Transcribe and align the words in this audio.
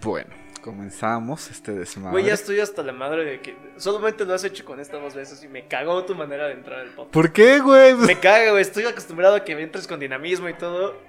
Bueno, 0.00 0.30
comenzamos 0.62 1.50
este 1.50 1.72
desmadre. 1.72 2.12
Güey, 2.12 2.24
ya 2.26 2.34
estoy 2.34 2.60
hasta 2.60 2.82
la 2.82 2.92
madre 2.92 3.24
de 3.24 3.40
que 3.40 3.56
solamente 3.76 4.24
lo 4.24 4.34
has 4.34 4.44
hecho 4.44 4.64
con 4.64 4.80
esta 4.80 4.98
dos 4.98 5.14
veces 5.14 5.42
y 5.42 5.48
me 5.48 5.66
cagó 5.68 6.04
tu 6.04 6.14
manera 6.14 6.46
de 6.46 6.54
entrar 6.54 6.80
al 6.80 6.88
podcast. 6.88 7.12
¿Por 7.12 7.32
qué, 7.32 7.60
güey? 7.60 7.94
Me 7.94 8.18
caga, 8.18 8.50
güey. 8.50 8.62
Estoy 8.62 8.84
acostumbrado 8.84 9.36
a 9.36 9.44
que 9.44 9.52
entres 9.52 9.86
con 9.86 10.00
dinamismo 10.00 10.48
y 10.48 10.54
todo. 10.54 11.00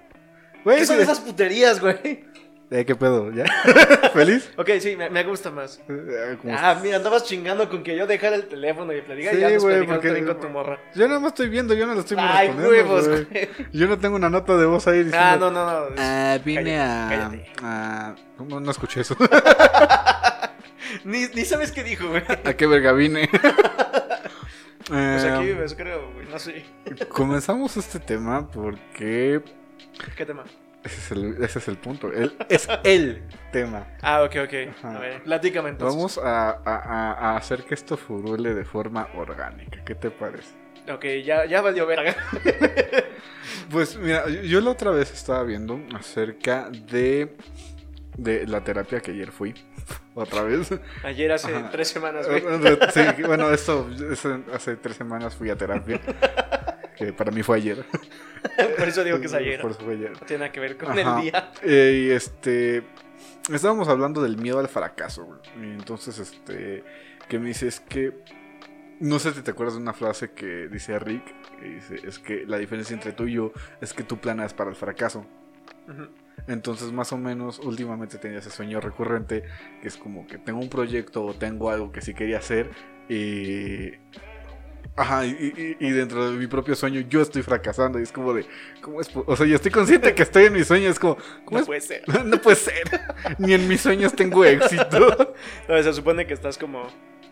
Güey, 0.63 0.79
¿Qué 0.79 0.85
son 0.85 0.99
esas 0.99 1.19
puterías, 1.19 1.79
güey? 1.79 2.25
Eh, 2.69 2.83
¿Qué 2.83 2.95
pedo? 2.95 3.31
¿Ya? 3.31 3.45
¿Feliz? 4.13 4.51
Ok, 4.57 4.69
sí, 4.81 4.97
me, 4.97 5.09
me 5.09 5.23
gusta 5.23 5.49
más. 5.51 5.79
Eh, 5.87 6.37
¿cómo 6.41 6.53
Ah, 6.57 6.77
mira, 6.83 6.97
andabas 6.97 7.23
chingando 7.23 7.69
con 7.69 7.81
que 7.81 7.95
yo 7.95 8.05
dejara 8.05 8.35
el 8.35 8.47
teléfono 8.47 8.91
y 8.91 9.01
platicar 9.01 9.31
Sí, 9.33 9.37
y 9.37 9.41
ya 9.41 9.49
nos 9.51 9.63
platicando 9.63 10.01
porque- 10.01 10.25
con 10.25 10.39
tu 10.41 10.49
morra. 10.49 10.77
Yo 10.93 11.07
nada 11.07 11.19
más 11.21 11.29
estoy 11.29 11.47
viendo, 11.47 11.73
yo 11.73 11.87
no 11.87 11.93
lo 11.93 12.01
estoy 12.01 12.17
Ay, 12.19 12.49
huevos, 12.49 13.07
güey. 13.07 13.27
Yo 13.71 13.87
no 13.87 13.97
tengo 13.97 14.17
una 14.17 14.29
nota 14.29 14.57
de 14.57 14.65
voz 14.65 14.85
ahí 14.87 15.03
diciendo... 15.05 15.17
Ah, 15.21 15.37
no, 15.39 15.49
no, 15.49 15.65
no. 15.65 15.95
Ah, 15.97 16.37
vine 16.43 16.75
Cállate, 16.75 16.79
a, 16.81 17.07
cállate. 17.09 17.51
a- 17.63 18.15
¿Cómo 18.37 18.59
no 18.59 18.71
escuché 18.71 18.99
eso? 19.01 19.15
Ni, 21.05 21.25
ni 21.33 21.45
sabes 21.45 21.71
qué 21.71 21.83
dijo, 21.83 22.07
güey. 22.09 22.23
¿A 22.43 22.53
qué 22.53 22.67
verga 22.67 22.91
vine? 22.91 23.29
Pues 24.87 25.23
Eh, 25.25 25.29
aquí 25.31 25.51
ves, 25.51 25.75
creo, 25.75 26.11
güey. 26.13 26.27
No 26.27 26.39
sé. 26.39 26.65
comenzamos 27.09 27.75
este 27.75 27.99
tema 27.99 28.49
porque 28.49 29.41
¿Qué 30.15 30.25
tema? 30.25 30.45
Ese 30.83 30.97
es 30.99 31.11
el, 31.11 31.43
ese 31.43 31.59
es 31.59 31.67
el 31.67 31.77
punto. 31.77 32.11
El- 32.11 32.35
es 32.49 32.67
el 32.83 33.23
tema. 33.51 33.87
Ah, 34.01 34.23
ok, 34.23 34.35
ok. 34.45 34.53
Ajá. 34.77 34.95
A 34.97 34.99
ver, 34.99 35.23
platícame 35.23 35.69
entonces. 35.69 35.95
Vamos 35.95 36.17
a, 36.17 36.49
a- 36.65 37.35
hacer 37.37 37.63
que 37.63 37.73
esto 37.73 37.97
furule 37.97 38.53
de 38.53 38.63
forma 38.65 39.07
orgánica. 39.15 39.83
¿Qué 39.83 39.95
te 39.95 40.09
parece? 40.11 40.55
Ok, 40.91 41.03
ya, 41.25 41.45
ya 41.45 41.61
valió 41.61 41.85
verga. 41.85 42.15
Pues 43.71 43.97
mira, 43.97 44.27
yo, 44.29 44.41
yo 44.41 44.61
la 44.61 44.71
otra 44.71 44.91
vez 44.91 45.11
estaba 45.11 45.43
viendo 45.43 45.79
acerca 45.95 46.69
de, 46.69 47.35
de 48.17 48.45
la 48.47 48.61
terapia 48.63 48.99
que 49.01 49.11
ayer 49.11 49.31
fui. 49.31 49.53
Otra 50.15 50.41
vez. 50.43 50.69
Ayer 51.03 51.31
hace 51.31 51.53
Ajá. 51.55 51.69
tres 51.69 51.89
semanas, 51.89 52.27
güey. 52.27 52.41
Sí, 52.93 53.23
bueno, 53.23 53.51
esto, 53.51 53.87
hace 54.53 54.75
tres 54.77 54.95
semanas 54.97 55.35
fui 55.35 55.49
a 55.49 55.55
terapia. 55.55 55.99
Que 56.97 57.13
para 57.13 57.31
mí 57.31 57.43
fue 57.43 57.57
ayer. 57.57 57.85
Por 58.77 58.87
eso 58.87 59.03
digo 59.03 59.19
que 59.19 59.27
es 59.27 59.33
ayer. 59.33 59.61
Por 59.61 59.71
eso 59.71 59.81
fue 59.81 59.93
ayer. 59.93 60.11
No 60.11 60.19
tiene 60.19 60.39
nada 60.39 60.51
que 60.51 60.59
ver 60.59 60.77
con 60.77 60.97
Ajá. 60.97 61.17
el 61.17 61.23
día. 61.23 61.51
Eh, 61.61 62.07
y 62.07 62.11
este. 62.11 62.83
Estábamos 63.51 63.87
hablando 63.87 64.21
del 64.21 64.37
miedo 64.37 64.59
al 64.59 64.67
fracaso, 64.67 65.25
güey. 65.25 65.39
Y 65.61 65.71
entonces, 65.73 66.17
este. 66.19 66.83
Que 67.27 67.39
me 67.39 67.47
dice 67.47 67.67
es 67.67 67.79
que. 67.79 68.13
No 68.99 69.19
sé 69.19 69.31
si 69.33 69.41
te 69.41 69.51
acuerdas 69.51 69.75
de 69.75 69.81
una 69.81 69.93
frase 69.93 70.31
que 70.31 70.67
dice 70.67 70.97
Rick. 70.97 71.23
Que 71.59 71.65
dice: 71.67 71.95
Es 72.03 72.19
que 72.19 72.45
la 72.47 72.57
diferencia 72.57 72.93
entre 72.93 73.11
tú 73.11 73.25
y 73.27 73.33
yo 73.33 73.51
es 73.79 73.93
que 73.93 74.03
tú 74.03 74.17
planeas 74.19 74.53
para 74.53 74.69
el 74.69 74.75
fracaso. 74.75 75.25
Entonces, 76.47 76.91
más 76.91 77.13
o 77.13 77.17
menos, 77.17 77.59
últimamente 77.59 78.17
tenía 78.17 78.39
ese 78.39 78.49
sueño 78.49 78.81
recurrente. 78.81 79.43
Que 79.81 79.87
es 79.87 79.97
como 79.97 80.25
que 80.27 80.37
tengo 80.37 80.59
un 80.59 80.69
proyecto 80.69 81.23
o 81.23 81.33
tengo 81.33 81.69
algo 81.69 81.91
que 81.91 82.01
sí 82.01 82.13
quería 82.13 82.39
hacer. 82.39 82.71
Y. 83.07 83.91
Ajá, 84.95 85.25
y, 85.25 85.75
y- 85.79 85.85
y 85.85 85.89
dentro 85.91 86.31
de 86.31 86.37
mi 86.37 86.47
propio 86.47 86.75
sueño 86.75 87.01
yo 87.09 87.21
estoy 87.21 87.41
fracasando. 87.43 87.99
Y 87.99 88.03
es 88.03 88.11
como 88.11 88.33
de. 88.33 88.45
¿Cómo 88.81 89.01
es? 89.01 89.09
O 89.13 89.35
sea, 89.35 89.45
yo 89.45 89.55
estoy 89.55 89.71
consciente 89.71 90.13
que 90.15 90.23
estoy 90.23 90.45
en 90.45 90.53
mi 90.53 90.63
sueño. 90.63 90.89
Es 90.89 90.99
como. 90.99 91.15
¿Cómo 91.45 91.57
No 91.57 91.59
es 91.59 91.65
puede 91.65 91.81
ser. 91.81 92.03
no 92.25 92.41
puede 92.41 92.55
ser. 92.57 92.83
Ni 93.37 93.53
en 93.53 93.67
mis 93.67 93.81
sueños 93.81 94.13
tengo 94.13 94.43
éxito. 94.45 95.35
No, 95.67 95.81
se 95.83 95.93
supone 95.93 96.25
que 96.25 96.33
estás 96.33 96.57
como 96.57 96.87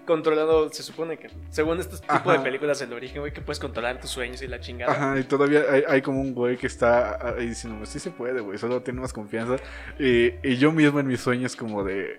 controlando. 0.06 0.72
Se 0.72 0.84
supone 0.84 1.18
que, 1.18 1.30
según 1.50 1.80
este 1.80 1.96
tipo 1.98 2.06
Ajá. 2.14 2.34
de 2.34 2.40
películas 2.40 2.80
del 2.80 2.94
origen, 2.94 3.22
güey, 3.22 3.34
que 3.34 3.42
puedes 3.42 3.60
controlar 3.60 4.00
tus 4.00 4.10
sueños 4.12 4.42
y 4.42 4.48
la 4.48 4.60
chingada. 4.60 4.92
Ajá, 4.92 5.20
y 5.20 5.24
todavía 5.24 5.64
hay, 5.72 5.84
hay 5.88 6.02
como 6.02 6.22
un 6.22 6.34
güey 6.34 6.58
que 6.58 6.68
está 6.68 7.36
ahí 7.36 7.48
diciendo, 7.48 7.84
sí 7.86 8.00
se 8.00 8.12
puede, 8.12 8.42
güey, 8.42 8.58
solo 8.60 8.82
tiene 8.82 9.02
más 9.02 9.14
confianza. 9.14 9.56
Y, 9.98 10.34
y 10.48 10.58
yo 10.58 10.72
mismo 10.72 11.00
en 11.00 11.08
mis 11.08 11.22
sueños 11.22 11.56
como 11.56 11.84
de, 11.84 12.18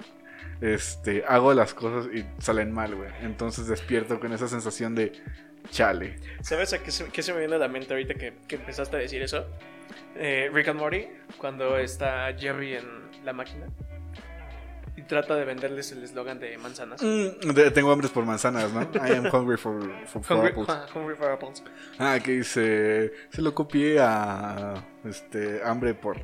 este, 0.61 1.25
hago 1.27 1.55
las 1.55 1.75
cosas 1.75 2.13
y 2.13 2.25
salen 2.39 2.73
mal, 2.73 2.95
güey. 2.95 3.11
Entonces 3.23 3.67
despierto 3.67 4.21
con 4.21 4.33
esa 4.33 4.49
sensación 4.49 4.95
de, 4.95 5.13
chale. 5.71 6.17
¿Sabes 6.43 6.73
a 6.73 6.83
qué 6.83 6.91
se, 6.91 7.11
se 7.23 7.33
me 7.33 7.41
viene 7.41 7.57
a 7.57 7.59
la 7.59 7.69
mente 7.69 7.93
ahorita 7.93 8.15
que, 8.15 8.35
que 8.47 8.57
empezaste 8.57 8.97
a 8.97 8.99
decir 9.01 9.23
eso? 9.23 9.47
Eh, 10.17 10.51
Rick 10.53 10.69
and 10.69 10.81
Morty, 10.81 11.07
cuando 11.39 11.77
está 11.79 12.35
Jerry 12.37 12.75
en 12.75 12.85
la 13.25 13.33
máquina 13.33 13.67
trata 15.09 15.35
de 15.37 15.45
venderles 15.45 15.93
el 15.93 16.03
eslogan 16.03 16.39
de 16.39 16.57
manzanas. 16.59 17.03
Mm, 17.03 17.53
de- 17.53 17.71
tengo 17.71 17.91
hambres 17.93 18.11
por 18.11 18.25
manzanas, 18.25 18.73
¿no? 18.73 18.83
I 19.07 19.13
am 19.13 19.27
hungry 19.33 19.57
for, 19.57 19.81
for, 20.07 20.23
for 20.23 20.37
Hungry, 20.37 20.51
apples. 20.51 20.69
ah, 20.69 20.87
hungry 20.95 21.15
for 21.17 21.31
apples. 21.31 21.63
Ah, 21.99 22.19
que 22.23 22.33
dice, 22.33 23.13
se 23.31 23.43
lo 23.43 23.55
copié 23.55 23.99
a, 24.01 24.75
este, 25.05 25.63
hambre 25.65 25.95
por, 25.95 26.21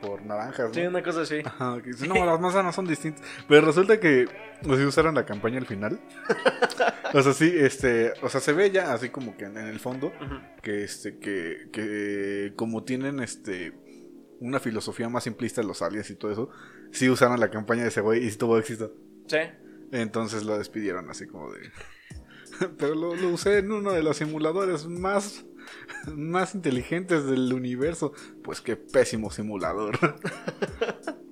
por 0.00 0.22
naranjas, 0.24 0.68
¿no? 0.68 0.74
Sí, 0.74 0.80
una 0.82 1.02
cosa 1.02 1.22
así. 1.22 1.40
Ajá, 1.44 1.80
que 1.82 1.90
dice, 1.90 2.06
no, 2.08 2.24
las 2.24 2.40
manzanas 2.40 2.74
son 2.74 2.86
distintas. 2.86 3.24
Pero 3.48 3.66
resulta 3.66 3.98
que 4.00 4.26
o 4.68 4.76
sea, 4.76 4.86
usaron 4.86 5.14
la 5.14 5.26
campaña 5.26 5.58
al 5.58 5.66
final. 5.66 6.00
o 7.14 7.22
sea, 7.22 7.32
sí, 7.32 7.52
este, 7.56 8.12
o 8.22 8.28
sea, 8.28 8.40
se 8.40 8.52
ve 8.52 8.70
ya 8.70 8.92
así 8.92 9.08
como 9.10 9.36
que 9.36 9.44
en, 9.46 9.56
en 9.56 9.66
el 9.66 9.80
fondo 9.80 10.12
que 10.62 10.84
este 10.84 11.18
que 11.18 11.68
que 11.72 12.52
como 12.56 12.84
tienen 12.84 13.20
este 13.20 13.72
una 14.40 14.58
filosofía 14.60 15.08
más 15.08 15.24
simplista 15.24 15.62
los 15.62 15.82
aliens 15.82 16.10
y 16.10 16.16
todo 16.16 16.32
eso, 16.32 16.50
sí 16.92 17.10
usaron 17.10 17.40
la 17.40 17.50
campaña 17.50 17.82
de 17.82 17.88
ese 17.88 18.00
güey 18.00 18.24
y 18.24 18.30
sí 18.30 18.38
tuvo 18.38 18.58
éxito. 18.58 18.94
Sí. 19.26 19.38
Entonces 19.90 20.44
lo 20.44 20.56
despidieron 20.56 21.10
así 21.10 21.26
como 21.26 21.52
de 21.52 21.70
Pero 22.78 22.94
lo, 22.94 23.14
lo 23.16 23.28
usé 23.30 23.58
en 23.58 23.72
uno 23.72 23.92
de 23.92 24.02
los 24.02 24.16
simuladores 24.16 24.86
más 24.86 25.44
más 26.14 26.54
inteligentes 26.54 27.26
del 27.26 27.52
universo. 27.52 28.12
Pues 28.42 28.60
qué 28.60 28.76
pésimo 28.76 29.30
simulador. 29.30 29.98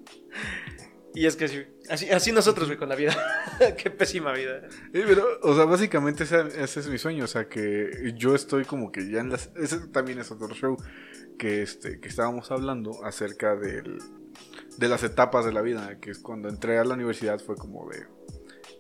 Y 1.13 1.27
es 1.27 1.35
que 1.37 1.49
sí, 1.49 1.65
así, 1.89 2.09
así 2.09 2.31
nosotros, 2.31 2.69
güey, 2.69 2.79
con 2.79 2.89
la 2.89 2.95
vida. 2.95 3.13
Qué 3.77 3.91
pésima 3.91 4.33
vida. 4.33 4.63
Eh, 4.93 5.05
Pero, 5.07 5.25
o 5.43 5.57
sea, 5.57 5.65
básicamente 5.65 6.25
ese, 6.25 6.41
ese 6.57 6.81
es 6.81 6.89
mi 6.89 6.99
sueño. 6.99 7.25
O 7.25 7.27
sea, 7.27 7.49
que 7.49 8.15
yo 8.17 8.35
estoy 8.35 8.65
como 8.65 8.93
que 8.93 9.11
ya 9.11 9.21
en 9.21 9.31
las. 9.31 9.51
Ese 9.57 9.89
también 9.89 10.21
es 10.21 10.31
otro 10.31 10.49
show 10.55 10.77
que, 11.37 11.63
este, 11.63 11.99
que 11.99 12.09
estábamos 12.09 12.51
hablando 12.53 13.05
acerca 13.05 13.57
del, 13.57 13.99
de 14.81 14.89
las 14.89 15.05
etapas 15.05 15.45
de 15.45 15.53
la 15.53 15.61
vida. 15.61 15.99
Que 16.01 16.11
es 16.11 16.19
cuando 16.19 16.49
entré 16.49 16.79
a 16.79 16.85
la 16.85 16.95
universidad, 16.95 17.39
fue 17.39 17.55
como 17.55 17.89
de. 17.89 18.07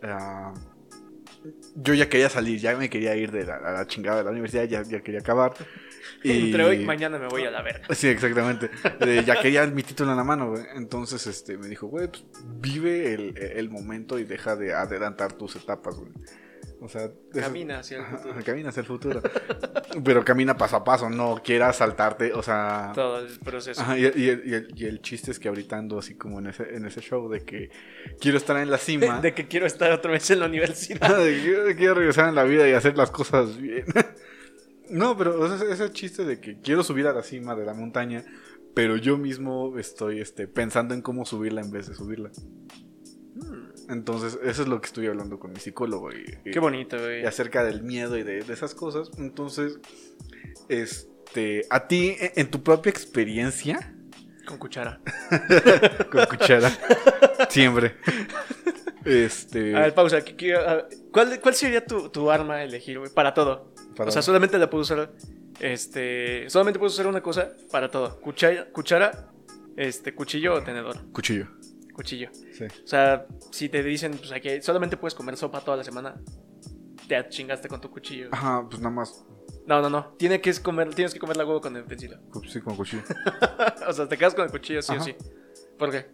ah, 0.02 0.52
yo 1.74 1.94
ya 1.94 2.08
quería 2.08 2.28
salir, 2.28 2.58
ya 2.58 2.76
me 2.76 2.90
quería 2.90 3.14
ir 3.16 3.30
de 3.30 3.44
la, 3.46 3.56
a 3.56 3.72
la 3.72 3.86
chingada 3.86 4.18
de 4.18 4.24
la 4.24 4.30
universidad, 4.30 4.64
ya, 4.64 4.82
ya 4.82 5.00
quería 5.00 5.20
acabar. 5.20 5.54
Y... 6.22 6.46
Entre 6.46 6.64
hoy 6.64 6.82
y 6.82 6.84
mañana 6.84 7.18
me 7.18 7.28
voy 7.28 7.44
a 7.44 7.50
la 7.50 7.62
verga. 7.62 7.94
Sí, 7.94 8.08
exactamente. 8.08 8.70
Ya 9.24 9.40
quería 9.40 9.64
mi 9.66 9.82
título 9.82 10.10
en 10.10 10.18
la 10.18 10.24
mano, 10.24 10.50
güey. 10.50 10.64
Entonces, 10.74 11.26
este, 11.26 11.56
me 11.56 11.66
dijo, 11.66 11.86
güey, 11.86 12.08
pues 12.08 12.24
vive 12.60 13.14
el, 13.14 13.38
el 13.38 13.70
momento 13.70 14.18
y 14.18 14.24
deja 14.24 14.54
de 14.54 14.74
adelantar 14.74 15.32
tus 15.32 15.56
etapas, 15.56 15.96
güey. 15.96 16.12
O 16.82 16.88
sea, 16.88 17.10
Camina 17.34 17.80
hacia 17.80 17.98
el 17.98 18.04
futuro. 18.06 18.32
ajá, 18.32 18.42
camina 18.42 18.68
hacia 18.70 18.80
el 18.80 18.86
futuro. 18.86 19.22
Pero 20.02 20.24
camina 20.24 20.56
paso 20.56 20.76
a 20.76 20.84
paso, 20.84 21.10
no 21.10 21.40
quieras 21.44 21.76
saltarte, 21.76 22.32
o 22.32 22.42
sea... 22.42 22.92
Todo 22.94 23.18
el 23.20 23.38
proceso. 23.40 23.80
Ajá, 23.82 23.98
y, 23.98 24.02
y 24.02 24.28
el, 24.28 24.42
y 24.46 24.54
el- 24.54 24.68
y 24.74 24.84
el 24.86 25.00
chiste 25.02 25.30
es 25.30 25.38
que 25.38 25.48
ahorita 25.48 25.76
ando 25.76 25.98
así 25.98 26.14
como 26.14 26.38
en 26.38 26.46
ese, 26.46 26.74
en 26.74 26.86
ese 26.86 27.00
show 27.02 27.28
de 27.28 27.44
que 27.44 27.70
quiero 28.20 28.38
estar 28.38 28.56
en 28.56 28.70
la 28.70 28.78
cima. 28.78 29.20
De 29.22 29.34
que 29.34 29.46
quiero 29.46 29.66
estar 29.66 29.92
otra 29.92 30.10
vez 30.12 30.30
en 30.30 30.40
la 30.40 30.46
universidad. 30.46 31.18
de 31.18 31.66
que 31.66 31.76
quiero, 31.76 31.94
regresar 31.94 32.28
en 32.28 32.34
la 32.34 32.44
vida 32.44 32.66
y 32.68 32.72
hacer 32.72 32.96
las 32.96 33.10
cosas 33.10 33.56
bien. 33.60 33.84
No, 34.88 35.16
pero 35.16 35.46
ese, 35.54 35.70
ese 35.70 35.92
chiste 35.92 36.24
de 36.24 36.40
que 36.40 36.58
quiero 36.60 36.82
subir 36.82 37.06
a 37.06 37.12
la 37.12 37.22
cima 37.22 37.54
de 37.54 37.64
la 37.64 37.74
montaña, 37.74 38.24
pero 38.74 38.96
yo 38.96 39.18
mismo 39.18 39.78
estoy 39.78 40.20
este, 40.20 40.48
pensando 40.48 40.94
en 40.94 41.00
cómo 41.00 41.24
subirla 41.24 41.60
en 41.60 41.70
vez 41.70 41.86
de 41.86 41.94
subirla. 41.94 42.30
Entonces, 43.90 44.38
eso 44.44 44.62
es 44.62 44.68
lo 44.68 44.80
que 44.80 44.86
estoy 44.86 45.06
hablando 45.08 45.38
con 45.38 45.52
mi 45.52 45.58
psicólogo 45.60 46.12
y, 46.12 46.38
y- 46.44 46.50
Qué 46.52 46.58
bonito, 46.60 46.96
güey. 46.98 47.22
y 47.22 47.26
acerca 47.26 47.64
del 47.64 47.82
miedo 47.82 48.16
y 48.16 48.22
de, 48.22 48.42
de 48.42 48.52
esas 48.52 48.74
cosas. 48.74 49.10
Entonces, 49.18 49.78
este, 50.68 51.66
a 51.70 51.86
ti, 51.88 52.16
e- 52.18 52.32
en 52.36 52.50
tu 52.50 52.62
propia 52.62 52.90
experiencia, 52.90 53.94
Con 54.46 54.58
cuchara. 54.58 55.00
con 56.10 56.26
cuchara, 56.26 56.70
siempre. 57.48 57.96
Este, 59.04 59.74
A 59.76 59.80
ver, 59.80 59.94
pausa. 59.94 60.18
¿Cuál, 61.12 61.40
¿Cuál 61.40 61.54
sería 61.54 61.84
tu, 61.84 62.08
tu 62.10 62.30
arma 62.30 62.56
a 62.56 62.64
elegir, 62.64 62.98
güey? 62.98 63.10
Para 63.12 63.32
todo. 63.34 63.72
para- 63.96 64.08
O 64.08 64.12
sea, 64.12 64.22
solamente 64.22 64.58
la 64.58 64.68
puedo 64.70 64.82
usar. 64.82 65.12
Este. 65.58 66.48
Solamente 66.48 66.78
puedes 66.78 66.94
usar 66.94 67.06
una 67.06 67.22
cosa 67.22 67.50
para 67.70 67.90
todo. 67.90 68.20
Cuchara, 68.20 68.66
cuchara 68.70 69.30
este, 69.76 70.14
cuchillo 70.14 70.54
o 70.54 70.62
tenedor. 70.62 70.96
cuchillo. 71.12 71.48
Cuchillo. 72.02 72.30
Sí. 72.32 72.64
O 72.64 72.86
sea, 72.86 73.26
si 73.50 73.68
te 73.68 73.82
dicen, 73.82 74.12
pues 74.16 74.32
aquí 74.32 74.62
solamente 74.62 74.96
puedes 74.96 75.14
comer 75.14 75.36
sopa 75.36 75.60
toda 75.60 75.76
la 75.76 75.84
semana, 75.84 76.14
te 77.06 77.28
chingaste 77.28 77.68
con 77.68 77.78
tu 77.80 77.90
cuchillo. 77.90 78.28
Ajá, 78.32 78.66
pues 78.68 78.80
nada 78.80 78.94
más. 78.94 79.26
No, 79.66 79.82
no, 79.82 79.90
no. 79.90 80.14
Tienes 80.18 80.40
que 80.40 80.52
comer, 80.62 80.94
tienes 80.94 81.12
que 81.12 81.20
comer 81.20 81.36
la 81.36 81.44
huevo 81.44 81.60
con 81.60 81.76
el 81.76 81.82
utensilio. 81.82 82.18
Sí, 82.48 82.60
con 82.62 82.74
cuchillo. 82.76 83.02
o 83.88 83.92
sea, 83.92 84.08
te 84.08 84.16
quedas 84.16 84.34
con 84.34 84.44
el 84.46 84.50
cuchillo 84.50 84.80
sí 84.80 84.92
Ajá. 84.92 85.02
o 85.02 85.04
sí. 85.04 85.14
¿Por 85.78 85.90
qué? 85.90 86.06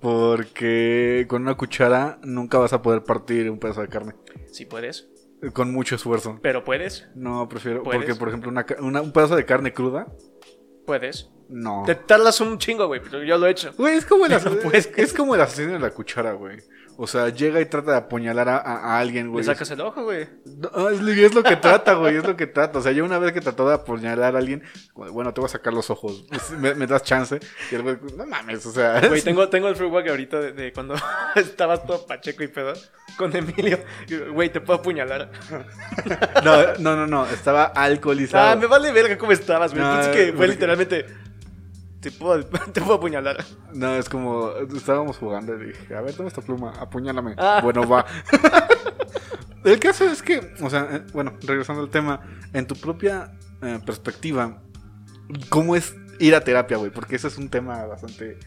Porque 0.00 1.26
con 1.28 1.42
una 1.42 1.56
cuchara 1.56 2.18
nunca 2.22 2.58
vas 2.58 2.72
a 2.72 2.80
poder 2.82 3.04
partir 3.04 3.50
un 3.50 3.58
pedazo 3.58 3.80
de 3.82 3.88
carne. 3.88 4.14
Sí 4.50 4.64
puedes, 4.64 5.08
Con 5.52 5.72
mucho 5.72 5.94
esfuerzo. 5.96 6.38
pero 6.42 6.64
puedes, 6.64 7.08
No, 7.14 7.48
prefiero. 7.48 7.82
¿Puedes? 7.82 8.00
Porque, 8.00 8.14
por 8.14 8.28
ejemplo, 8.28 8.50
una- 8.80 9.00
un 9.02 9.12
pedazo 9.12 9.36
de 9.36 9.44
carne 9.44 9.72
cruda. 9.72 10.06
puedes. 10.86 11.30
No. 11.48 11.82
Te 11.86 11.94
tardas 11.94 12.40
un 12.40 12.58
chingo, 12.58 12.86
güey, 12.86 13.00
pero 13.02 13.22
yo 13.22 13.36
lo 13.38 13.46
he 13.46 13.50
hecho. 13.50 13.72
Güey, 13.76 13.96
es 13.96 14.06
como 14.06 14.26
el, 14.26 14.32
No 14.32 14.40
puedes. 14.62 14.90
es, 14.96 15.12
como 15.12 15.34
el 15.34 15.40
asesino 15.40 15.74
de 15.74 15.78
la 15.80 15.90
cuchara, 15.90 16.32
güey. 16.32 16.58
O 16.96 17.08
sea, 17.08 17.28
llega 17.28 17.60
y 17.60 17.66
trata 17.66 17.90
de 17.90 17.96
apuñalar 17.96 18.48
a, 18.48 18.98
alguien, 19.00 19.26
Le 19.26 19.32
güey. 19.32 19.44
sacas 19.44 19.68
el 19.72 19.80
ojo, 19.80 20.04
güey. 20.04 20.28
No, 20.46 20.88
es, 20.90 21.00
lo- 21.02 21.10
es 21.10 21.34
lo 21.34 21.42
que 21.42 21.56
trata, 21.56 21.94
güey, 21.94 22.16
es 22.16 22.24
lo 22.24 22.36
que 22.36 22.46
trata. 22.46 22.78
O 22.78 22.82
sea, 22.82 22.92
yo 22.92 23.04
una 23.04 23.18
vez 23.18 23.32
que 23.32 23.40
trató 23.40 23.66
de 23.68 23.74
apuñalar 23.74 24.36
a 24.36 24.38
alguien, 24.38 24.62
bueno, 24.94 25.34
te 25.34 25.40
voy 25.40 25.46
a 25.48 25.50
sacar 25.50 25.72
los 25.72 25.90
ojos, 25.90 26.24
me, 26.56 26.74
me 26.76 26.86
das 26.86 27.02
chance. 27.02 27.40
Y 27.72 27.74
el 27.74 27.82
güey, 27.82 27.96
no 28.16 28.24
mames, 28.26 28.64
o 28.66 28.70
sea. 28.70 29.00
Güey, 29.08 29.22
tengo, 29.22 29.48
tengo 29.48 29.66
el 29.68 29.74
freewalk 29.74 30.06
ahorita 30.08 30.40
de, 30.40 30.52
de 30.52 30.72
cuando 30.72 30.94
estabas 31.34 31.84
todo 31.84 32.06
pacheco 32.06 32.44
y 32.44 32.48
pedo 32.48 32.74
con 33.18 33.34
Emilio. 33.34 33.80
Güey, 34.32 34.50
te 34.50 34.60
puedo 34.60 34.78
apuñalar. 34.78 35.32
No, 36.44 36.74
no, 36.78 36.94
no, 36.96 37.06
no, 37.08 37.26
estaba 37.26 37.64
alcoholizado. 37.64 38.50
Ah, 38.50 38.54
me 38.56 38.66
vale 38.66 38.92
verga 38.92 39.18
cómo 39.18 39.32
estabas, 39.32 39.74
güey. 39.74 39.84
No, 39.84 40.12
que 40.12 40.32
fue 40.32 40.46
literalmente. 40.48 41.06
Te 42.04 42.10
puedo, 42.10 42.44
te 42.72 42.82
puedo 42.82 42.96
apuñalar. 42.96 43.42
No, 43.72 43.96
es 43.96 44.10
como, 44.10 44.50
estábamos 44.76 45.16
jugando 45.16 45.54
y 45.54 45.68
dije, 45.68 45.94
a 45.94 46.02
ver, 46.02 46.14
toma 46.14 46.28
esta 46.28 46.42
pluma, 46.42 46.74
apuñálame. 46.78 47.34
Ah. 47.38 47.60
Bueno, 47.62 47.88
va. 47.88 48.04
El 49.64 49.80
caso 49.80 50.04
es 50.04 50.22
que, 50.22 50.52
o 50.60 50.68
sea, 50.68 50.86
eh, 50.92 51.02
bueno, 51.14 51.32
regresando 51.40 51.80
al 51.80 51.88
tema, 51.88 52.20
en 52.52 52.66
tu 52.66 52.74
propia 52.76 53.32
eh, 53.62 53.80
perspectiva, 53.86 54.62
¿cómo 55.48 55.76
es 55.76 55.96
ir 56.18 56.34
a 56.34 56.42
terapia, 56.42 56.76
güey? 56.76 56.90
Porque 56.90 57.16
ese 57.16 57.28
es 57.28 57.38
un 57.38 57.48
tema 57.48 57.86
bastante... 57.86 58.38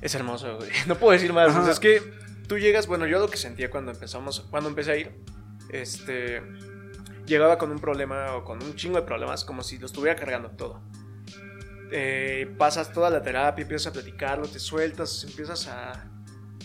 Es 0.00 0.14
hermoso, 0.14 0.58
güey. 0.58 0.70
No 0.86 0.94
puedo 0.94 1.10
decir 1.10 1.32
más. 1.32 1.48
Ajá. 1.48 1.62
O 1.62 1.64
sea, 1.64 1.72
es 1.72 1.80
que 1.80 2.00
tú 2.46 2.56
llegas, 2.56 2.86
bueno, 2.86 3.04
yo 3.08 3.18
lo 3.18 3.28
que 3.28 3.36
sentía 3.36 3.68
cuando 3.68 3.90
empezamos, 3.90 4.46
cuando 4.48 4.68
empecé 4.68 4.92
a 4.92 4.96
ir, 4.96 5.10
este, 5.70 6.40
llegaba 7.26 7.58
con 7.58 7.72
un 7.72 7.80
problema 7.80 8.36
o 8.36 8.44
con 8.44 8.62
un 8.62 8.76
chingo 8.76 9.00
de 9.00 9.02
problemas, 9.02 9.44
como 9.44 9.64
si 9.64 9.76
lo 9.78 9.86
estuviera 9.86 10.14
cargando 10.14 10.50
todo. 10.50 10.80
Eh, 11.92 12.54
pasas 12.56 12.92
toda 12.92 13.10
la 13.10 13.22
terapia, 13.22 13.62
empiezas 13.62 13.88
a 13.88 13.92
platicarlo, 13.92 14.46
te 14.48 14.58
sueltas, 14.58 15.24
empiezas 15.24 15.66
a 15.66 16.10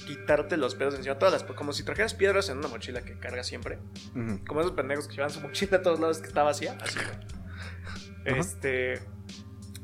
quitarte 0.05 0.55
los 0.55 0.75
pedos 0.75 0.93
de 0.93 0.99
encima, 0.99 1.17
todas 1.17 1.33
las, 1.33 1.43
como 1.55 1.73
si 1.73 1.83
trajeras 1.83 2.13
piedras 2.13 2.49
en 2.49 2.59
una 2.59 2.67
mochila 2.67 3.01
que 3.01 3.17
cargas 3.17 3.47
siempre. 3.47 3.79
Como 4.47 4.61
esos 4.61 4.73
pendejos 4.73 5.07
que 5.07 5.15
llevan 5.15 5.31
su 5.31 5.41
mochila 5.41 5.77
a 5.77 5.81
todos 5.81 5.99
lados 5.99 6.19
que 6.19 6.27
está 6.27 6.43
vacía, 6.43 6.77
así. 6.81 6.99
Ajá. 6.99 7.19
Este. 8.25 9.01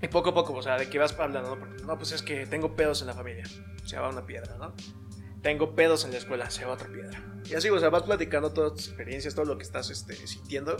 Y 0.01 0.07
poco 0.07 0.31
a 0.31 0.33
poco, 0.33 0.53
o 0.53 0.61
sea, 0.61 0.77
de 0.77 0.89
que 0.89 0.97
vas 0.97 1.17
hablando, 1.17 1.55
¿no? 1.55 1.85
No, 1.85 1.97
pues 1.97 2.11
es 2.11 2.23
que 2.23 2.47
tengo 2.47 2.75
pedos 2.75 3.01
en 3.01 3.07
la 3.07 3.13
familia, 3.13 3.43
se 3.85 3.99
va 3.99 4.09
una 4.09 4.25
piedra, 4.25 4.57
¿no? 4.57 4.73
Tengo 5.43 5.75
pedos 5.75 6.05
en 6.05 6.11
la 6.11 6.17
escuela, 6.17 6.49
se 6.49 6.65
va 6.65 6.73
otra 6.73 6.87
piedra. 6.87 7.23
Y 7.45 7.53
así, 7.53 7.69
o 7.69 7.79
sea, 7.79 7.89
vas 7.89 8.03
platicando 8.03 8.51
todas 8.51 8.73
tus 8.73 8.87
experiencias, 8.87 9.35
todo 9.35 9.45
lo 9.45 9.57
que 9.57 9.63
estás 9.63 9.89
este, 9.91 10.15
sintiendo. 10.27 10.75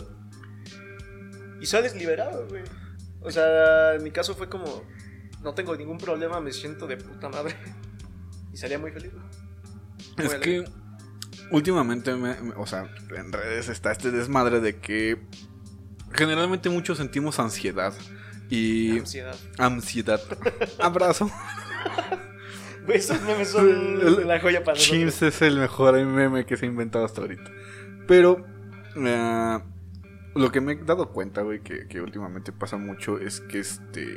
Y 1.60 1.66
sales 1.66 1.94
liberado, 1.94 2.48
güey. 2.48 2.64
O 3.24 3.30
sea, 3.30 3.94
en 3.94 4.02
mi 4.02 4.10
caso 4.10 4.34
fue 4.34 4.48
como, 4.48 4.82
no 5.42 5.54
tengo 5.54 5.76
ningún 5.76 5.98
problema, 5.98 6.40
me 6.40 6.52
siento 6.52 6.86
de 6.86 6.96
puta 6.96 7.28
madre. 7.28 7.56
Y 8.52 8.58
salía 8.58 8.78
muy 8.78 8.90
feliz. 8.90 9.12
Muy 9.14 10.26
Es 10.26 10.34
alegre. 10.34 10.40
que 10.64 10.70
últimamente, 11.52 12.14
me- 12.14 12.38
me- 12.38 12.54
o 12.56 12.66
sea, 12.66 12.86
en 13.16 13.32
redes 13.32 13.70
está 13.70 13.92
este 13.92 14.10
desmadre 14.10 14.60
de 14.60 14.76
que 14.78 15.22
generalmente 16.12 16.68
muchos 16.68 16.98
sentimos 16.98 17.38
ansiedad. 17.38 17.94
Y... 18.50 18.98
Ansiedad. 18.98 19.36
Ansiedad. 19.56 20.20
Abrazo. 20.80 21.30
Esos 22.88 23.22
memes 23.22 23.48
son 23.48 24.26
la 24.28 24.38
joya 24.40 24.62
para. 24.64 24.76
Chimps 24.76 25.22
es 25.22 25.40
el 25.40 25.56
mejor 25.58 25.94
meme 26.04 26.44
que 26.44 26.56
se 26.58 26.66
ha 26.66 26.68
inventado 26.68 27.04
hasta 27.06 27.20
ahorita. 27.22 27.50
Pero 28.08 28.44
eh, 28.96 29.58
lo 30.34 30.50
que 30.50 30.60
me 30.60 30.72
he 30.72 30.76
dado 30.76 31.10
cuenta, 31.10 31.42
güey, 31.42 31.60
que, 31.60 32.00
últimamente 32.00 32.52
pasa 32.52 32.76
mucho 32.76 33.18
es 33.18 33.40
que 33.40 33.60
este. 33.60 34.16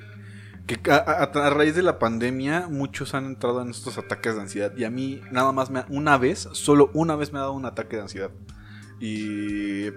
Que 0.67 0.79
a, 0.89 1.49
raíz 1.51 1.75
de 1.75 1.83
la 1.83 1.99
pandemia, 1.99 2.67
muchos 2.67 3.13
han 3.13 3.25
entrado 3.25 3.61
en 3.61 3.69
estos 3.69 3.99
ataques 3.99 4.35
de 4.35 4.41
ansiedad. 4.41 4.73
Y 4.75 4.83
a 4.83 4.89
mí, 4.89 5.21
nada 5.31 5.51
más, 5.51 5.69
me 5.69 5.79
ha- 5.79 5.85
una 5.89 6.17
vez, 6.17 6.49
solo 6.53 6.89
una 6.95 7.15
vez 7.15 7.31
me 7.31 7.37
ha 7.37 7.43
dado 7.43 7.53
un 7.53 7.65
ataque 7.65 7.97
de 7.97 8.01
ansiedad. 8.01 8.31
Y 8.99 9.89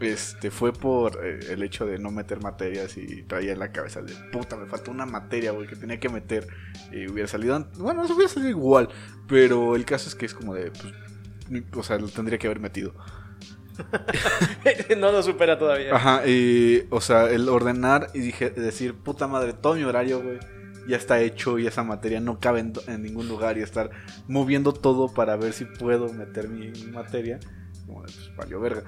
este 0.00 0.50
fue 0.50 0.72
por 0.72 1.24
eh, 1.24 1.40
el 1.50 1.62
hecho 1.62 1.86
de 1.86 1.98
no 1.98 2.10
meter 2.10 2.40
materias 2.40 2.96
y 2.96 3.22
traía 3.22 3.52
en 3.52 3.58
la 3.58 3.72
cabeza 3.72 4.02
de 4.02 4.14
puta, 4.32 4.56
me 4.56 4.66
faltó 4.66 4.90
una 4.90 5.06
materia, 5.06 5.52
güey, 5.52 5.66
que 5.66 5.76
tenía 5.76 6.00
que 6.00 6.08
meter 6.08 6.46
y 6.90 7.08
hubiera 7.08 7.28
salido. 7.28 7.68
Bueno, 7.78 8.04
no 8.04 8.14
hubiera 8.14 8.32
salido 8.32 8.50
igual, 8.50 8.88
pero 9.28 9.76
el 9.76 9.84
caso 9.84 10.08
es 10.08 10.14
que 10.14 10.26
es 10.26 10.34
como 10.34 10.54
de, 10.54 10.70
pues, 10.70 11.64
o 11.74 11.82
sea, 11.82 11.98
lo 11.98 12.08
tendría 12.08 12.38
que 12.38 12.46
haber 12.46 12.60
metido. 12.60 12.94
no 14.96 15.12
lo 15.12 15.22
supera 15.22 15.58
todavía. 15.58 15.94
Ajá, 15.94 16.26
y, 16.26 16.86
o 16.90 17.00
sea, 17.00 17.30
el 17.30 17.48
ordenar 17.48 18.08
y 18.14 18.20
dije, 18.20 18.50
decir, 18.50 18.94
puta 18.94 19.26
madre, 19.26 19.52
todo 19.52 19.74
mi 19.74 19.84
horario, 19.84 20.22
güey, 20.22 20.38
ya 20.86 20.96
está 20.96 21.20
hecho 21.20 21.58
y 21.58 21.66
esa 21.66 21.82
materia 21.82 22.20
no 22.20 22.38
cabe 22.38 22.60
en, 22.60 23.02
ningún 23.02 23.28
lugar 23.28 23.58
y 23.58 23.62
estar 23.62 23.90
moviendo 24.28 24.72
todo 24.72 25.12
para 25.12 25.36
ver 25.36 25.52
si 25.52 25.64
puedo 25.64 26.12
meter 26.12 26.48
mi, 26.48 26.72
materia, 26.92 27.40
como 27.86 28.02
de, 28.02 28.12
pues, 28.12 28.30
valió 28.36 28.60
verga. 28.60 28.84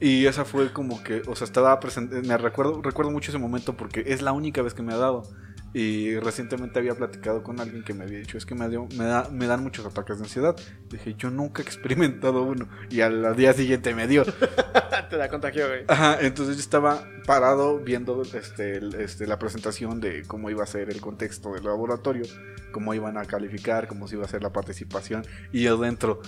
Y 0.00 0.24
esa 0.26 0.44
fue 0.44 0.72
como 0.72 1.02
que, 1.02 1.22
o 1.26 1.36
sea, 1.36 1.44
estaba 1.44 1.78
presente, 1.78 2.22
me 2.22 2.36
recuerdo, 2.38 2.80
recuerdo 2.80 3.10
mucho 3.10 3.30
ese 3.30 3.38
momento 3.38 3.76
porque 3.76 4.04
es 4.06 4.22
la 4.22 4.32
única 4.32 4.62
vez 4.62 4.72
que 4.72 4.82
me 4.82 4.94
ha 4.94 4.96
dado. 4.96 5.24
Y 5.72 6.18
recientemente 6.18 6.78
había 6.78 6.94
platicado 6.94 7.42
con 7.42 7.60
alguien 7.60 7.84
que 7.84 7.94
me 7.94 8.04
había 8.04 8.18
dicho, 8.18 8.36
es 8.36 8.44
que 8.44 8.54
me, 8.54 8.68
dio, 8.68 8.88
me, 8.96 9.04
da, 9.04 9.28
me 9.30 9.46
dan 9.46 9.62
muchos 9.62 9.86
ataques 9.86 10.18
de 10.18 10.24
ansiedad. 10.24 10.56
Dije, 10.88 11.14
yo 11.16 11.30
nunca 11.30 11.62
he 11.62 11.64
experimentado 11.64 12.42
uno. 12.42 12.68
Y 12.90 13.00
al 13.00 13.36
día 13.36 13.52
siguiente 13.52 13.94
me 13.94 14.06
dio. 14.06 14.24
Te 15.10 15.16
la 15.16 15.28
contagió, 15.28 15.68
güey. 15.68 15.84
Ajá, 15.88 16.18
entonces 16.20 16.56
yo 16.56 16.60
estaba 16.60 17.04
parado 17.26 17.78
viendo 17.78 18.22
este, 18.22 18.80
este, 19.02 19.26
la 19.26 19.38
presentación 19.38 20.00
de 20.00 20.24
cómo 20.26 20.50
iba 20.50 20.64
a 20.64 20.66
ser 20.66 20.90
el 20.90 21.00
contexto 21.00 21.52
del 21.52 21.64
laboratorio, 21.64 22.24
cómo 22.72 22.94
iban 22.94 23.16
a 23.18 23.24
calificar, 23.24 23.86
cómo 23.86 24.08
se 24.08 24.16
iba 24.16 24.24
a 24.24 24.26
hacer 24.26 24.42
la 24.42 24.52
participación, 24.52 25.24
y 25.52 25.62
yo 25.62 25.76
dentro, 25.76 26.20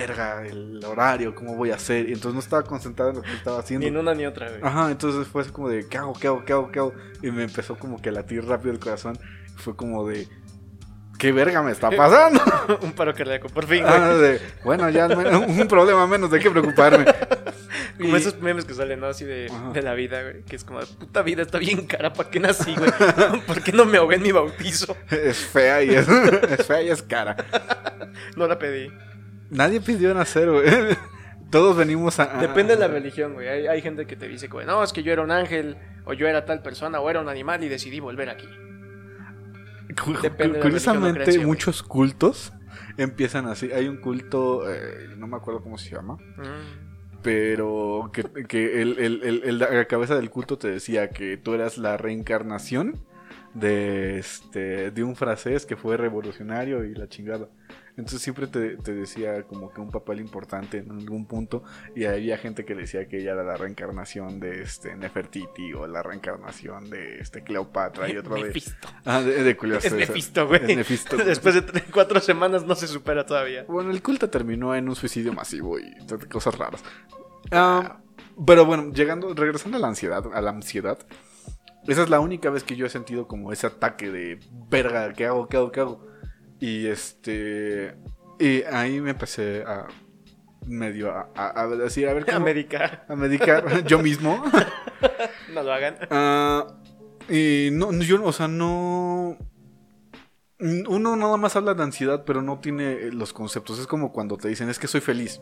verga, 0.00 0.46
el 0.46 0.84
horario, 0.84 1.34
cómo 1.34 1.54
voy 1.56 1.70
a 1.70 1.76
hacer, 1.76 2.08
y 2.08 2.12
entonces 2.12 2.34
no 2.34 2.40
estaba 2.40 2.62
concentrado 2.64 3.10
en 3.10 3.16
lo 3.16 3.22
que 3.22 3.32
estaba 3.32 3.58
haciendo. 3.60 3.84
Ni 3.84 3.88
en 3.88 3.96
una 3.96 4.14
ni 4.14 4.26
otra, 4.26 4.48
güey. 4.48 4.60
Ajá, 4.62 4.90
entonces 4.90 5.26
fue 5.26 5.42
así 5.42 5.50
como 5.50 5.68
de, 5.68 5.88
¿qué 5.88 5.98
hago, 5.98 6.12
qué 6.14 6.26
hago, 6.28 6.44
qué 6.44 6.52
hago, 6.52 6.70
qué 6.72 6.78
hago? 6.80 6.94
Y 7.22 7.30
me 7.30 7.44
empezó 7.44 7.76
como 7.78 8.00
que 8.02 8.10
a 8.10 8.12
latir 8.12 8.44
rápido 8.44 8.72
el 8.72 8.78
corazón, 8.78 9.18
fue 9.56 9.74
como 9.76 10.06
de, 10.06 10.28
¿qué 11.18 11.32
verga 11.32 11.62
me 11.62 11.72
está 11.72 11.90
pasando? 11.96 12.40
un 12.82 12.92
paro 12.92 13.14
cardíaco, 13.14 13.48
por 13.48 13.66
fin, 13.66 13.82
güey. 13.82 13.94
Ah, 13.94 14.14
de, 14.14 14.40
bueno, 14.64 14.88
ya 14.90 15.06
un 15.46 15.68
problema 15.68 16.06
menos 16.06 16.30
de 16.30 16.40
qué 16.40 16.50
preocuparme. 16.50 17.04
Como 17.98 18.16
Y- 18.16 18.20
esos 18.20 18.40
memes 18.40 18.64
que 18.64 18.74
salen, 18.74 18.98
¿no? 18.98 19.06
Así 19.06 19.24
de 19.24 19.48
la 19.82 19.94
vida, 19.94 20.20
güey. 20.22 20.42
Que 20.42 20.56
es 20.56 20.64
como, 20.64 20.80
puta 20.80 21.22
vida 21.22 21.42
está 21.42 21.58
bien 21.58 21.86
cara, 21.86 22.12
¿para 22.12 22.28
qué 22.28 22.40
nací, 22.40 22.74
güey? 22.74 22.90
¿Por 23.46 23.62
qué 23.62 23.70
no 23.72 23.84
me 23.84 23.98
ahogué 23.98 24.16
en 24.16 24.22
mi 24.22 24.32
bautizo? 24.32 24.96
Es 25.10 25.38
fea 25.38 25.80
y 25.84 25.90
es, 25.90 26.08
es 26.08 26.66
fea 26.66 26.82
y 26.82 26.88
es 26.90 27.02
cara. 27.02 27.36
No 28.36 28.48
la 28.48 28.58
pedí. 28.58 28.90
Nadie 29.54 29.80
pidió 29.80 30.12
nacer, 30.14 30.50
güey. 30.50 30.64
Todos 31.50 31.76
venimos 31.76 32.18
a. 32.20 32.26
Depende 32.40 32.74
de 32.74 32.80
la 32.80 32.88
religión, 32.88 33.34
güey. 33.34 33.48
Hay, 33.48 33.66
hay 33.68 33.80
gente 33.82 34.06
que 34.06 34.16
te 34.16 34.26
dice, 34.28 34.48
güey, 34.48 34.66
no, 34.66 34.82
es 34.82 34.92
que 34.92 35.02
yo 35.02 35.12
era 35.12 35.22
un 35.22 35.30
ángel, 35.30 35.76
o 36.04 36.12
yo 36.12 36.26
era 36.26 36.44
tal 36.44 36.62
persona, 36.62 37.00
o 37.00 37.08
era 37.08 37.20
un 37.20 37.28
animal 37.28 37.62
y 37.62 37.68
decidí 37.68 38.00
volver 38.00 38.28
aquí. 38.28 38.48
Depende 40.22 40.60
Curiosamente, 40.60 41.24
güey. 41.36 41.46
muchos 41.46 41.82
cultos 41.82 42.52
empiezan 42.96 43.46
así. 43.46 43.70
Hay 43.72 43.86
un 43.86 43.98
culto, 43.98 44.68
eh, 44.72 45.08
no 45.16 45.26
me 45.26 45.36
acuerdo 45.36 45.62
cómo 45.62 45.78
se 45.78 45.90
llama, 45.94 46.14
Mm. 46.16 47.20
pero 47.22 48.10
que, 48.12 48.24
que 48.48 48.82
el- 48.82 48.98
el- 48.98 49.58
la 49.58 49.84
cabeza 49.86 50.16
del 50.16 50.30
culto 50.30 50.58
te 50.58 50.68
decía 50.68 51.10
que 51.10 51.36
tú 51.36 51.54
eras 51.54 51.78
la 51.78 51.96
reencarnación 51.96 53.04
de, 53.52 54.18
este, 54.18 54.90
de 54.90 55.04
un 55.04 55.14
francés 55.14 55.64
que 55.66 55.76
fue 55.76 55.96
revolucionario 55.96 56.84
y 56.84 56.94
la 56.94 57.08
chingada. 57.08 57.48
Entonces 57.96 58.22
siempre 58.22 58.48
te, 58.48 58.76
te 58.76 58.92
decía 58.92 59.44
como 59.44 59.72
que 59.72 59.80
un 59.80 59.90
papel 59.90 60.18
importante 60.20 60.78
en 60.78 60.90
algún 60.90 61.26
punto 61.26 61.62
y 61.94 62.06
había 62.06 62.36
gente 62.38 62.64
que 62.64 62.74
decía 62.74 63.06
que 63.06 63.18
ella 63.20 63.32
era 63.34 63.44
la 63.44 63.56
reencarnación 63.56 64.40
de 64.40 64.62
este 64.62 64.96
Nefertiti 64.96 65.72
o 65.74 65.86
la 65.86 66.02
reencarnación 66.02 66.90
de 66.90 67.20
este 67.20 67.44
Cleopatra 67.44 68.10
y 68.10 68.16
otra. 68.16 68.34
Mephisto. 68.34 68.88
Ah, 69.04 69.20
de, 69.22 69.44
de 69.44 69.56
curioso, 69.56 69.86
Es 69.86 69.92
esa- 69.92 69.96
Mephisto, 69.96 70.48
güey. 70.48 70.70
Es 70.72 70.76
Mephisto. 70.76 71.16
Después 71.24 71.54
de 71.54 71.82
cuatro 71.92 72.18
semanas 72.20 72.64
no 72.66 72.74
se 72.74 72.88
supera 72.88 73.24
todavía. 73.24 73.64
Bueno, 73.68 73.90
el 73.92 74.02
culto 74.02 74.28
terminó 74.28 74.74
en 74.74 74.88
un 74.88 74.96
suicidio 74.96 75.32
masivo 75.32 75.78
y 75.78 75.94
cosas 76.30 76.58
raras. 76.58 76.82
Ah, 77.52 78.00
pero 78.46 78.64
bueno, 78.64 78.92
llegando, 78.92 79.32
regresando 79.34 79.76
a 79.76 79.80
la 79.80 79.86
ansiedad, 79.88 80.24
a 80.34 80.40
la 80.40 80.50
ansiedad, 80.50 80.98
esa 81.86 82.02
es 82.02 82.10
la 82.10 82.18
única 82.20 82.50
vez 82.50 82.64
que 82.64 82.74
yo 82.76 82.86
he 82.86 82.90
sentido 82.90 83.28
como 83.28 83.52
ese 83.52 83.66
ataque 83.66 84.10
de 84.10 84.40
verga, 84.68 85.12
¿qué 85.12 85.26
hago? 85.26 85.48
¿Qué 85.48 85.58
hago? 85.58 85.70
¿Qué 85.70 85.80
hago? 85.80 86.06
Y 86.60 86.86
este. 86.86 87.94
Y 88.38 88.62
ahí 88.64 89.00
me 89.00 89.10
empecé 89.10 89.62
a 89.66 89.86
medio 90.66 91.10
a, 91.12 91.28
a- 91.34 91.60
a 91.62 91.66
decir, 91.68 92.08
a 92.08 92.14
ver 92.14 92.24
A 92.30 92.34
cómo. 92.34 92.46
medicar. 92.46 93.04
a 93.08 93.14
medicar 93.16 93.84
yo 93.86 93.98
mismo. 93.98 94.42
No 95.52 95.62
lo 95.62 95.72
hagan. 95.72 95.96
Ah, 96.10 96.66
y 97.28 97.68
no, 97.72 97.92
yo, 97.92 98.24
o 98.24 98.32
sea, 98.32 98.48
no. 98.48 99.36
Uno 100.60 101.16
nada 101.16 101.36
más 101.36 101.56
habla 101.56 101.74
de 101.74 101.82
ansiedad, 101.82 102.24
pero 102.24 102.40
no 102.40 102.60
tiene 102.60 103.10
los 103.12 103.32
conceptos. 103.32 103.78
Es 103.78 103.86
como 103.86 104.12
cuando 104.12 104.36
te 104.36 104.48
dicen, 104.48 104.70
es 104.70 104.78
que 104.78 104.86
soy 104.86 105.00
feliz. 105.00 105.40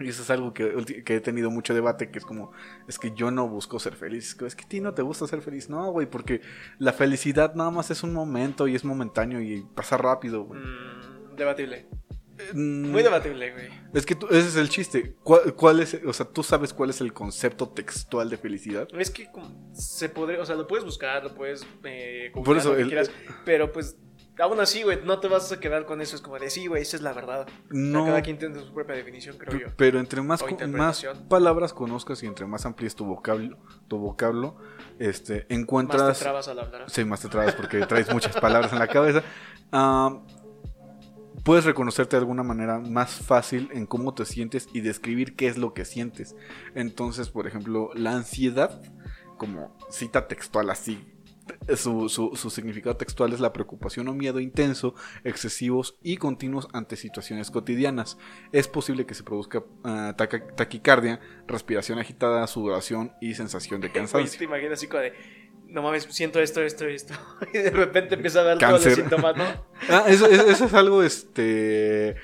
Y 0.00 0.08
eso 0.08 0.22
es 0.22 0.30
algo 0.30 0.52
que, 0.52 1.02
que 1.04 1.16
he 1.16 1.20
tenido 1.20 1.50
mucho 1.50 1.74
debate, 1.74 2.10
que 2.10 2.18
es 2.18 2.24
como, 2.24 2.52
es 2.88 2.98
que 2.98 3.12
yo 3.12 3.30
no 3.30 3.48
busco 3.48 3.78
ser 3.78 3.94
feliz. 3.94 4.36
Es 4.44 4.54
que, 4.56 4.64
a 4.64 4.68
ti 4.68 4.80
no 4.80 4.94
te 4.94 5.02
gusta 5.02 5.26
ser 5.26 5.42
feliz. 5.42 5.68
No, 5.68 5.90
güey, 5.92 6.08
porque 6.08 6.40
la 6.78 6.92
felicidad 6.92 7.54
nada 7.54 7.70
más 7.70 7.90
es 7.90 8.02
un 8.02 8.12
momento 8.12 8.66
y 8.68 8.74
es 8.74 8.84
momentáneo 8.84 9.40
y 9.40 9.64
pasa 9.74 9.96
rápido, 9.96 10.44
güey. 10.44 10.60
Mm, 10.60 11.36
debatible. 11.36 11.86
Mm, 12.54 12.90
Muy 12.90 13.02
debatible, 13.04 13.52
güey. 13.52 13.68
Es 13.94 14.04
que 14.06 14.14
tú- 14.16 14.26
ese 14.28 14.48
es 14.48 14.56
el 14.56 14.68
chiste. 14.68 15.14
¿Cuál, 15.22 15.54
cuál 15.54 15.80
es, 15.80 16.00
o 16.04 16.12
sea, 16.12 16.26
tú 16.26 16.42
sabes 16.42 16.72
cuál 16.72 16.90
es 16.90 17.00
el 17.00 17.12
concepto 17.12 17.68
textual 17.68 18.28
de 18.30 18.36
felicidad? 18.38 18.88
Es 18.98 19.10
que 19.10 19.28
se 19.72 20.08
podría, 20.08 20.40
o 20.40 20.46
sea, 20.46 20.56
lo 20.56 20.66
puedes 20.66 20.84
buscar, 20.84 21.22
lo 21.22 21.34
puedes 21.34 21.64
eh, 21.84 22.32
Por 22.34 22.56
eso, 22.56 22.70
lo 22.70 22.76
que 22.76 22.82
el- 22.82 22.88
quieras, 22.88 23.10
pero 23.44 23.70
pues 23.70 23.96
aún 24.38 24.60
así, 24.60 24.82
güey, 24.82 24.98
no 25.04 25.20
te 25.20 25.28
vas 25.28 25.50
a 25.52 25.60
quedar 25.60 25.84
con 25.84 26.00
eso, 26.00 26.16
es 26.16 26.22
como 26.22 26.38
de 26.38 26.50
sí, 26.50 26.66
güey, 26.66 26.82
esa 26.82 26.96
es 26.96 27.02
la 27.02 27.12
verdad. 27.12 27.42
O 27.42 27.44
sea, 27.44 27.54
No. 27.70 28.04
cada 28.06 28.22
quien 28.22 28.38
tiene 28.38 28.58
su 28.60 28.72
propia 28.72 28.94
definición, 28.96 29.36
creo 29.38 29.58
yo. 29.58 29.66
Pero 29.76 29.98
entre 30.00 30.22
más, 30.22 30.42
más 30.68 31.06
palabras 31.28 31.72
conozcas 31.72 32.22
y 32.22 32.26
entre 32.26 32.46
más 32.46 32.64
amplíes 32.66 32.94
tu 32.94 33.04
vocablo, 33.04 33.58
tu 33.88 33.98
vocablo, 33.98 34.56
este, 34.98 35.34
Más 35.34 35.46
te 35.48 35.54
encuentras... 35.54 36.18
trabas 36.18 36.48
al 36.48 36.58
hablar. 36.60 36.84
Sí, 36.90 37.04
más 37.04 37.20
te 37.20 37.28
trabas 37.28 37.54
porque 37.54 37.84
traes 37.86 38.12
muchas 38.12 38.36
palabras 38.40 38.72
en 38.72 38.78
la 38.78 38.88
cabeza. 38.88 39.22
Ah, 39.70 40.20
puedes 41.44 41.64
reconocerte 41.64 42.16
de 42.16 42.20
alguna 42.20 42.42
manera 42.42 42.78
más 42.78 43.14
fácil 43.14 43.68
en 43.72 43.86
cómo 43.86 44.14
te 44.14 44.24
sientes 44.24 44.68
y 44.72 44.80
describir 44.80 45.34
qué 45.36 45.48
es 45.48 45.58
lo 45.58 45.74
que 45.74 45.84
sientes. 45.84 46.36
Entonces, 46.74 47.30
por 47.30 47.46
ejemplo, 47.46 47.90
la 47.94 48.12
ansiedad, 48.12 48.80
como 49.38 49.76
cita 49.90 50.28
textual 50.28 50.70
así, 50.70 51.11
su, 51.76 52.08
su- 52.08 52.36
su 52.36 52.50
significado 52.50 52.96
textual 52.96 53.32
es 53.32 53.40
la 53.40 53.52
preocupación 53.52 54.08
o 54.08 54.14
miedo 54.14 54.40
intenso, 54.40 54.94
excesivos 55.24 55.96
y 56.02 56.16
continuos 56.16 56.68
ante 56.72 56.96
situaciones 56.96 57.50
cotidianas. 57.50 58.18
Es 58.52 58.68
posible 58.68 59.06
que 59.06 59.14
se 59.14 59.22
produzca 59.22 59.62
ah, 59.84 60.14
taca- 60.16 60.54
taquicardia, 60.54 61.20
respiración 61.46 61.98
agitada, 61.98 62.46
sudoración 62.46 63.12
y 63.20 63.34
sensación 63.34 63.80
de 63.80 63.90
cansancio. 63.92 64.38
te 64.38 64.44
imaginas 64.44 64.74
así 64.74 64.86
como 64.86 65.02
de, 65.02 65.12
no 65.68 65.82
mames, 65.82 66.04
siento 66.10 66.40
esto, 66.40 66.60
esto, 66.62 66.84
esto. 66.86 67.14
y 67.54 67.58
de 67.58 67.70
repente 67.70 68.14
empieza 68.14 68.40
a 68.40 68.44
ver 68.44 68.58
todos 68.58 68.72
Cáncer. 68.72 68.90
los 68.90 68.98
síntomas, 69.00 69.36
¿no? 69.36 69.44
Ah, 69.88 70.04
eso, 70.08 70.26
eso- 70.26 70.48
eso 70.48 70.64
es 70.66 70.74
algo, 70.74 71.02
este... 71.02 72.14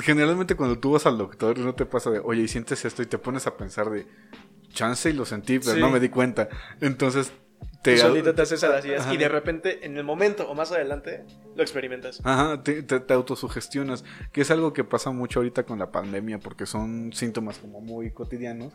Generalmente 0.00 0.54
cuando 0.54 0.78
tú 0.78 0.92
vas 0.92 1.04
al 1.04 1.18
doctor 1.18 1.58
no 1.58 1.74
te 1.74 1.84
pasa 1.84 2.10
de, 2.10 2.18
oye, 2.18 2.42
y 2.42 2.48
sientes 2.48 2.82
esto 2.86 3.02
y 3.02 3.06
te 3.06 3.18
pones 3.18 3.46
a 3.46 3.58
pensar 3.58 3.90
de, 3.90 4.06
chance 4.70 5.10
y 5.10 5.12
lo 5.12 5.26
sentí, 5.26 5.58
pero 5.58 5.74
Sí. 5.74 5.80
no 5.80 5.90
me 5.90 6.00
di 6.00 6.08
cuenta. 6.08 6.48
Entonces, 6.80 7.30
te... 7.82 7.98
solito 7.98 8.34
te 8.34 8.42
haces 8.42 8.62
a 8.64 8.68
las 8.68 8.84
ideas 8.84 9.02
Ajá. 9.02 9.14
y 9.14 9.16
de 9.16 9.28
repente, 9.28 9.84
en 9.84 9.96
el 9.96 10.04
momento 10.04 10.48
o 10.48 10.54
más 10.54 10.72
adelante, 10.72 11.24
lo 11.54 11.62
experimentas. 11.62 12.20
Ajá, 12.24 12.62
te, 12.62 12.82
te, 12.82 13.00
te 13.00 13.14
autosugestionas, 13.14 14.04
que 14.32 14.42
es 14.42 14.50
algo 14.50 14.72
que 14.72 14.84
pasa 14.84 15.10
mucho 15.10 15.40
ahorita 15.40 15.64
con 15.64 15.78
la 15.78 15.90
pandemia, 15.90 16.38
porque 16.38 16.66
son 16.66 17.12
síntomas 17.12 17.58
como 17.58 17.80
muy 17.80 18.10
cotidianos. 18.12 18.72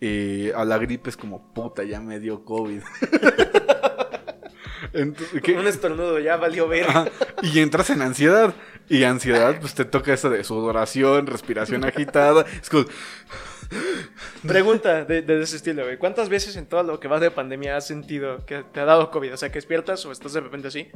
Y 0.00 0.50
a 0.50 0.64
la 0.64 0.78
gripe 0.78 1.10
es 1.10 1.16
como, 1.16 1.52
puta, 1.52 1.84
ya 1.84 2.00
me 2.00 2.20
dio 2.20 2.44
COVID. 2.44 2.82
Entonces, 4.92 5.42
¿qué? 5.42 5.52
Un 5.54 5.66
estornudo 5.66 6.18
ya 6.18 6.36
valió 6.36 6.68
ver. 6.68 6.88
Ajá, 6.88 7.06
Y 7.42 7.58
entras 7.60 7.90
en 7.90 8.02
ansiedad. 8.02 8.54
Y 8.88 9.04
ansiedad, 9.04 9.58
pues 9.60 9.74
te 9.74 9.84
toca 9.84 10.14
eso 10.14 10.30
de 10.30 10.44
sudoración, 10.44 11.26
respiración 11.26 11.84
agitada. 11.84 12.46
Es 12.62 12.70
como, 12.70 12.86
Pregunta 14.46 15.04
de, 15.04 15.22
de 15.22 15.42
ese 15.42 15.56
estilo, 15.56 15.84
güey. 15.84 15.98
¿Cuántas 15.98 16.28
veces 16.28 16.56
en 16.56 16.66
todo 16.66 16.82
lo 16.82 17.00
que 17.00 17.08
vas 17.08 17.20
de 17.20 17.30
pandemia 17.30 17.76
has 17.76 17.86
sentido 17.86 18.44
que 18.46 18.62
te 18.62 18.80
ha 18.80 18.84
dado 18.84 19.10
COVID? 19.10 19.34
O 19.34 19.36
sea, 19.36 19.50
que 19.50 19.58
despiertas 19.58 20.04
o 20.06 20.12
estás 20.12 20.32
de 20.32 20.40
repente 20.40 20.68
así 20.68 20.90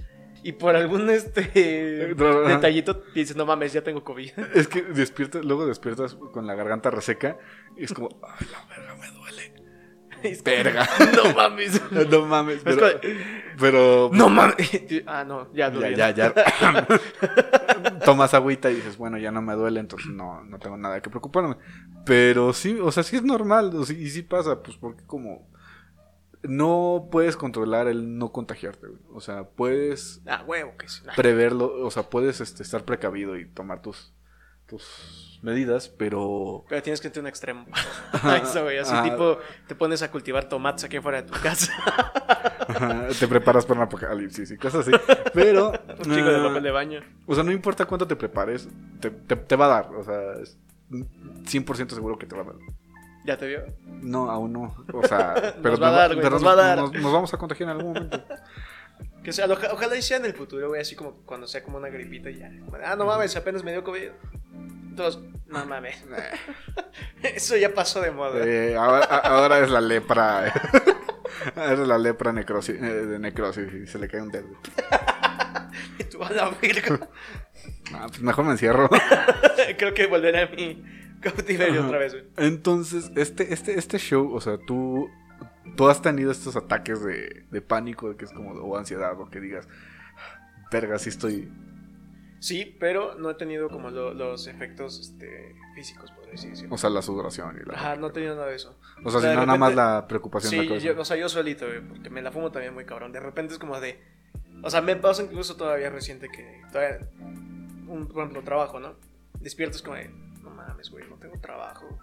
y 0.45 0.53
por 0.53 0.75
algún 0.75 1.09
este 1.11 1.43
detallito 2.15 3.05
dices, 3.15 3.37
no 3.37 3.47
mames, 3.47 3.73
ya 3.73 3.83
tengo 3.83 4.03
COVID. 4.03 4.31
es 4.55 4.67
que 4.67 4.83
despiertas, 4.83 5.45
luego 5.45 5.67
despiertas 5.67 6.15
con 6.15 6.47
la 6.47 6.55
garganta 6.55 6.91
reseca. 6.91 7.39
Y 7.77 7.85
es 7.85 7.93
como, 7.93 8.09
ay, 8.23 8.47
la 8.51 8.65
verga 8.67 8.95
me 8.97 9.11
duele. 9.11 9.62
Es 10.31 10.43
como, 10.43 10.57
Verga. 10.57 10.89
No 11.17 11.35
mames. 11.35 11.81
No 12.11 12.27
mames, 12.27 12.57
Es 12.57 12.63
pero. 12.63 12.87
pero 13.59 14.11
No 14.13 14.29
mames. 14.29 14.57
Ah, 15.07 15.25
no, 15.25 15.53
ya, 15.53 15.73
ya, 15.73 15.91
ya, 15.91 16.11
ya, 16.11 16.35
ya. 16.35 16.87
Tomas 18.05 18.35
agüita 18.35 18.71
y 18.71 18.77
dices, 18.77 18.97
bueno, 18.97 19.19
ya 19.19 19.31
no 19.31 19.43
me 19.43 19.55
duele, 19.55 19.81
entonces 19.81 20.11
no, 20.11 20.43
no 20.45 20.59
tengo 20.59 20.77
nada 20.77 21.01
que 21.01 21.11
preocuparme. 21.11 21.57
Pero 22.05 22.53
sí, 22.53 22.79
o 22.81 22.91
sea, 22.93 23.03
sí 23.03 23.17
es 23.17 23.23
normal, 23.23 23.73
o 23.75 23.83
y 23.83 24.11
sí 24.11 24.23
pasa, 24.23 24.63
pues 24.63 24.77
porque 24.77 25.05
como 25.07 25.51
no 26.43 27.09
puedes 27.11 27.37
controlar 27.37 27.87
el 27.89 28.19
no 28.19 28.33
contagiarte, 28.33 28.89
güey. 28.89 29.01
O 29.15 29.21
sea, 29.21 29.45
puedes 29.45 30.23
Ah, 30.27 30.43
huevo, 30.47 30.77
que 30.77 30.89
sí. 30.89 31.03
preverlo, 31.17 31.85
o 31.85 31.91
sea, 31.91 32.05
puedes 32.05 32.41
este, 32.41 32.63
estar 32.63 32.85
precavido 32.85 33.37
y 33.39 33.47
tomar 33.47 33.81
tus, 33.83 34.13
tus 34.73 35.39
medidas, 35.43 35.89
pero... 35.89 36.65
Pero 36.69 36.83
tienes 36.83 37.01
que 37.01 37.11
tener 37.11 37.25
un 37.25 37.29
extremo. 37.29 37.67
Eso, 38.43 38.63
güey. 38.63 38.79
Así 38.79 38.95
tipo, 39.03 39.39
te 39.67 39.75
pones 39.75 40.03
a 40.03 40.11
cultivar 40.11 40.49
tomates 40.49 40.85
aquí 40.85 40.99
fuera 41.01 41.23
de 41.23 41.29
tu 41.29 41.39
casa. 41.41 41.73
Te 43.19 43.29
preparas 43.29 43.67
para 43.67 43.81
un 43.81 43.87
apocalipsis 43.87 44.51
y 44.51 44.57
cosas 44.57 44.89
así. 44.89 44.93
Pero... 45.35 45.71
un 45.71 46.15
chico 46.15 46.29
de 46.29 46.41
ah, 46.41 46.45
papel 46.45 46.63
de 46.63 46.71
baño. 46.71 47.01
O 47.27 47.35
sea, 47.35 47.45
no 47.45 47.53
importa 47.53 47.85
cuánto 47.85 48.07
te 48.07 48.17
prepares, 48.17 48.69
te, 49.01 49.11
te- 49.11 49.37
te 49.37 49.57
va 49.57 49.67
a 49.67 49.69
dar. 49.69 49.95
O 49.95 50.03
sea, 50.03 50.35
es 50.43 50.59
100% 50.91 51.91
seguro 51.91 52.19
que 52.19 52.27
te 52.27 52.35
va 52.35 52.43
a 52.43 52.47
dar. 52.47 52.55
¿Ya 53.25 53.37
te 53.37 53.47
vio? 53.47 53.61
No, 54.01 54.31
aún 54.31 54.53
no. 54.53 54.75
O 54.93 55.07
sea, 55.07 55.35
pero 55.63 55.73
Nos 55.73 55.83
va 55.83 55.89
a 55.89 55.93
dar, 55.93 56.11
güey, 56.15 56.23
pero 56.23 56.31
nos 56.31 56.47
va 56.47 56.53
a 56.53 56.57
dar. 56.57 56.79
Nos, 56.79 56.93
nos 56.93 57.13
vamos 57.13 57.35
a 57.35 57.37
contagiar 57.37 57.71
en 57.71 57.77
algún 57.77 57.93
momento. 57.93 58.25
Que 59.23 59.33
sea, 59.33 59.47
oja- 59.47 59.73
ojalá 59.73 59.97
y 59.97 60.03
sea 60.03 60.17
en 60.17 60.25
el 60.25 60.35
futuro, 60.35 60.69
güey, 60.69 60.81
así 60.81 60.97
como 60.97 61.19
cuando 61.25 61.47
sea 61.47 61.63
como 61.63 61.79
una 61.79 61.89
gripita 61.89 62.29
y 62.31 62.39
ya. 62.39 62.51
Ah, 62.85 62.97
no 62.97 63.05
mames, 63.07 63.37
apenas 63.37 63.63
me 63.63 63.71
dio 63.73 63.85
COVID. 63.85 64.09
Todos, 64.97 65.23
no 65.47 65.65
mames. 65.65 66.03
Eso 67.23 67.57
ya 67.57 67.73
pasó 67.73 68.01
de 68.01 68.11
moda. 68.11 68.45
Eh, 68.45 68.75
ahora, 68.77 69.61
es 69.61 69.71
la 69.71 69.81
lepra. 69.81 70.53
Ahora 71.57 71.73
es 71.73 71.79
la 71.89 71.99
lepra 71.99 72.33
necrosis, 72.33 72.77
eh, 72.77 73.07
de 73.07 73.19
necrosis 73.19 73.67
y 73.73 73.87
se 73.87 73.99
le 73.99 74.07
cae 74.09 74.21
un 74.23 74.31
dedo. 74.31 74.49
Y 75.99 76.05
tú 76.05 76.23
a 76.23 76.31
la 76.31 76.51
verga. 76.51 77.09
Ah, 77.95 78.07
pues 78.09 78.21
mejor 78.21 78.45
me 78.45 78.53
encierro. 78.53 78.89
Creo 79.79 79.95
que 79.95 80.07
volveré 80.07 80.43
a 80.43 80.47
mi 80.49 80.83
cautiverio 81.21 81.87
otra 81.87 81.99
vez, 81.99 82.13
güey. 82.13 82.25
Entonces, 82.37 83.11
este, 83.17 83.53
este, 83.53 83.79
este 83.79 83.99
show, 83.99 84.33
o 84.35 84.41
sea, 84.41 84.59
tú, 84.67 85.09
tú 85.77 85.89
has 85.89 86.03
tenido 86.03 86.31
estos 86.31 86.57
ataques 86.57 87.03
de, 87.03 87.45
de 87.51 87.61
pánico, 87.63 88.11
de 88.11 88.17
que 88.17 88.25
es 88.25 88.33
como, 88.33 88.53
o 88.53 88.77
ansiedad, 88.77 89.19
o 89.21 89.29
que 89.31 89.41
digas, 89.41 89.69
verga, 90.71 90.99
sí 90.99 91.09
estoy. 91.11 91.51
Sí, 92.41 92.77
pero 92.81 93.15
no 93.15 93.31
he 93.31 93.35
tenido 93.35 93.69
como 93.69 93.91
lo- 93.91 94.13
los 94.15 94.49
efectos 94.49 94.99
este, 94.99 95.55
físicos, 95.77 96.11
podría 96.11 96.35
así 96.35 96.49
decirlo. 96.49 96.75
O 96.75 96.79
sea, 96.79 96.91
la 96.91 97.01
sudoración 97.01 97.57
y 97.63 97.65
la. 97.69 97.75
Ajá, 97.75 97.95
no 97.97 98.09
he 98.09 98.11
tenido 98.11 98.35
nada 98.35 98.49
de 98.49 98.57
eso. 98.57 98.77
O 99.05 99.11
sea, 99.11 99.19
O 99.19 99.21
sea, 99.21 99.21
si 99.21 99.27
de 99.29 99.35
no, 99.37 99.47
nada 99.47 99.59
más 99.59 99.71
repente- 99.71 99.93
la 99.95 100.09
preocupación 100.09 100.57
la 100.57 100.63
Sí, 100.63 100.69
cabeza. 100.69 100.87
yo, 100.87 101.01
o 101.01 101.05
sea, 101.05 101.17
yo 101.17 101.29
solito, 101.29 101.67
porque 101.89 102.11
me 102.11 102.21
la 102.21 102.33
fumo 102.33 102.51
también 102.51 102.75
muy 102.75 102.85
cabrón. 102.85 103.13
De 103.13 103.21
repente 103.21 103.53
es 103.53 103.61
como 103.61 103.79
de. 103.81 104.03
O 104.65 104.71
sea, 104.71 104.81
me 104.81 104.97
pasa 104.97 105.23
incluso 105.23 105.57
todavía 105.57 105.91
reciente 105.91 106.29
que. 106.29 106.63
Todavía, 106.73 106.99
un, 107.87 108.09
por 108.09 108.23
ejemplo, 108.23 108.43
trabajo, 108.43 108.81
¿no? 108.81 108.97
Despierto 109.39 109.77
es 109.77 109.83
como 109.83 109.97
de. 109.97 110.09
No 110.43 110.51
mames, 110.51 110.91
güey, 110.91 111.09
no 111.09 111.15
tengo 111.17 111.39
trabajo. 111.39 111.97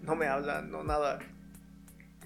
No 0.00 0.16
me 0.16 0.26
hablan, 0.26 0.72
no 0.72 0.82
nada. 0.82 1.20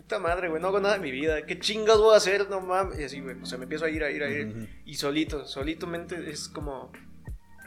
Puta 0.09 0.21
madre, 0.21 0.49
güey, 0.49 0.63
no 0.63 0.69
hago 0.69 0.81
nada 0.81 0.97
en 0.97 1.03
mi 1.03 1.11
vida. 1.11 1.45
¿Qué 1.45 1.59
chingas 1.59 1.99
voy 1.99 2.15
a 2.15 2.17
hacer? 2.17 2.49
No 2.49 2.63
mames. 2.63 2.99
Y 2.99 3.05
así, 3.05 3.21
güey, 3.21 3.37
o 3.43 3.45
sea, 3.45 3.59
me 3.59 3.65
empiezo 3.65 3.85
a 3.85 3.91
ir, 3.91 4.03
a 4.03 4.11
ir, 4.11 4.23
a 4.23 4.31
ir. 4.31 4.47
Ujú. 4.47 4.67
Y 4.87 4.95
solito, 4.95 5.45
solito 5.47 5.87
mente 5.87 6.31
es 6.31 6.49
como. 6.49 6.91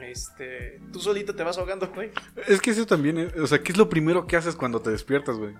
Este. 0.01 0.79
Tú 0.91 0.99
solito 0.99 1.35
te 1.35 1.43
vas 1.43 1.59
ahogando, 1.59 1.87
güey. 1.93 2.09
Es 2.47 2.59
que 2.59 2.71
eso 2.71 2.87
también, 2.87 3.19
es- 3.19 3.35
o 3.37 3.45
sea, 3.45 3.61
¿qué 3.61 3.71
es 3.71 3.77
lo 3.77 3.87
primero 3.89 4.25
que 4.25 4.37
haces 4.37 4.55
cuando 4.55 4.81
te 4.81 4.89
despiertas, 4.89 5.37
güey? 5.37 5.53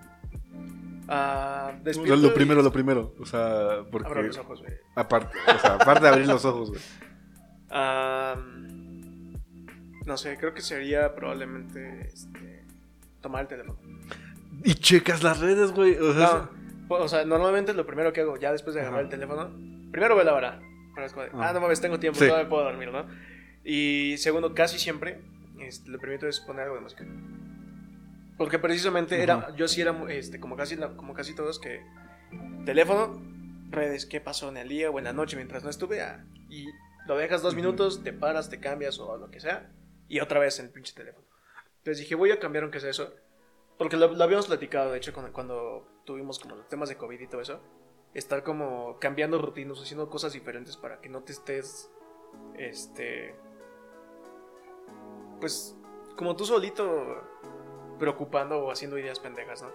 Ah, 1.06 1.72
despierto. 1.84 2.16
lo 2.16 2.28
y 2.28 2.30
primero, 2.32 2.62
lo 2.62 2.72
primero. 2.72 3.14
O 3.20 3.26
sea, 3.26 3.84
porque. 3.92 4.08
Abro 4.08 4.22
los 4.24 4.38
ojos, 4.38 4.60
güey. 4.62 4.72
Aparte, 4.96 5.38
o 5.54 5.58
sea, 5.60 5.74
aparte 5.74 6.02
de 6.02 6.08
abrir 6.08 6.26
los 6.26 6.44
ojos, 6.44 6.70
güey. 6.70 6.82
Ah, 7.70 8.34
no 10.04 10.16
sé, 10.16 10.36
creo 10.36 10.52
que 10.52 10.62
sería 10.62 11.14
probablemente 11.14 12.08
este, 12.12 12.64
tomar 13.20 13.42
el 13.42 13.46
teléfono. 13.46 13.78
Y 14.64 14.74
checas 14.74 15.22
las 15.22 15.38
redes, 15.38 15.70
güey. 15.70 15.96
O 15.96 16.12
sea, 16.12 16.48
No, 16.52 16.61
o 17.00 17.08
sea, 17.08 17.24
normalmente 17.24 17.74
lo 17.74 17.86
primero 17.86 18.12
que 18.12 18.20
hago 18.22 18.36
ya 18.36 18.52
después 18.52 18.74
de 18.74 18.80
agarrar 18.80 19.00
Ajá. 19.00 19.04
el 19.04 19.10
teléfono, 19.10 19.50
primero 19.90 20.14
veo 20.16 20.24
la 20.24 20.34
hora. 20.34 20.60
Pero 20.94 21.06
es 21.06 21.12
como 21.12 21.24
de, 21.24 21.30
Ah. 21.34 21.48
ah, 21.48 21.52
no 21.52 21.60
mames, 21.60 21.80
tengo 21.80 21.98
tiempo, 21.98 22.18
Sí. 22.18 22.26
todavía 22.26 22.48
puedo 22.48 22.64
dormir, 22.64 22.90
¿no? 22.92 23.06
Y 23.64 24.16
segundo, 24.18 24.54
casi 24.54 24.78
siempre 24.78 25.20
este, 25.60 25.90
lo 25.90 25.98
primero 25.98 26.28
es 26.28 26.40
poner 26.40 26.64
algo 26.64 26.74
de 26.76 26.80
música. 26.82 27.04
Porque 28.36 28.58
precisamente 28.58 29.22
era, 29.22 29.34
Ajá. 29.34 29.56
yo 29.56 29.68
sí 29.68 29.80
era 29.80 29.94
este, 30.10 30.40
como, 30.40 30.56
casi, 30.56 30.76
como 30.76 31.14
casi 31.14 31.34
todos 31.34 31.58
que 31.60 31.80
teléfono, 32.64 33.20
redes, 33.70 34.06
qué 34.06 34.20
pasó 34.20 34.48
en 34.48 34.56
el 34.56 34.68
día 34.68 34.90
o 34.90 34.98
en 34.98 35.04
la 35.04 35.12
noche 35.12 35.36
mientras 35.36 35.62
no 35.64 35.70
estuve. 35.70 36.02
ah, 36.02 36.24
y 36.50 36.66
lo 37.06 37.16
dejas 37.16 37.42
dos 37.42 37.54
minutos, 37.54 38.02
te 38.04 38.12
paras, 38.12 38.48
te 38.50 38.60
cambias 38.60 38.98
o 38.98 39.16
lo 39.16 39.30
que 39.30 39.40
sea. 39.40 39.70
Y 40.08 40.20
otra 40.20 40.38
vez 40.40 40.58
en 40.58 40.66
el 40.66 40.72
pinche 40.72 40.92
teléfono. 40.94 41.26
Entonces 41.78 41.98
dije, 41.98 42.14
voy 42.14 42.30
a 42.30 42.38
cambiar 42.38 42.64
aunque 42.64 42.80
sea 42.80 42.90
eso. 42.90 43.14
Porque 43.78 43.96
lo, 43.96 44.12
lo 44.12 44.22
habíamos 44.24 44.46
platicado, 44.46 44.92
de 44.92 44.98
hecho, 44.98 45.12
cuando, 45.12 45.32
cuando 45.32 45.88
tuvimos 46.04 46.38
como 46.38 46.56
los 46.56 46.68
temas 46.68 46.88
de 46.88 46.96
COVID 46.96 47.20
y 47.20 47.26
todo 47.26 47.40
eso. 47.40 47.60
Estar 48.14 48.42
como 48.42 48.98
cambiando 48.98 49.40
rutinas, 49.40 49.80
haciendo 49.80 50.10
cosas 50.10 50.32
diferentes 50.32 50.76
para 50.76 51.00
que 51.00 51.08
no 51.08 51.22
te 51.22 51.32
estés, 51.32 51.90
este, 52.58 53.34
pues, 55.40 55.76
como 56.16 56.36
tú 56.36 56.44
solito, 56.44 57.22
preocupando 57.98 58.58
o 58.58 58.70
haciendo 58.70 58.98
ideas 58.98 59.18
pendejas, 59.18 59.62
¿no? 59.62 59.70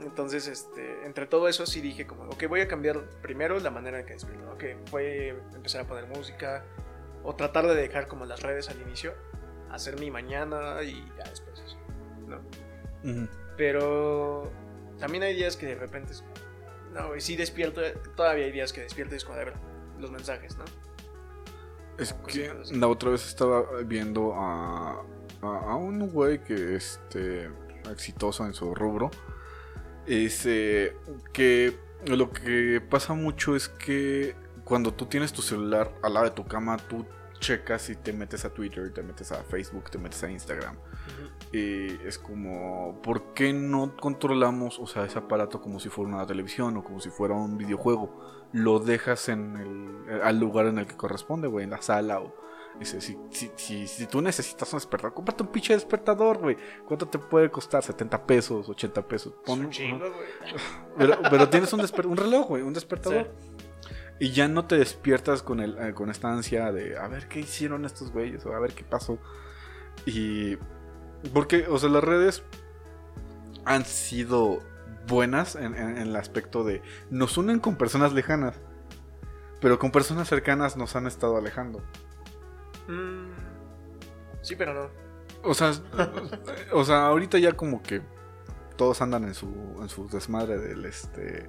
Entonces, 0.00 0.46
este, 0.46 1.06
entre 1.06 1.26
todo 1.26 1.48
eso 1.48 1.66
sí 1.66 1.80
dije 1.80 2.06
como, 2.06 2.24
ok, 2.24 2.44
voy 2.48 2.60
a 2.60 2.68
cambiar 2.68 3.08
primero 3.22 3.58
la 3.58 3.70
manera 3.70 3.98
en 3.98 4.06
que 4.06 4.12
despierto, 4.12 4.44
¿no? 4.44 4.58
Que 4.58 4.76
fue 4.90 5.30
empezar 5.54 5.82
a 5.82 5.86
poner 5.86 6.06
música 6.06 6.64
o 7.24 7.34
tratar 7.34 7.66
de 7.66 7.74
dejar 7.74 8.06
como 8.06 8.26
las 8.26 8.42
redes 8.42 8.68
al 8.68 8.80
inicio, 8.82 9.14
hacer 9.70 9.98
mi 9.98 10.10
mañana 10.10 10.82
y 10.82 11.04
ya 11.16 11.24
después 11.28 11.58
eso, 11.60 11.76
¿no? 12.28 12.40
Pero 13.56 14.50
también 14.98 15.22
hay 15.22 15.34
días 15.34 15.56
que 15.56 15.66
de 15.66 15.74
repente, 15.74 16.14
no, 16.92 17.14
y 17.16 17.20
sí 17.20 17.36
despierto, 17.36 17.80
todavía 18.16 18.46
hay 18.46 18.52
días 18.52 18.72
que 18.72 18.82
despierto 18.82 19.14
y 19.14 19.18
es 19.18 19.26
de 19.26 19.34
ver, 19.34 19.54
los 19.98 20.10
mensajes, 20.10 20.56
¿no? 20.56 20.64
Es 21.98 22.12
que 22.12 22.52
la 22.72 22.88
otra 22.88 23.10
vez 23.10 23.26
estaba 23.26 23.64
viendo 23.84 24.34
a, 24.34 25.02
a, 25.40 25.76
un 25.76 26.10
güey 26.10 26.42
que 26.42 26.76
este 26.76 27.50
exitoso 27.90 28.44
en 28.44 28.52
su 28.52 28.74
rubro. 28.74 29.10
Es 30.06 30.44
eh, 30.44 30.94
que 31.32 31.76
lo 32.06 32.32
que 32.32 32.82
pasa 32.86 33.14
mucho 33.14 33.56
es 33.56 33.68
que 33.68 34.36
cuando 34.64 34.92
tú 34.92 35.06
tienes 35.06 35.32
tu 35.32 35.42
celular 35.42 35.92
al 36.02 36.14
lado 36.14 36.26
de 36.26 36.32
tu 36.32 36.44
cama, 36.44 36.76
tú 36.76 37.06
checas 37.38 37.88
y 37.90 37.96
te 37.96 38.12
metes 38.12 38.44
a 38.44 38.50
Twitter, 38.50 38.92
te 38.92 39.02
metes 39.02 39.32
a 39.32 39.42
Facebook, 39.42 39.90
te 39.90 39.98
metes 39.98 40.22
a 40.22 40.30
Instagram. 40.30 40.76
Y 41.52 41.86
es 42.06 42.18
como, 42.18 43.00
¿por 43.02 43.32
qué 43.34 43.52
no 43.52 43.96
controlamos, 43.96 44.78
o 44.78 44.86
sea, 44.86 45.04
ese 45.04 45.18
aparato 45.18 45.60
como 45.60 45.78
si 45.78 45.88
fuera 45.88 46.10
una 46.10 46.26
televisión 46.26 46.76
o 46.76 46.84
como 46.84 47.00
si 47.00 47.10
fuera 47.10 47.34
un 47.34 47.56
videojuego? 47.56 48.48
Lo 48.52 48.78
dejas 48.78 49.28
en 49.28 49.56
el, 49.56 50.22
al 50.22 50.38
lugar 50.38 50.66
en 50.66 50.78
el 50.78 50.86
que 50.86 50.96
corresponde, 50.96 51.48
güey, 51.48 51.64
en 51.64 51.70
la 51.70 51.82
sala 51.82 52.20
o... 52.20 52.46
Dice, 52.78 53.00
si, 53.00 53.16
si, 53.30 53.86
si, 53.86 54.06
tú 54.06 54.20
necesitas 54.20 54.70
un 54.70 54.76
despertador, 54.76 55.14
cómprate 55.14 55.42
un 55.42 55.48
pinche 55.48 55.72
despertador, 55.72 56.36
güey. 56.36 56.58
¿Cuánto 56.86 57.08
te 57.08 57.18
puede 57.18 57.50
costar? 57.50 57.82
¿70 57.82 58.26
pesos? 58.26 58.68
¿80 58.68 59.02
pesos? 59.04 59.32
un 59.46 59.70
chingo, 59.70 60.10
güey. 60.10 60.28
Pero, 60.98 61.18
pero, 61.30 61.48
tienes 61.48 61.72
un, 61.72 61.80
un 61.80 62.16
reloj, 62.16 62.48
güey, 62.48 62.62
un 62.62 62.74
despertador. 62.74 63.30
Y 64.18 64.30
ya 64.30 64.48
no 64.48 64.66
te 64.66 64.78
despiertas 64.78 65.42
con, 65.42 65.60
el, 65.60 65.76
eh, 65.78 65.92
con 65.92 66.10
esta 66.10 66.32
ansia 66.32 66.72
de 66.72 66.96
a 66.96 67.06
ver 67.06 67.28
qué 67.28 67.40
hicieron 67.40 67.84
estos 67.84 68.12
güeyes 68.12 68.46
o 68.46 68.54
a 68.54 68.58
ver 68.58 68.72
qué 68.72 68.82
pasó. 68.82 69.18
Y. 70.06 70.56
Porque, 71.32 71.66
o 71.68 71.78
sea, 71.78 71.88
las 71.88 72.04
redes 72.04 72.42
han 73.64 73.84
sido 73.84 74.60
buenas 75.06 75.56
en, 75.56 75.74
el 75.74 76.16
aspecto 76.16 76.64
de 76.64 76.82
nos 77.10 77.38
unen 77.38 77.60
con 77.60 77.76
personas 77.76 78.12
lejanas, 78.12 78.56
pero 79.60 79.78
con 79.78 79.90
personas 79.90 80.28
cercanas 80.28 80.76
nos 80.76 80.96
han 80.96 81.06
estado 81.06 81.36
alejando. 81.36 81.82
Mm, 82.88 83.30
sí, 84.42 84.56
pero 84.56 84.74
no. 84.74 84.90
O 85.42 85.54
sea, 85.54 85.72
o 86.72 86.84
sea, 86.84 87.06
ahorita 87.06 87.38
ya 87.38 87.52
como 87.52 87.82
que 87.82 88.02
todos 88.76 89.00
andan 89.00 89.24
en 89.24 89.34
su, 89.34 89.46
en 89.80 89.88
su 89.88 90.08
desmadre 90.08 90.58
del 90.58 90.84
este 90.84 91.48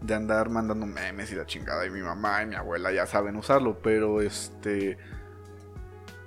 de 0.00 0.14
andar 0.14 0.48
mandando 0.48 0.86
memes 0.86 1.32
y 1.32 1.34
la 1.34 1.46
chingada. 1.46 1.86
Y 1.86 1.90
mi 1.90 2.00
mamá 2.00 2.42
y 2.42 2.46
mi 2.46 2.54
abuela 2.54 2.92
ya 2.92 3.06
saben 3.06 3.36
usarlo, 3.36 3.80
pero 3.82 4.20
este. 4.20 4.98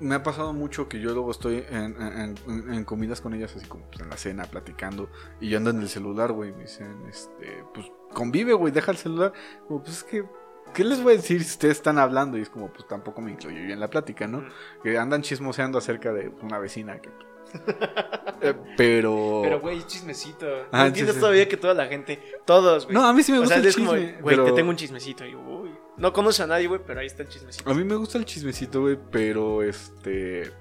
Me 0.01 0.15
ha 0.15 0.23
pasado 0.23 0.51
mucho 0.51 0.89
que 0.89 0.99
yo 0.99 1.13
luego 1.13 1.31
estoy 1.31 1.63
en, 1.69 2.83
comidas 2.85 3.21
con 3.21 3.33
ellas, 3.33 3.55
así 3.55 3.65
como 3.67 3.85
pues, 3.85 4.01
en 4.01 4.09
la 4.09 4.17
cena, 4.17 4.43
platicando, 4.45 5.09
y 5.39 5.49
yo 5.49 5.57
ando 5.57 5.69
en 5.69 5.79
el 5.79 5.87
celular, 5.87 6.31
güey. 6.31 6.51
Me 6.51 6.63
dicen, 6.63 7.05
este, 7.07 7.63
pues 7.73 7.89
convive, 8.13 8.53
güey, 8.53 8.73
deja 8.73 8.91
el 8.91 8.97
celular. 8.97 9.31
Como, 9.67 9.83
pues 9.83 9.97
es 9.97 10.03
que 10.03 10.25
¿Qué 10.73 10.85
les 10.85 11.03
voy 11.03 11.13
a 11.13 11.17
decir 11.17 11.43
si 11.43 11.49
ustedes 11.51 11.77
están 11.77 11.99
hablando? 11.99 12.37
Y 12.37 12.41
es 12.41 12.49
como, 12.49 12.71
pues 12.71 12.87
tampoco 12.87 13.21
me 13.21 13.31
incluyo 13.31 13.57
yo 13.57 13.73
en 13.73 13.79
la 13.79 13.89
plática, 13.89 14.27
¿no? 14.27 14.45
Que 14.83 14.97
andan 14.97 15.21
chismoseando 15.21 15.77
acerca 15.77 16.13
de 16.13 16.31
una 16.41 16.59
vecina 16.59 16.99
que 17.01 17.09
eh, 18.41 18.53
pero. 18.77 19.41
Pero, 19.43 19.59
güey, 19.59 19.85
chismecito. 19.85 20.47
Ah, 20.71 20.79
no 20.79 20.85
entiendes 20.85 21.19
todavía 21.19 21.49
que 21.49 21.57
toda 21.57 21.73
la 21.73 21.87
gente. 21.87 22.19
Todos, 22.45 22.85
güey. 22.85 22.95
No, 22.95 23.05
a 23.05 23.13
mí 23.13 23.23
sí 23.23 23.31
me 23.33 23.39
gusta 23.39 23.55
el 23.55 23.63
chisme. 23.63 24.17
güey, 24.21 24.37
te 24.37 24.51
tengo 24.53 24.69
un 24.69 24.75
chismecito. 24.77 25.25
Y, 25.25 25.35
uy. 25.35 25.60
No 26.01 26.13
conoces 26.13 26.41
a 26.41 26.47
nadie, 26.47 26.65
güey, 26.65 26.81
pero 26.85 26.99
ahí 26.99 27.05
está 27.05 27.21
el 27.21 27.29
chismecito. 27.29 27.69
A 27.69 27.75
mí 27.75 27.83
me 27.83 27.95
gusta 27.95 28.17
el 28.17 28.25
chismecito, 28.25 28.81
güey, 28.81 28.97
pero 29.11 29.61
este. 29.61 30.51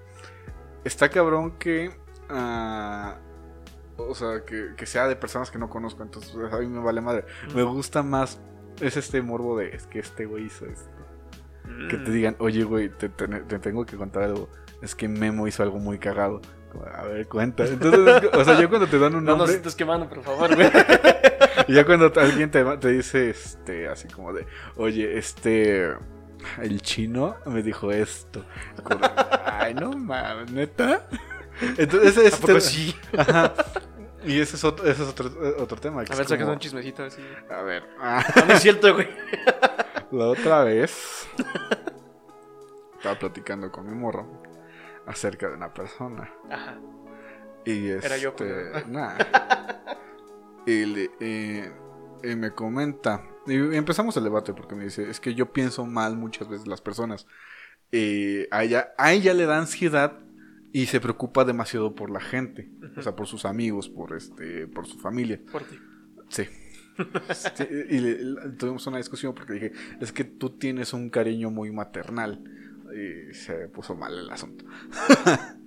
Está 0.85 1.09
cabrón 1.09 1.53
que. 1.53 1.91
Uh, 2.29 4.03
o 4.03 4.15
sea, 4.15 4.45
que, 4.45 4.75
que, 4.77 4.85
sea 4.85 5.09
de 5.09 5.17
personas 5.17 5.51
que 5.51 5.59
no 5.59 5.71
conozco. 5.71 6.03
Entonces, 6.03 6.35
a 6.35 6.59
mí 6.59 6.67
me 6.67 6.81
vale 6.81 7.01
madre. 7.01 7.25
Me 7.55 7.63
gusta 7.63 8.03
más. 8.03 8.39
Es 8.83 8.99
este 8.99 9.23
morbo 9.23 9.57
de. 9.57 9.75
Es 9.75 9.87
que 9.87 10.01
este 10.01 10.27
güey 10.27 10.45
hizo 10.45 10.67
esto. 10.67 10.91
Que 11.89 11.97
te 11.97 12.11
mm. 12.11 12.13
digan, 12.13 12.37
oye, 12.39 12.63
güey, 12.65 12.91
te, 12.91 13.09
te 13.09 13.59
tengo 13.61 13.87
que 13.87 13.97
contar 13.97 14.25
algo. 14.25 14.51
Es 14.83 14.95
que 14.95 15.09
Memo 15.09 15.49
hizo 15.49 15.63
algo 15.63 15.79
muy 15.79 15.99
cagado. 15.99 16.43
A 16.95 17.05
ver, 17.05 17.27
cuenta. 17.29 17.65
Entonces, 17.67 18.31
o 18.31 18.45
sea, 18.45 18.61
yo 18.61 18.69
cuando 18.69 18.87
te 18.87 18.99
dan 18.99 19.15
un 19.15 19.25
nombre. 19.25 19.39
No 19.39 19.47
nos 19.47 19.51
estés 19.51 19.75
quemando, 19.75 20.07
por 20.07 20.23
favor, 20.23 20.55
güey. 20.55 20.71
y 21.71 21.75
ya 21.75 21.87
cuando 21.87 22.13
alguien 22.17 22.51
te, 22.51 22.65
te 22.79 22.89
dice, 22.89 23.31
este, 23.31 23.87
así 23.87 24.09
como 24.09 24.33
de, 24.33 24.45
oye, 24.75 25.17
este. 25.17 25.95
El 26.61 26.81
chino 26.83 27.37
me 27.47 27.63
dijo 27.63 27.93
esto. 27.93 28.45
Ay, 29.45 29.75
no 29.75 29.93
mames, 29.93 30.51
neta. 30.51 31.07
Entonces, 31.77 32.17
este, 32.17 32.57
¿A 32.57 32.61
sí. 32.61 32.97
Ajá. 33.17 33.55
Y 34.25 34.41
ese 34.41 34.57
es 34.57 34.65
otro, 34.65 34.85
ese 34.85 35.03
es 35.03 35.09
otro, 35.11 35.31
otro 35.59 35.77
tema. 35.79 36.01
a 36.01 36.17
ver, 36.17 36.27
saca 36.27 36.45
un 36.45 36.59
chismecito 36.59 37.05
así. 37.05 37.23
A 37.49 37.63
ver. 37.63 37.85
No, 38.49 38.55
es 38.55 38.63
cierto, 38.63 38.93
güey. 38.93 39.09
La 40.11 40.27
otra 40.27 40.65
vez. 40.65 41.29
Estaba 42.97 43.17
platicando 43.17 43.71
con 43.71 43.89
mi 43.89 43.95
morro 43.95 44.43
acerca 45.07 45.49
de 45.49 45.55
una 45.55 45.73
persona. 45.73 46.35
Ajá. 46.51 46.79
Y 47.65 47.91
este, 47.91 48.07
Era 48.07 48.17
yo. 48.17 48.35
Pues, 48.35 48.51
y, 50.71 52.37
me 52.37 52.51
comenta. 52.53 53.25
Y 53.47 53.55
empezamos 53.75 54.17
el 54.17 54.25
debate 54.25 54.53
porque 54.53 54.75
me 54.75 54.85
dice: 54.85 55.09
Es 55.11 55.21
que 55.21 55.35
yo 55.35 55.53
pienso 55.53 55.87
mal 55.87 56.17
muchas 56.17 56.49
veces 56.49 56.67
las 56.67 56.81
personas. 56.81 57.27
Y 57.93 58.47
a 58.51 58.63
ella, 58.63 58.93
a 58.97 59.13
ella 59.13 59.35
le 59.35 59.47
da 59.47 59.59
ansiedad 59.59 60.19
y 60.73 60.87
se 60.87 61.01
preocupa 61.01 61.45
demasiado 61.45 61.95
por 61.95 62.11
la 62.11 62.21
gente. 62.21 62.71
O 62.97 63.03
sea, 63.03 63.17
por 63.17 63.27
sus 63.27 63.45
amigos, 63.45 63.89
por 63.89 64.17
este, 64.17 64.67
por 64.69 64.87
su 64.87 64.99
familia. 64.99 65.41
Por 65.51 65.65
ti. 65.65 65.79
Sí. 66.29 66.45
y 67.91 68.57
tuvimos 68.57 68.87
una 68.87 68.99
discusión 68.99 69.35
porque 69.35 69.55
dije, 69.55 69.73
es 70.01 70.13
que 70.13 70.25
tú 70.25 70.51
tienes 70.51 70.93
un 70.93 71.11
cariño 71.11 71.51
muy 71.51 71.73
maternal 71.73 72.45
y 72.93 73.35
se 73.35 73.69
puso 73.69 73.95
mal 73.95 74.17
el 74.19 74.31
asunto. 74.31 74.65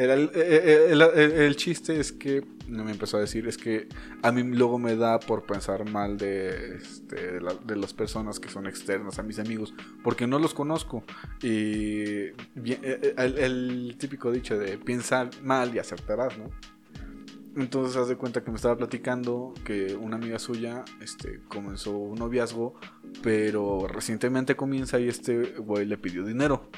Eh, 0.00 0.30
eh, 0.32 0.92
eh, 0.92 1.46
el, 1.46 1.56
chiste 1.56 1.98
es 1.98 2.12
que 2.12 2.46
me 2.68 2.92
empezó 2.92 3.16
a 3.16 3.20
decir 3.20 3.48
es 3.48 3.58
que 3.58 3.88
a 4.22 4.30
mí 4.30 4.44
luego 4.44 4.78
me 4.78 4.94
da 4.94 5.18
por 5.18 5.44
pensar 5.44 5.90
mal 5.90 6.16
de, 6.16 6.76
este, 6.76 7.40
de, 7.40 7.76
las 7.76 7.94
personas 7.94 8.38
que 8.38 8.48
son 8.48 8.68
externas 8.68 9.18
a 9.18 9.24
mis 9.24 9.40
amigos 9.40 9.74
porque 10.04 10.28
no 10.28 10.38
los 10.38 10.54
conozco 10.54 11.02
y 11.42 12.28
el, 12.54 13.38
el, 13.38 13.96
típico 13.98 14.30
dicho 14.30 14.56
de 14.56 14.78
piensa 14.78 15.28
mal 15.42 15.74
y 15.74 15.80
acertarás, 15.80 16.38
¿no? 16.38 16.48
Entonces 17.56 17.96
haz 17.96 18.06
de 18.06 18.14
cuenta 18.14 18.44
que 18.44 18.52
me 18.52 18.56
estaba 18.56 18.76
platicando 18.76 19.52
que 19.64 19.96
una 19.96 20.14
amiga 20.14 20.38
suya 20.38 20.84
este, 21.00 21.40
comenzó 21.48 21.90
un 21.90 22.20
noviazgo, 22.20 22.76
pero 23.20 23.88
recientemente 23.88 24.54
comienza 24.54 25.00
y 25.00 25.08
este 25.08 25.54
güey 25.58 25.86
le 25.86 25.98
pidió 25.98 26.24
dinero. 26.24 26.70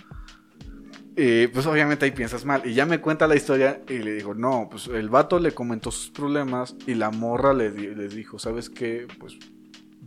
Y 1.23 1.49
pues 1.49 1.67
obviamente 1.67 2.07
ahí 2.07 2.13
piensas 2.13 2.47
mal. 2.47 2.63
Y 2.65 2.73
ya 2.73 2.87
me 2.87 2.99
cuenta 2.99 3.29
la 3.29 3.37
historia 3.37 3.83
y 3.87 3.99
le 3.99 4.15
digo, 4.15 4.33
no, 4.33 4.69
pues 4.71 4.87
el 4.87 5.11
vato 5.11 5.39
le 5.39 5.53
comentó 5.53 5.91
sus 5.91 6.09
problemas 6.09 6.75
y 6.87 6.95
la 6.95 7.11
morra 7.11 7.53
le, 7.53 7.71
dijo, 8.09 8.39
¿sabes 8.39 8.71
qué? 8.71 9.07
Pues 9.19 9.37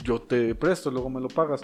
yo 0.04 0.23
te 0.23 0.56
presto, 0.56 0.89
luego 0.89 1.12
me 1.12 1.21
lo 1.21 1.28
pagas. 1.28 1.62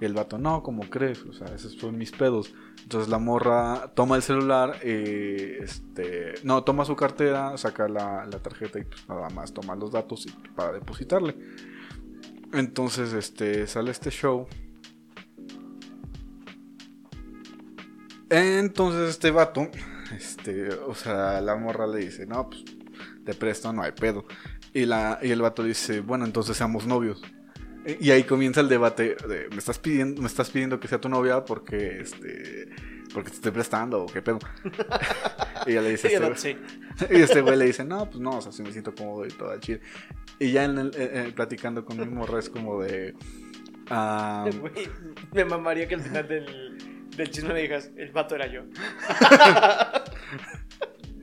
Y 0.00 0.04
el 0.04 0.14
vato, 0.14 0.38
no, 0.38 0.62
¿cómo 0.62 0.88
crees? 0.88 1.20
O 1.24 1.32
sea, 1.32 1.48
esos 1.48 1.72
son 1.72 1.98
mis 1.98 2.12
pedos. 2.12 2.54
Entonces 2.84 3.08
la 3.10 3.18
morra 3.18 3.90
toma 3.96 4.14
el 4.14 4.22
celular, 4.22 4.78
eh, 4.82 5.58
este, 5.60 6.34
no, 6.44 6.62
toma 6.62 6.84
su 6.84 6.94
cartera, 6.94 7.58
saca 7.58 7.88
la, 7.88 8.30
tarjeta 8.40 8.78
y 8.78 8.84
pues 8.84 9.08
nada 9.08 9.30
más 9.30 9.52
toma 9.52 9.74
los 9.74 9.90
datos 9.90 10.28
para 10.54 10.74
depositarle. 10.74 11.34
Entonces, 12.52 13.14
este, 13.14 13.66
sale 13.66 13.90
este 13.90 14.10
show. 14.10 14.46
Entonces 18.32 19.10
este 19.10 19.30
vato, 19.30 19.68
este, 20.16 20.70
o 20.70 20.94
sea, 20.94 21.42
la 21.42 21.54
morra 21.54 21.86
le 21.86 21.98
dice, 21.98 22.24
no, 22.24 22.48
pues 22.48 22.64
te 23.26 23.34
presto, 23.34 23.74
no 23.74 23.82
hay 23.82 23.92
pedo. 23.92 24.24
Y, 24.72 24.86
la, 24.86 25.18
y 25.20 25.30
el 25.32 25.42
vato 25.42 25.62
dice, 25.62 26.00
bueno, 26.00 26.24
entonces 26.24 26.56
seamos 26.56 26.86
novios. 26.86 27.22
Y 28.00 28.10
ahí 28.10 28.24
comienza 28.24 28.62
el 28.62 28.70
debate 28.70 29.16
de, 29.28 29.48
¿me 29.50 29.58
estás 29.58 29.78
pidiendo, 29.78 30.22
me 30.22 30.28
estás 30.28 30.48
pidiendo 30.48 30.80
que 30.80 30.88
sea 30.88 30.98
tu 30.98 31.10
novia 31.10 31.44
porque 31.44 32.00
este 32.00 32.70
porque 33.12 33.28
te 33.28 33.36
estoy 33.36 33.52
prestando 33.52 34.04
o 34.04 34.06
qué 34.06 34.22
pedo? 34.22 34.38
y 35.66 35.72
ella 35.72 35.82
le 35.82 35.90
dice, 35.90 36.14
este, 36.14 36.56
y 37.10 37.20
este 37.20 37.42
güey 37.42 37.58
le 37.58 37.66
dice, 37.66 37.84
no, 37.84 38.08
pues 38.08 38.18
no, 38.18 38.38
o 38.38 38.40
sea, 38.40 38.50
si 38.50 38.62
me 38.62 38.72
siento 38.72 38.94
cómodo 38.94 39.26
y 39.26 39.30
todo 39.30 39.54
chido. 39.60 39.80
Y 40.38 40.52
ya 40.52 40.64
en 40.64 40.78
el, 40.78 40.86
eh, 40.88 40.92
eh, 40.96 41.32
platicando 41.36 41.84
con 41.84 41.98
mi 41.98 42.06
morra 42.06 42.38
es 42.38 42.48
como 42.48 42.80
de... 42.80 43.14
me 45.32 45.44
mamaría 45.44 45.86
que 45.86 45.96
al 45.96 46.00
final 46.00 46.26
del, 46.26 46.91
del 47.16 47.30
chisme 47.30 47.52
me 47.52 47.60
digas, 47.60 47.90
el 47.96 48.10
vato 48.12 48.34
era 48.34 48.46
yo. 48.46 48.62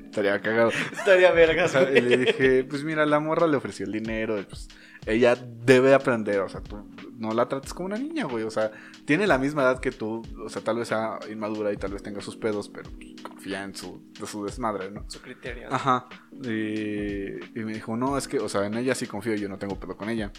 estaría 0.06 0.40
cagado. 0.42 0.72
Estaría 0.92 1.32
vergas, 1.32 1.76
O 1.76 1.80
sea, 1.80 1.92
y 1.92 2.02
le 2.02 2.18
dije, 2.18 2.64
pues 2.64 2.84
mira, 2.84 3.06
la 3.06 3.20
morra 3.20 3.48
le 3.48 3.58
ofreció 3.58 3.86
el 3.86 3.92
dinero, 3.92 4.40
y 4.40 4.44
pues 4.44 4.68
ella 5.06 5.36
debe 5.36 5.94
aprender, 5.94 6.40
o 6.40 6.50
sea, 6.50 6.62
tú 6.62 6.88
no 7.18 7.32
la 7.32 7.48
trates 7.48 7.74
como 7.74 7.88
una 7.88 7.98
niña, 7.98 8.26
güey, 8.26 8.44
o 8.44 8.52
sea, 8.52 8.72
tiene 9.06 9.28
la 9.28 9.38
misma 9.38 9.64
edad 9.64 9.80
que 9.80 9.92
tú, 9.92 10.22
o 10.44 10.50
sea, 10.50 10.62
tal 10.62 10.78
vez 10.78 10.88
sea 10.88 11.20
inmadura 11.30 11.72
y 11.72 11.78
tal 11.78 11.94
vez 11.94 12.04
tenga 12.04 12.22
sus 12.22 12.36
pedos, 12.36 12.70
pero 12.70 12.90
confía 13.24 13.64
en 13.64 13.76
su, 13.76 14.02
de 14.20 14.26
su 14.26 14.46
desmadre, 14.46 14.92
¿no? 14.92 15.06
Su 15.10 15.22
criterio. 15.22 15.68
Ajá. 15.72 16.08
Y, 16.44 17.60
y 17.60 17.64
me 17.64 17.74
dijo, 17.74 17.96
no, 17.98 18.18
es 18.18 18.28
que, 18.28 18.40
o 18.40 18.50
sea, 18.50 18.66
en 18.66 18.76
ella 18.76 18.96
sí 18.96 19.08
confío, 19.08 19.36
yo 19.36 19.50
no 19.50 19.58
tengo 19.58 19.80
pedo 19.80 19.96
con 19.96 20.10
ella. 20.10 20.32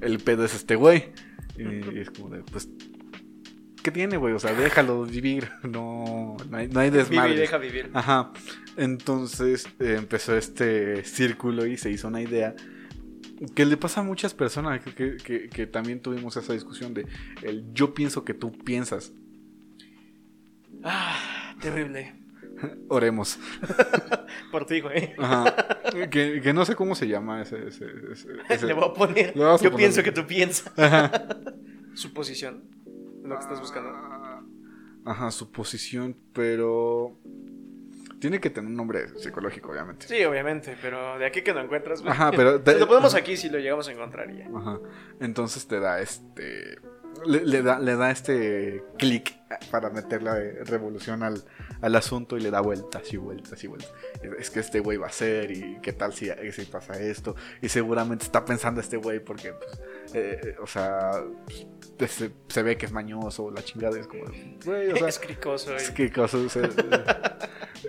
El 0.00 0.18
pedo 0.20 0.44
es 0.44 0.54
este 0.54 0.76
güey. 0.76 1.12
Y, 1.56 1.96
y 1.96 2.00
es 2.00 2.10
como 2.10 2.30
de, 2.30 2.42
pues, 2.42 2.68
¿qué 3.82 3.90
tiene, 3.90 4.16
güey? 4.16 4.34
O 4.34 4.38
sea, 4.38 4.52
déjalo 4.54 5.04
vivir. 5.04 5.48
No, 5.62 6.36
no 6.48 6.56
hay, 6.56 6.68
no 6.68 6.80
hay 6.80 6.90
Vive 6.90 7.02
desmadre. 7.04 7.34
y 7.34 7.36
deja 7.36 7.58
vivir. 7.58 7.90
Ajá. 7.94 8.32
Entonces 8.76 9.66
eh, 9.80 9.96
empezó 9.98 10.36
este 10.36 11.04
círculo 11.04 11.66
y 11.66 11.76
se 11.76 11.90
hizo 11.90 12.08
una 12.08 12.20
idea 12.22 12.54
que 13.54 13.64
le 13.64 13.76
pasa 13.76 14.00
a 14.00 14.04
muchas 14.04 14.34
personas 14.34 14.80
que, 14.82 14.92
que- 14.94 15.16
que- 15.16 15.48
que 15.48 15.66
también 15.66 16.00
tuvimos 16.00 16.36
esa 16.36 16.52
discusión 16.52 16.92
de 16.94 17.06
el 17.42 17.72
yo 17.72 17.94
pienso 17.94 18.24
que 18.24 18.34
tú 18.34 18.52
piensas. 18.52 19.12
Ah, 20.82 21.54
terrible. 21.60 22.14
Oremos. 22.88 23.38
Por 24.50 24.66
ti, 24.66 24.80
güey. 24.80 25.12
Ajá. 25.18 25.54
que, 26.10 26.40
que 26.42 26.52
no 26.52 26.64
sé 26.64 26.74
cómo 26.74 26.94
se 26.94 27.06
llama 27.08 27.42
ese. 27.42 27.68
ese- 27.68 27.86
ese- 28.12 28.28
ese- 28.48 28.66
Le 28.66 28.72
voy 28.74 28.84
a 28.88 28.92
poner. 28.92 29.28
A 29.30 29.32
Yo 29.34 29.56
poner. 29.58 29.76
pienso 29.76 30.02
que 30.02 30.12
tú 30.12 30.26
piensas. 30.26 30.72
Ajá. 30.78 31.12
Suposición. 31.94 32.64
Lo 33.28 33.36
que 33.36 33.42
estás 33.42 33.60
buscando. 33.60 33.90
Ajá, 35.04 35.30
su 35.30 35.50
posición, 35.50 36.16
pero. 36.32 37.16
Tiene 38.20 38.40
que 38.40 38.50
tener 38.50 38.68
un 38.68 38.76
nombre 38.76 39.16
psicológico, 39.16 39.70
obviamente. 39.70 40.08
Sí, 40.08 40.24
obviamente, 40.24 40.76
pero 40.82 41.18
de 41.18 41.26
aquí 41.26 41.42
que 41.42 41.52
lo 41.52 41.60
encuentras. 41.60 42.02
Ajá, 42.04 42.30
pero. 42.32 42.58
Lo 42.78 42.88
ponemos 42.88 43.14
aquí 43.14 43.36
si 43.36 43.48
lo 43.48 43.58
llegamos 43.58 43.88
a 43.88 43.92
encontrar 43.92 44.32
ya. 44.34 44.48
Ajá. 44.54 44.80
Entonces 45.20 45.66
te 45.66 45.78
da 45.78 46.00
este. 46.00 46.78
Le, 47.26 47.44
le 47.44 47.62
da, 47.62 47.78
le 47.78 47.96
da 47.96 48.10
este 48.10 48.82
clic 48.98 49.34
para 49.70 49.88
meterle 49.90 50.62
revolución 50.64 51.22
al, 51.22 51.42
al 51.80 51.96
asunto 51.96 52.36
y 52.36 52.40
le 52.40 52.50
da 52.50 52.60
vueltas 52.60 53.12
y 53.12 53.16
vueltas 53.16 53.62
y 53.64 53.66
vueltas. 53.66 53.90
Es 54.38 54.50
que 54.50 54.60
este 54.60 54.80
güey 54.80 54.98
va 54.98 55.06
a 55.08 55.12
ser 55.12 55.50
y 55.50 55.78
qué 55.82 55.92
tal 55.92 56.12
si, 56.12 56.28
si 56.52 56.64
pasa 56.66 57.00
esto. 57.00 57.34
Y 57.62 57.68
seguramente 57.68 58.24
está 58.24 58.44
pensando 58.44 58.80
este 58.80 58.96
güey 58.98 59.20
porque, 59.20 59.52
pues, 59.52 59.80
eh, 60.14 60.56
o 60.62 60.66
sea, 60.66 61.22
pues, 61.96 62.12
se, 62.12 62.30
se 62.48 62.62
ve 62.62 62.76
que 62.76 62.86
es 62.86 62.92
mañoso, 62.92 63.50
la 63.50 63.62
chingada 63.64 63.98
es 63.98 64.06
como, 64.06 64.24
güey, 64.64 64.92
o 64.92 64.96
sea, 64.96 65.08
es 65.08 65.18
cricoso. 65.18 65.74
es 65.76 65.90
y- 65.90 65.94
que 65.94 66.12
cosas. 66.12 66.40
o 66.42 66.48
sea, 66.48 66.68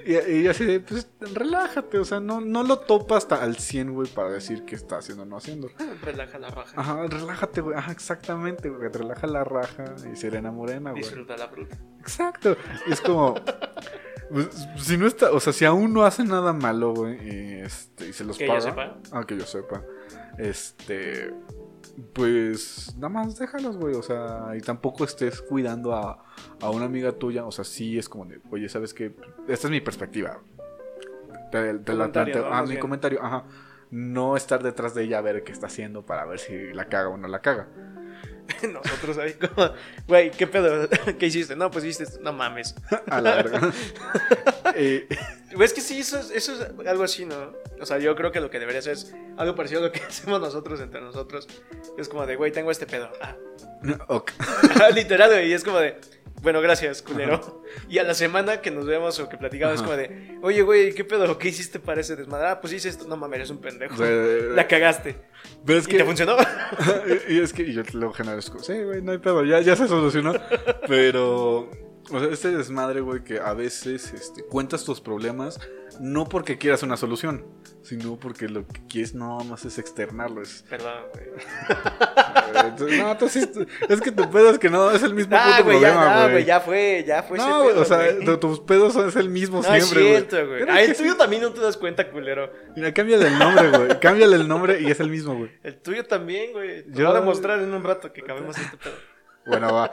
y, 0.05 0.41
y 0.41 0.47
así 0.47 0.65
de, 0.65 0.79
pues 0.79 1.07
relájate, 1.19 1.99
o 1.99 2.05
sea, 2.05 2.19
no, 2.19 2.41
no 2.41 2.63
lo 2.63 2.79
topa 2.79 3.17
hasta 3.17 3.41
al 3.41 3.57
100, 3.57 3.93
güey, 3.93 4.07
para 4.07 4.29
decir 4.29 4.63
qué 4.65 4.75
está 4.75 4.97
haciendo 4.97 5.23
o 5.23 5.25
no 5.25 5.37
haciendo. 5.37 5.69
Relaja 6.03 6.39
la 6.39 6.49
raja. 6.49 6.73
Ajá, 6.75 7.07
relájate, 7.07 7.61
güey. 7.61 7.77
Ajá, 7.77 7.91
exactamente, 7.91 8.69
güey. 8.69 8.89
Relaja 8.91 9.27
la 9.27 9.43
raja 9.43 9.95
y 10.11 10.15
serena 10.15 10.51
morena, 10.51 10.91
güey. 10.91 11.03
Disfruta 11.03 11.37
la 11.37 11.47
fruta. 11.47 11.77
Exacto. 11.99 12.55
Es 12.87 13.01
como. 13.01 13.35
pues, 14.31 14.47
si 14.77 14.97
no 14.97 15.07
está. 15.07 15.31
O 15.31 15.39
sea, 15.39 15.53
si 15.53 15.65
aún 15.65 15.93
no 15.93 16.03
hace 16.03 16.23
nada 16.23 16.53
malo, 16.53 16.93
güey. 16.93 17.17
Y, 17.27 17.53
este, 17.61 18.09
y 18.09 18.13
se 18.13 18.23
los 18.23 18.37
Que 18.37 18.45
yo 18.47 18.53
paga. 18.53 18.61
sepa. 18.61 18.97
Ah, 19.11 19.23
que 19.25 19.37
yo 19.37 19.45
sepa. 19.45 19.83
Este. 20.37 21.33
Pues 22.13 22.95
nada 22.95 23.09
más 23.09 23.37
déjalos, 23.37 23.77
güey. 23.77 23.95
O 23.95 24.03
sea, 24.03 24.51
y 24.57 24.61
tampoco 24.61 25.03
estés 25.03 25.41
cuidando 25.41 25.95
a, 25.95 26.23
a 26.61 26.69
una 26.69 26.85
amiga 26.85 27.11
tuya. 27.13 27.45
O 27.45 27.51
sea, 27.51 27.65
sí 27.65 27.97
es 27.97 28.09
como 28.09 28.25
de, 28.25 28.39
oye, 28.51 28.69
¿sabes 28.69 28.93
qué? 28.93 29.15
Esta 29.47 29.67
es 29.67 29.71
mi 29.71 29.81
perspectiva. 29.81 30.39
Te, 31.51 31.73
te 31.79 31.93
la 31.93 32.11
planteo. 32.11 32.47
Ah, 32.51 32.61
mi 32.63 32.69
bien. 32.69 32.79
comentario, 32.81 33.23
ajá. 33.23 33.45
No 33.91 34.37
estar 34.37 34.61
detrás 34.61 34.93
de 34.93 35.03
ella 35.03 35.17
a 35.17 35.21
ver 35.21 35.43
qué 35.43 35.51
está 35.51 35.65
haciendo 35.67 36.05
para 36.05 36.25
ver 36.25 36.39
si 36.39 36.73
la 36.73 36.85
caga 36.85 37.09
o 37.09 37.17
no 37.17 37.27
la 37.27 37.41
caga. 37.41 37.67
Nosotros 38.71 39.17
ahí 39.17 39.33
como, 39.33 39.71
güey, 40.07 40.31
¿qué 40.31 40.47
pedo? 40.47 40.87
¿Qué 41.19 41.27
hiciste? 41.27 41.55
No, 41.55 41.71
pues 41.71 41.85
hiciste. 41.85 42.19
No 42.21 42.33
mames. 42.33 42.75
A 43.09 43.21
la 43.21 43.35
verga. 43.35 43.71
Eh, 44.75 45.07
es 45.59 45.73
que 45.73 45.81
sí, 45.81 45.99
eso 45.99 46.19
es, 46.19 46.31
eso 46.31 46.53
es 46.53 46.87
algo 46.87 47.03
así, 47.03 47.25
¿no? 47.25 47.53
O 47.81 47.85
sea, 47.85 47.97
yo 47.97 48.15
creo 48.15 48.31
que 48.31 48.39
lo 48.39 48.49
que 48.49 48.59
debería 48.59 48.81
ser 48.81 48.93
es 48.93 49.13
algo 49.37 49.55
parecido 49.55 49.81
a 49.81 49.83
lo 49.85 49.91
que 49.91 49.99
hacemos 49.99 50.39
nosotros 50.39 50.79
entre 50.81 51.01
nosotros. 51.01 51.47
Es 51.97 52.09
como 52.09 52.25
de, 52.25 52.35
güey, 52.35 52.51
tengo 52.51 52.71
este 52.71 52.85
pedo. 52.85 53.11
Ah. 53.21 53.35
ok. 54.07 54.31
Literal, 54.93 55.29
güey, 55.31 55.49
y 55.49 55.53
es 55.53 55.63
como 55.63 55.79
de, 55.79 55.99
bueno, 56.41 56.61
gracias, 56.61 57.01
culero. 57.01 57.63
Y 57.89 57.97
a 57.97 58.03
la 58.03 58.13
semana 58.13 58.61
que 58.61 58.71
nos 58.71 58.85
vemos 58.85 59.19
o 59.19 59.29
que 59.29 59.37
platicamos 59.37 59.75
es 59.75 59.81
Ajá. 59.81 59.89
como 59.89 59.97
de, 59.97 60.37
oye, 60.41 60.61
güey, 60.61 60.93
¿qué 60.93 61.03
pedo? 61.03 61.37
¿Qué 61.37 61.49
hiciste 61.49 61.79
para 61.79 62.01
ese 62.01 62.15
desmadre? 62.15 62.47
Ah, 62.47 62.61
pues 62.61 62.73
hice 62.73 62.89
esto. 62.89 63.05
No 63.07 63.17
mames, 63.17 63.37
eres 63.37 63.49
un 63.49 63.59
pendejo. 63.59 64.03
La 64.03 64.67
cagaste. 64.67 65.17
Pero 65.65 65.79
es 65.79 65.85
¿Y 65.87 65.91
te 65.91 65.97
que. 65.97 66.05
funcionó? 66.05 66.35
y 67.29 67.39
es 67.39 67.53
que 67.53 67.63
y 67.63 67.73
yo 67.73 67.81
es 67.81 68.49
como, 68.49 68.63
sí, 68.63 68.81
güey, 68.81 69.01
no 69.01 69.11
hay 69.11 69.17
pedo, 69.17 69.43
ya, 69.43 69.59
ya 69.61 69.75
se 69.75 69.87
solucionó. 69.87 70.33
Pero. 70.87 71.69
O 72.11 72.19
sea, 72.19 72.29
este 72.29 72.49
desmadre, 72.51 73.01
güey, 73.01 73.23
que 73.23 73.39
a 73.39 73.53
veces 73.53 74.13
este, 74.13 74.43
cuentas 74.43 74.83
tus 74.83 74.99
problemas 75.01 75.59
no 75.99 76.25
porque 76.29 76.57
quieras 76.57 76.81
una 76.83 76.97
solución, 76.97 77.45
sino 77.83 78.17
porque 78.17 78.47
lo 78.47 78.65
que 78.67 78.81
quieres 78.87 79.13
no 79.13 79.39
más 79.43 79.65
es 79.65 79.77
externarlo. 79.77 80.41
Es, 80.41 80.63
Perdón, 80.69 81.03
güey. 81.13 81.25
Entonces, 82.65 82.99
no, 82.99 83.29
sí- 83.29 83.67
es 83.89 84.01
que 84.01 84.11
tu 84.11 84.29
pedo 84.29 84.49
es 84.51 84.59
que 84.59 84.69
no 84.69 84.91
es 84.91 85.03
el 85.03 85.13
mismo 85.13 85.35
Ah, 85.37 85.57
puto 85.57 85.71
ya, 85.71 85.79
problema, 85.79 86.05
no, 86.15 86.21
güey. 86.21 86.31
güey, 86.31 86.45
ya 86.45 86.59
fue, 86.61 87.03
ya 87.07 87.23
fue 87.23 87.37
ese 87.37 87.47
no, 87.47 87.63
pedo, 87.65 87.81
o 87.81 87.85
sea, 87.85 88.19
tu- 88.19 88.37
tus 88.37 88.59
pedos 88.61 88.93
son- 88.93 89.07
es 89.09 89.15
el 89.15 89.29
mismo 89.29 89.57
No 89.61 89.63
siempre, 89.63 90.01
güey. 90.01 90.11
cierto, 90.25 90.47
güey. 90.47 90.63
Ah, 90.69 90.81
el 90.81 90.95
tuyo 90.95 91.15
también 91.15 91.41
no 91.41 91.51
te 91.53 91.59
das 91.61 91.77
cuenta, 91.77 92.09
culero. 92.09 92.51
Mira, 92.75 92.93
cámbiale 92.93 93.27
el 93.27 93.37
nombre, 93.39 93.69
güey. 93.69 93.99
Cámbiale 93.99 94.35
el 94.35 94.47
nombre 94.47 94.81
y 94.81 94.89
es 94.89 94.99
el 94.99 95.09
mismo, 95.09 95.35
güey. 95.35 95.51
El 95.63 95.77
tuyo 95.81 96.05
también, 96.05 96.53
güey. 96.53 96.83
Te 96.85 96.91
Yo- 96.99 97.07
voy 97.07 97.15
a 97.17 97.19
demostrar 97.19 97.59
en 97.59 97.73
un 97.73 97.83
rato 97.83 98.11
que 98.13 98.21
cabemos 98.23 98.57
este 98.57 98.77
pedo. 98.77 98.93
Bueno, 99.45 99.73
va. 99.73 99.89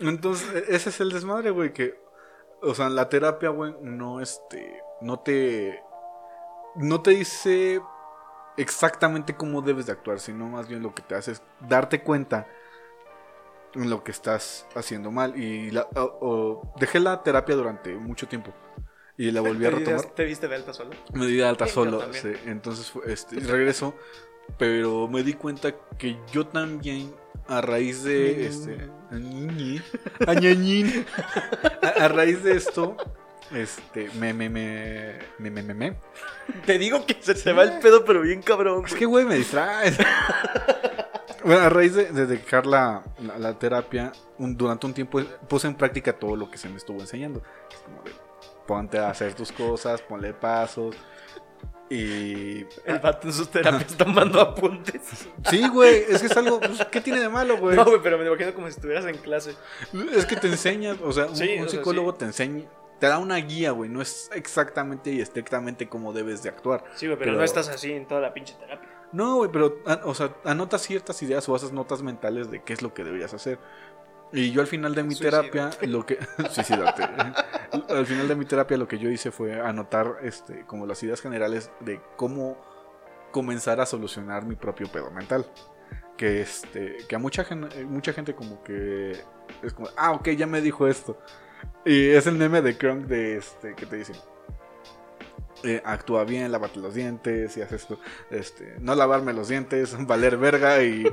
Entonces, 0.00 0.48
e- 0.54 0.74
ese 0.74 0.90
es 0.90 1.00
el 1.00 1.10
desmadre, 1.10 1.50
güey, 1.50 1.72
que, 1.72 2.00
o 2.62 2.74
sea, 2.74 2.88
la 2.88 3.08
terapia, 3.08 3.50
güey, 3.50 3.74
no, 3.82 4.20
este, 4.20 4.82
no 5.00 5.20
te, 5.20 5.82
no 6.76 7.02
te 7.02 7.10
dice 7.12 7.80
exactamente 8.56 9.36
cómo 9.36 9.62
debes 9.62 9.86
de 9.86 9.92
actuar, 9.92 10.20
sino 10.20 10.46
más 10.48 10.68
bien 10.68 10.82
lo 10.82 10.94
que 10.94 11.02
te 11.02 11.14
hace 11.14 11.32
es 11.32 11.42
darte 11.60 12.02
cuenta 12.02 12.46
en 13.74 13.88
lo 13.88 14.02
que 14.02 14.10
estás 14.10 14.66
haciendo 14.74 15.10
mal. 15.10 15.36
Y 15.40 15.70
la, 15.70 15.86
o- 15.96 16.18
o- 16.20 16.74
dejé 16.78 17.00
la 17.00 17.22
terapia 17.22 17.54
durante 17.54 17.94
mucho 17.94 18.26
tiempo 18.28 18.52
y 19.16 19.30
la 19.30 19.40
volví 19.42 19.64
a 19.66 19.70
¿Te 19.70 19.76
retomar. 19.76 20.04
¿Te 20.06 20.24
viste 20.24 20.48
de 20.48 20.56
alta 20.56 20.72
solo? 20.72 20.90
Me 21.14 21.26
di 21.26 21.36
de 21.36 21.44
alta 21.46 21.66
Sí, 21.66 21.72
solo, 21.72 22.12
sí. 22.12 22.32
entonces 22.46 22.92
este, 23.06 23.38
regreso, 23.40 23.94
pero 24.58 25.08
me 25.08 25.22
di 25.22 25.34
cuenta 25.34 25.72
que 25.98 26.16
yo 26.32 26.46
también 26.46 27.12
a 27.48 27.60
raíz 27.60 28.02
de 28.04 28.46
este 28.46 28.88
a, 31.82 32.04
a 32.04 32.08
raíz 32.08 32.42
de 32.42 32.56
esto 32.56 32.96
este 33.52 34.08
me 34.18 34.32
me 34.32 34.48
me 34.48 35.18
me 35.38 35.50
me, 35.50 35.62
me, 35.62 35.74
me. 35.74 35.96
Te 36.66 36.78
digo 36.78 37.04
que 37.06 37.16
se 37.20 37.34
te 37.34 37.52
va 37.52 37.64
el 37.64 37.78
pedo, 37.80 38.04
pero 38.04 38.20
bien 38.22 38.42
cabrón, 38.42 38.84
es 38.86 38.94
que 38.94 39.06
güey 39.06 39.24
me 39.24 39.34
distraes. 39.36 39.98
Bueno, 41.42 41.60
a 41.62 41.68
raíz 41.70 41.94
de, 41.94 42.12
de 42.12 42.26
dejar 42.26 42.66
la, 42.66 43.02
la- 43.18 43.38
la 43.38 43.58
terapia, 43.58 44.12
un- 44.38 44.56
durante 44.56 44.86
un 44.86 44.92
tiempo 44.94 45.20
puse 45.48 45.66
en 45.66 45.74
práctica 45.74 46.12
todo 46.12 46.36
lo 46.36 46.50
que 46.50 46.58
se 46.58 46.68
me 46.68 46.76
estuvo 46.76 47.00
enseñando. 47.00 47.42
Es 47.72 47.78
como 47.78 48.02
de, 48.02 48.10
ponte 48.66 48.98
a 48.98 49.08
hacer 49.10 49.32
tus 49.34 49.50
cosas, 49.50 50.02
ponle 50.02 50.32
pasos. 50.34 50.94
Y 51.90 52.66
El 52.84 53.00
vato 53.02 53.26
en 53.26 53.32
sus 53.34 53.50
terapias 53.50 53.96
tomando 53.96 54.40
apuntes. 54.40 55.02
Sí, 55.50 55.68
güey, 55.68 56.04
es 56.08 56.20
que 56.20 56.26
es 56.28 56.36
algo, 56.36 56.60
pues, 56.60 56.84
¿qué 56.90 57.00
tiene 57.00 57.18
de 57.20 57.28
malo, 57.28 57.58
güey? 57.58 57.76
No, 57.76 57.84
güey, 57.84 58.00
pero 58.00 58.16
me 58.16 58.24
imagino 58.26 58.54
como 58.54 58.68
si 58.68 58.74
estuvieras 58.74 59.04
en 59.06 59.18
clase. 59.18 59.56
Es 60.14 60.24
que 60.24 60.36
te 60.36 60.46
enseña, 60.46 60.96
o 61.02 61.10
sea, 61.12 61.26
un, 61.26 61.36
Sí, 61.36 61.54
un 61.58 61.64
o 61.66 61.68
sea, 61.68 61.78
psicólogo 61.80 62.12
sí. 62.12 62.18
te 62.20 62.24
enseña, 62.26 62.64
te 63.00 63.08
da 63.08 63.18
una 63.18 63.36
guía, 63.38 63.72
güey, 63.72 63.90
no 63.90 64.00
es 64.00 64.30
exactamente 64.32 65.10
y 65.10 65.20
estrictamente 65.20 65.88
cómo 65.88 66.12
debes 66.12 66.44
de 66.44 66.50
actuar. 66.50 66.84
Sí, 66.94 67.06
güey, 67.06 67.18
pero, 67.18 67.30
Pero- 67.32 67.38
no 67.38 67.44
estás 67.44 67.68
así 67.68 67.92
en 67.92 68.06
toda 68.06 68.20
la 68.20 68.32
pinche 68.32 68.54
terapia. 68.54 68.88
No, 69.12 69.38
güey, 69.38 69.50
pero, 69.50 69.78
a- 69.86 70.02
o 70.04 70.14
sea, 70.14 70.36
anotas 70.44 70.82
ciertas 70.82 71.20
ideas 71.24 71.48
o 71.48 71.56
haces 71.56 71.72
notas 71.72 72.00
mentales 72.02 72.48
de 72.52 72.62
qué 72.62 72.72
es 72.72 72.82
lo 72.82 72.94
que 72.94 73.02
deberías 73.02 73.34
hacer. 73.34 73.58
Y 74.32 74.52
yo 74.52 74.60
al 74.60 74.66
final 74.68 74.94
de 74.94 75.02
mi 75.02 75.14
terapia, 75.16 75.70
lo 75.82 76.06
que... 76.06 76.18
Al 77.88 78.06
final 78.06 78.28
de 78.28 78.36
mi 78.36 78.44
terapia 78.44 78.76
lo 78.76 78.86
que 78.88 78.98
yo 78.98 79.08
hice 79.10 79.30
fue 79.30 79.60
anotar, 79.60 80.16
este, 80.22 80.64
como 80.66 80.86
las 80.86 81.02
ideas 81.02 81.20
generales 81.20 81.70
de 81.80 82.00
cómo 82.16 82.56
comenzar 83.32 83.80
a 83.80 83.86
solucionar 83.86 84.44
mi 84.44 84.54
propio 84.56 84.86
pedo 84.90 85.10
mental. 85.10 85.46
Que, 86.16 86.40
este, 86.42 86.98
que 87.08 87.16
a 87.16 87.18
mucha, 87.18 87.44
gen- 87.44 87.68
eh, 87.74 87.84
mucha 87.84 88.12
gente 88.12 88.34
como 88.34 88.62
que 88.62 89.12
es 89.62 89.72
como, 89.72 89.88
ah, 89.96 90.12
ok, 90.12 90.28
ya 90.30 90.46
me 90.46 90.60
dijo 90.60 90.86
esto. 90.86 91.18
Y 91.84 92.10
es 92.10 92.26
el 92.26 92.34
meme 92.34 92.60
de 92.62 92.76
Kronk 92.76 93.06
de 93.06 93.36
este, 93.36 93.74
que 93.74 93.86
te 93.86 93.96
dice, 93.96 94.12
eh, 95.64 95.82
actúa 95.84 96.24
bien, 96.24 96.50
lávate 96.52 96.78
los 96.80 96.94
dientes 96.94 97.56
y 97.56 97.62
haz 97.62 97.72
esto. 97.72 97.98
Este, 98.30 98.76
no 98.80 98.94
lavarme 98.94 99.32
los 99.32 99.48
dientes, 99.48 99.94
valer 100.06 100.36
verga 100.36 100.82
y, 100.82 101.06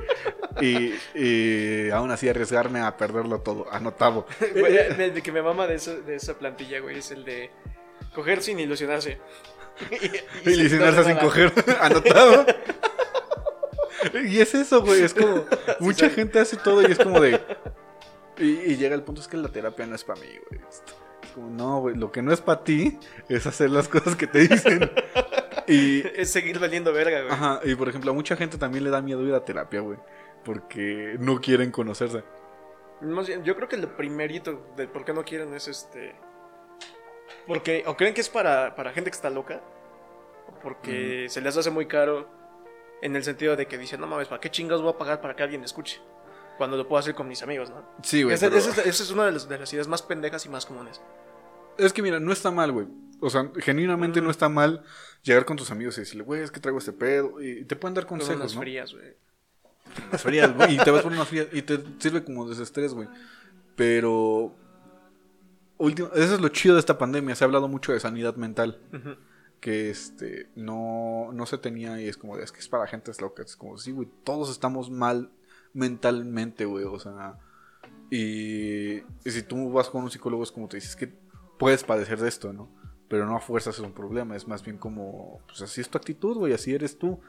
y, 0.60 0.94
y 1.14 1.90
aún 1.90 2.10
así 2.10 2.28
arriesgarme 2.28 2.80
a 2.80 2.96
perderlo 2.96 3.40
todo, 3.40 3.66
anotado. 3.72 4.26
Güey, 4.54 4.76
el 4.76 5.22
que 5.22 5.32
me 5.32 5.42
mama 5.42 5.66
de, 5.66 5.74
eso- 5.76 6.00
de 6.02 6.16
esa 6.16 6.38
plantilla, 6.38 6.80
güey, 6.80 6.98
es 6.98 7.10
el 7.10 7.24
de. 7.24 7.50
Coger 8.14 8.42
sin 8.42 8.58
ilusionarse. 8.60 9.18
Y, 10.44 10.50
ilusionarse 10.50 11.04
sin 11.04 11.16
coger. 11.18 11.52
Anotado. 11.80 12.44
y 14.24 14.40
es 14.40 14.54
eso, 14.54 14.82
güey. 14.82 15.02
Es 15.02 15.14
como. 15.14 15.44
mucha 15.80 16.10
gente 16.10 16.40
hace 16.40 16.56
todo 16.56 16.82
y 16.82 16.90
es 16.92 16.98
como 16.98 17.20
de. 17.20 17.40
Y, 18.38 18.76
llega 18.76 18.94
el 18.94 19.02
punto 19.02 19.20
es 19.20 19.28
que 19.28 19.36
la 19.36 19.48
terapia 19.48 19.86
no 19.86 19.94
es 19.94 20.04
para 20.04 20.20
mí, 20.20 20.28
güey. 20.48 20.60
Como, 21.38 21.50
no, 21.50 21.80
güey. 21.80 21.94
Lo 21.94 22.10
que 22.10 22.20
no 22.20 22.32
es 22.32 22.40
para 22.40 22.64
ti 22.64 22.98
es 23.28 23.46
hacer 23.46 23.70
las 23.70 23.88
cosas 23.88 24.16
que 24.16 24.26
te 24.26 24.40
dicen. 24.40 24.90
Y, 25.70 26.02
es 26.18 26.30
seguir 26.30 26.58
valiendo 26.58 26.94
verga, 26.94 27.20
güey. 27.20 27.30
Ajá, 27.30 27.60
y 27.62 27.74
por 27.74 27.90
ejemplo, 27.90 28.10
a 28.10 28.14
mucha 28.14 28.36
gente 28.36 28.56
también 28.56 28.84
le 28.84 28.88
da 28.88 29.02
miedo 29.02 29.22
ir 29.26 29.34
a 29.34 29.44
terapia, 29.44 29.80
güey. 29.80 29.98
Porque 30.42 31.16
no 31.18 31.42
quieren 31.42 31.70
conocerse. 31.70 32.24
Yo 33.44 33.54
creo 33.54 33.68
que 33.68 33.76
lo 33.76 33.94
primerito 33.94 34.64
de 34.78 34.88
por 34.88 35.04
qué 35.04 35.12
no 35.12 35.24
quieren 35.26 35.52
es 35.52 35.68
este. 35.68 36.14
Porque 37.46 37.84
o 37.86 37.98
creen 37.98 38.14
que 38.14 38.22
es 38.22 38.30
para, 38.30 38.74
para 38.74 38.92
gente 38.92 39.10
que 39.10 39.16
está 39.16 39.28
loca, 39.28 39.60
o 40.48 40.58
porque 40.58 41.26
se 41.28 41.42
les 41.42 41.54
hace 41.54 41.70
muy 41.70 41.84
caro 41.84 42.26
en 43.02 43.14
el 43.14 43.22
sentido 43.22 43.54
de 43.54 43.66
que 43.66 43.76
dicen, 43.76 44.00
no 44.00 44.06
mames, 44.06 44.28
¿para 44.28 44.40
qué 44.40 44.50
chingados 44.50 44.82
voy 44.82 44.92
a 44.92 44.96
pagar 44.98 45.20
para 45.20 45.36
que 45.36 45.42
alguien 45.42 45.62
escuche? 45.64 46.00
Cuando 46.56 46.78
lo 46.78 46.88
puedo 46.88 46.98
hacer 46.98 47.14
con 47.14 47.28
mis 47.28 47.42
amigos, 47.42 47.68
¿no? 47.68 47.84
Sí, 48.02 48.22
güey. 48.22 48.34
Esa, 48.34 48.46
es 48.46 49.10
una 49.10 49.26
de 49.26 49.32
las, 49.32 49.48
de 49.48 49.58
las 49.58 49.72
ideas 49.72 49.86
más 49.86 50.02
pendejas 50.02 50.46
y 50.46 50.48
más 50.48 50.66
comunes. 50.66 51.00
Es 51.78 51.92
que 51.92 52.02
mira, 52.02 52.20
no 52.20 52.32
está 52.32 52.50
mal, 52.50 52.72
güey. 52.72 52.86
O 53.20 53.30
sea, 53.30 53.50
genuinamente 53.56 54.20
no 54.20 54.30
está 54.30 54.48
mal 54.48 54.84
llegar 55.22 55.44
con 55.44 55.56
tus 55.56 55.70
amigos 55.70 55.96
y 55.98 56.02
decirle, 56.02 56.22
güey, 56.22 56.42
es 56.42 56.50
que 56.50 56.60
traigo 56.60 56.78
este 56.78 56.92
pedo. 56.92 57.40
Y 57.40 57.64
te 57.64 57.76
pueden 57.76 57.94
dar 57.94 58.06
consejos, 58.06 58.36
unas 58.36 58.54
¿no? 58.54 58.60
frías, 58.60 58.92
güey. 58.92 59.16
Unas 60.08 60.22
frías, 60.22 60.54
güey. 60.54 60.74
Y 60.74 60.78
te 60.78 60.90
vas 60.90 61.02
por 61.02 61.12
unas 61.12 61.28
frías 61.28 61.48
y 61.52 61.62
te 61.62 61.82
sirve 61.98 62.22
como 62.24 62.48
desestrés, 62.48 62.94
güey. 62.94 63.08
Pero. 63.76 64.54
Último, 65.78 66.10
eso 66.14 66.34
es 66.34 66.40
lo 66.40 66.48
chido 66.48 66.74
de 66.74 66.80
esta 66.80 66.98
pandemia. 66.98 67.34
Se 67.34 67.44
ha 67.44 67.46
hablado 67.46 67.68
mucho 67.68 67.92
de 67.92 68.00
sanidad 68.00 68.36
mental. 68.36 68.80
Que 69.60 69.90
este 69.90 70.48
no, 70.54 71.30
no 71.32 71.44
se 71.46 71.58
tenía 71.58 72.00
y 72.00 72.06
es 72.06 72.16
como 72.16 72.36
es 72.36 72.52
que 72.52 72.60
es 72.60 72.68
para 72.68 72.86
gente 72.86 73.10
loca. 73.20 73.42
Es 73.42 73.56
como, 73.56 73.76
sí, 73.78 73.90
güey, 73.90 74.08
todos 74.22 74.50
estamos 74.50 74.90
mal 74.90 75.30
mentalmente, 75.72 76.64
güey. 76.64 76.84
O 76.84 76.98
sea, 77.00 77.38
y, 78.10 78.98
y, 78.98 79.30
si 79.30 79.42
tú 79.42 79.72
vas 79.72 79.90
con 79.90 80.04
un 80.04 80.10
psicólogo 80.10 80.42
es 80.42 80.52
como 80.52 80.68
te 80.68 80.76
dices 80.76 80.94
que 80.96 81.12
puedes 81.58 81.84
padecer 81.84 82.18
de 82.18 82.28
esto, 82.28 82.52
¿no? 82.52 82.70
Pero 83.08 83.26
no 83.26 83.36
a 83.36 83.40
fuerzas 83.40 83.74
es 83.76 83.80
un 83.80 83.92
problema, 83.92 84.36
es 84.36 84.46
más 84.46 84.62
bien 84.62 84.78
como, 84.78 85.40
pues 85.46 85.62
así 85.62 85.80
es 85.80 85.88
tu 85.88 85.98
actitud, 85.98 86.36
güey, 86.36 86.52
así 86.52 86.74
eres 86.74 86.98
tú. 86.98 87.20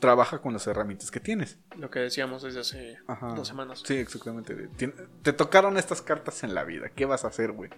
Trabaja 0.00 0.42
con 0.42 0.52
las 0.52 0.66
herramientas 0.66 1.10
que 1.10 1.20
tienes. 1.20 1.58
Lo 1.76 1.90
que 1.90 2.00
decíamos 2.00 2.42
desde 2.42 2.60
hace 2.60 2.98
dos 3.34 3.48
semanas. 3.48 3.82
Sí, 3.82 3.94
exactamente. 3.94 4.68
Te, 5.22 5.32
tocaron 5.32 5.78
estas 5.78 6.02
cartas 6.02 6.44
en 6.44 6.54
la 6.54 6.64
vida. 6.64 6.90
¿Qué 6.90 7.06
vas 7.06 7.24
a 7.24 7.28
hacer, 7.28 7.52
güey? 7.52 7.70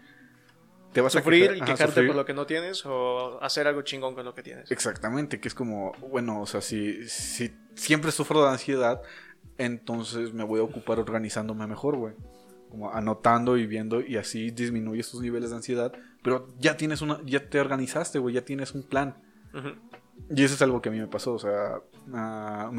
¿Te 0.93 1.01
vas 1.01 1.13
¿Sufrir 1.13 1.51
a 1.51 1.57
y 1.57 1.61
quejarte 1.61 2.03
por 2.03 2.17
lo 2.17 2.25
que 2.25 2.35
no 2.35 2.45
tienes 2.45 2.85
o 2.87 3.41
hacer 3.41 3.69
algo 3.69 3.83
chingón 3.83 4.17
con 4.17 4.25
lo 4.25 4.35
que 4.35 4.43
tienes? 4.43 4.69
Exactamente, 4.71 5.39
que 5.39 5.47
es 5.47 5.55
como, 5.55 5.93
bueno, 6.11 6.41
o 6.41 6.47
sea, 6.47 6.61
si, 6.61 7.09
si 7.09 7.55
siempre 7.75 8.11
sufro 8.11 8.43
de 8.43 8.51
ansiedad, 8.51 9.01
entonces 9.57 10.33
me 10.33 10.43
voy 10.43 10.59
a 10.59 10.65
ocupar 10.65 10.99
organizándome 10.99 11.69
mejor, 11.69 11.97
güey 11.97 12.15
como 12.69 12.93
anotando 12.93 13.57
y 13.57 13.67
viendo 13.67 14.01
y 14.01 14.17
así 14.17 14.51
disminuyes 14.51 15.11
tus 15.11 15.21
niveles 15.21 15.51
de 15.51 15.57
ansiedad, 15.57 15.93
pero 16.23 16.49
ya 16.59 16.77
tienes 16.77 17.03
una, 17.03 17.21
ya 17.25 17.49
te 17.49 17.61
organizaste, 17.61 18.19
güey, 18.19 18.35
ya 18.35 18.45
tienes 18.45 18.75
un 18.75 18.83
plan. 18.83 19.17
Y 20.31 20.45
eso 20.45 20.55
es 20.55 20.63
algo 20.63 20.83
que 20.83 20.91
a 20.91 20.93
mí 20.93 20.99
me 20.99 21.07
pasó, 21.07 21.35
o 21.35 21.39
sea, 21.39 21.81
ah, 22.13 22.71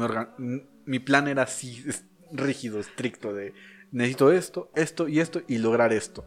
mi 0.84 0.98
plan 0.98 1.28
era 1.28 1.42
así, 1.42 1.84
rígido, 2.32 2.78
estricto, 2.78 3.34
de 3.34 3.54
necesito 3.92 4.32
esto, 4.32 4.70
esto 4.74 5.08
y 5.08 5.20
esto 5.20 5.42
y 5.48 5.58
lograr 5.58 5.92
esto. 5.92 6.24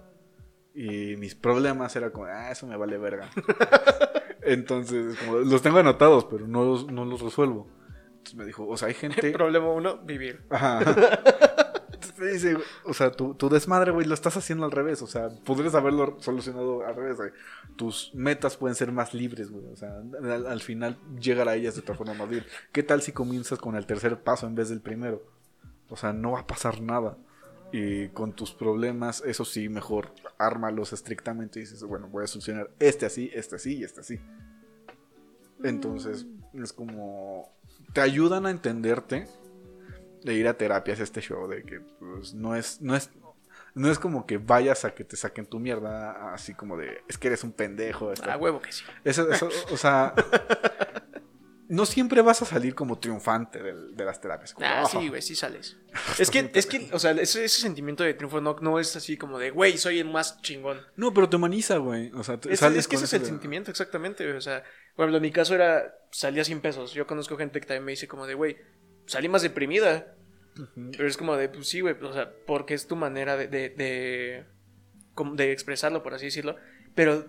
Y 0.76 1.16
mis 1.18 1.36
problemas 1.36 1.96
era 1.96 2.12
como, 2.12 2.26
ah, 2.26 2.52
eso 2.52 2.68
me 2.68 2.76
vale 2.76 2.98
verga. 2.98 3.30
Entonces, 4.42 5.18
como, 5.20 5.38
los 5.38 5.62
tengo 5.62 5.78
anotados, 5.78 6.26
pero 6.26 6.48
no 6.48 6.66
los, 6.66 6.92
no 6.92 7.06
los 7.06 7.22
resuelvo. 7.22 7.68
Entonces 8.08 8.36
me 8.36 8.46
dijo, 8.46 8.68
o 8.68 8.76
sea, 8.78 8.88
hay 8.88 8.94
gente... 8.96 9.32
Problema 9.32 9.70
uno, 9.70 9.98
vivir. 10.00 10.42
Ajá. 10.50 10.80
dice, 12.32 12.58
o 12.86 12.94
sea, 12.94 13.12
tu, 13.12 13.36
desmadre, 13.50 13.92
güey, 13.92 14.08
lo 14.08 14.14
estás 14.14 14.38
haciendo 14.38 14.66
al 14.66 14.72
revés. 14.72 15.02
O 15.02 15.08
sea, 15.08 15.30
podrías 15.44 15.76
haberlo 15.76 16.18
solucionado 16.20 16.86
al 16.86 16.96
revés, 16.96 17.18
güey. 17.18 17.32
Tus 17.76 18.12
metas 18.14 18.58
pueden 18.58 18.76
ser 18.76 18.92
más 18.92 19.14
libres, 19.14 19.52
güey. 19.52 19.66
O 19.66 19.76
sea, 19.76 20.02
al, 20.48 20.62
final 20.62 20.98
llegar 21.20 21.50
a 21.50 21.56
ellas 21.56 21.76
de 21.76 21.82
otra 21.82 21.96
forma 21.96 22.14
más 22.14 22.30
libre. 22.30 22.46
¿Qué 22.72 22.84
tal 22.84 23.02
si 23.02 23.12
comienzas 23.12 23.60
con 23.60 23.76
el 23.76 23.86
tercer 23.86 24.22
paso 24.22 24.48
en 24.48 24.56
vez 24.56 24.70
del 24.70 24.82
primero? 24.82 25.24
O 25.90 25.98
sea, 25.98 26.14
no 26.14 26.32
va 26.32 26.42
a 26.42 26.48
pasar 26.48 26.82
nada. 26.82 27.18
Y 27.72 28.10
con 28.10 28.34
tus 28.34 28.54
problemas, 28.54 29.24
eso 29.26 29.46
sí, 29.46 29.68
mejor 29.68 30.14
ármalos 30.38 30.94
estrictamente 30.94 31.60
y 31.60 31.64
dices, 31.64 31.84
bueno, 31.84 32.08
voy 32.08 32.24
a 32.24 32.28
solucionar 32.28 32.70
este 32.80 33.06
así, 33.06 33.32
este 33.34 33.56
así 33.56 33.78
y 33.78 33.84
este 33.84 34.02
así. 34.02 34.20
Entonces, 35.64 36.28
es 36.54 36.74
como. 36.74 37.52
Te 37.94 38.02
ayudan 38.02 38.46
a 38.46 38.52
entenderte 38.52 39.28
de 40.24 40.34
ir 40.34 40.48
a 40.48 40.58
terapias 40.58 41.00
este 41.00 41.22
show, 41.22 41.48
de 41.48 41.64
que 41.64 41.80
pues, 42.00 42.34
no 42.34 42.56
es, 42.56 42.82
no 42.82 42.96
es, 42.96 43.10
no 43.76 43.92
es 43.92 44.00
como 44.00 44.26
que 44.26 44.38
vayas 44.38 44.86
a 44.86 44.94
que 44.94 45.04
te 45.04 45.16
saquen 45.16 45.46
tu 45.46 45.60
mierda, 45.60 46.34
así 46.34 46.54
como 46.54 46.78
de, 46.78 47.04
es 47.08 47.18
que 47.18 47.28
eres 47.28 47.44
un 47.44 47.52
pendejo. 47.52 48.12
Ah, 48.24 48.38
huevo 48.38 48.62
que 48.62 48.72
sí. 48.72 48.84
Eso, 49.04 49.28
o 49.72 49.78
sea, 49.78 50.14
no 51.74 51.86
siempre 51.86 52.22
vas 52.22 52.42
a 52.42 52.46
salir 52.46 52.76
como 52.76 53.00
triunfante 53.00 53.62
de, 53.64 54.06
las 54.06 54.22
terapias. 54.22 54.56
ah, 54.62 54.86
sí, 54.90 55.10
güey, 55.10 55.22
sí 55.22 55.36
sales. 55.36 55.78
es 56.20 56.30
que, 56.30 56.52
es 56.54 56.66
que, 56.68 56.90
o 56.94 57.00
sea, 57.00 57.12
ese, 57.12 57.48
sentimiento 57.50 58.04
de 58.04 58.14
triunfo 58.14 58.42
no, 58.42 58.56
no 58.62 58.80
es 58.80 58.96
así 58.96 59.18
como 59.18 59.40
de, 59.40 59.50
güey, 59.50 59.78
soy 59.78 60.00
el 60.00 60.10
más 60.10 60.40
chingón. 60.42 60.82
No, 60.96 61.14
pero 61.14 61.28
te 61.30 61.38
humaniza, 61.38 61.78
güey. 61.78 62.12
O 62.14 62.24
sea, 62.24 62.40
es, 62.48 62.62
es 62.62 62.88
que 62.88 62.96
ese 62.96 63.06
es 63.06 63.14
el 63.14 63.26
sentimiento, 63.26 63.72
exactamente. 63.72 64.32
O 64.34 64.42
sea, 64.42 64.64
por 64.96 65.06
ejemplo, 65.06 65.18
en 65.18 65.24
mi 65.24 65.32
caso 65.32 65.56
era, 65.56 65.96
salía 66.12 66.44
sin 66.44 66.62
pesos. 66.62 66.94
Yo 66.94 67.08
conozco 67.08 67.38
gente 67.38 67.60
que 67.60 67.66
también 67.66 67.86
me 67.86 67.92
dice 67.94 68.08
como 68.08 68.28
de, 68.28 68.36
güey, 68.36 68.58
salí 69.06 69.30
más 69.30 69.42
deprimida. 69.42 70.16
Pero 70.76 71.08
es 71.08 71.18
como 71.18 71.36
de, 71.36 71.50
pues 71.50 71.68
sí, 71.68 71.82
güey, 71.82 71.96
o 72.00 72.14
sea, 72.14 72.32
porque 72.46 72.76
es 72.76 72.86
tu 72.86 72.96
manera 72.96 73.36
de, 73.36 73.48
de, 73.48 74.46
de, 75.36 75.52
expresarlo, 75.52 76.04
por 76.04 76.14
así 76.14 76.26
decirlo. 76.26 76.58
Pero 76.94 77.26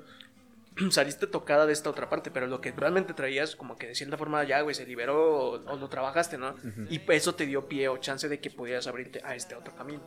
saliste 0.91 1.27
tocada 1.27 1.65
de 1.65 1.73
esta 1.73 1.89
otra 1.89 2.11
parte, 2.11 2.31
pero 2.31 2.47
lo 2.47 2.61
que 2.61 2.73
realmente 2.73 3.15
traías, 3.15 3.57
como 3.57 3.77
que 3.77 3.87
de 3.87 3.95
cierta 3.95 4.19
forma 4.19 4.45
ya, 4.45 4.61
güey, 4.61 4.75
se 4.75 4.85
liberó 4.85 5.53
o, 5.53 5.77
lo 5.77 5.89
trabajaste, 5.89 6.37
¿no? 6.37 6.55
Y 6.91 7.01
eso 7.13 7.35
te 7.35 7.47
dio 7.47 7.67
pie 7.67 7.89
o 7.89 7.97
chance 7.97 8.29
de 8.29 8.41
que 8.41 8.51
pudieras 8.51 8.87
abrirte 8.87 9.23
a 9.25 9.35
este 9.35 9.55
otro 9.55 9.75
camino. 9.75 10.03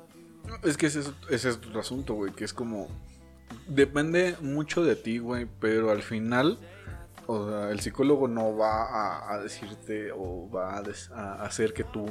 Es 0.63 0.77
que 0.77 0.85
ese 0.85 0.99
es, 0.99 1.11
ese 1.29 1.49
es 1.49 1.59
tu 1.59 1.77
asunto, 1.79 2.13
güey, 2.13 2.33
que 2.33 2.45
es 2.45 2.53
como... 2.53 2.87
Depende 3.67 4.35
mucho 4.41 4.83
de 4.83 4.95
ti, 4.95 5.17
güey, 5.17 5.47
pero 5.59 5.89
al 5.89 6.03
final... 6.03 6.59
O 7.27 7.49
sea, 7.49 7.71
el 7.71 7.79
psicólogo 7.81 8.27
no 8.27 8.55
va 8.55 9.33
a, 9.33 9.39
decirte 9.39 10.11
o 10.13 10.49
va 10.49 10.77
a, 10.77 11.43
hacer 11.43 11.73
que 11.73 11.83
tú 11.83 12.05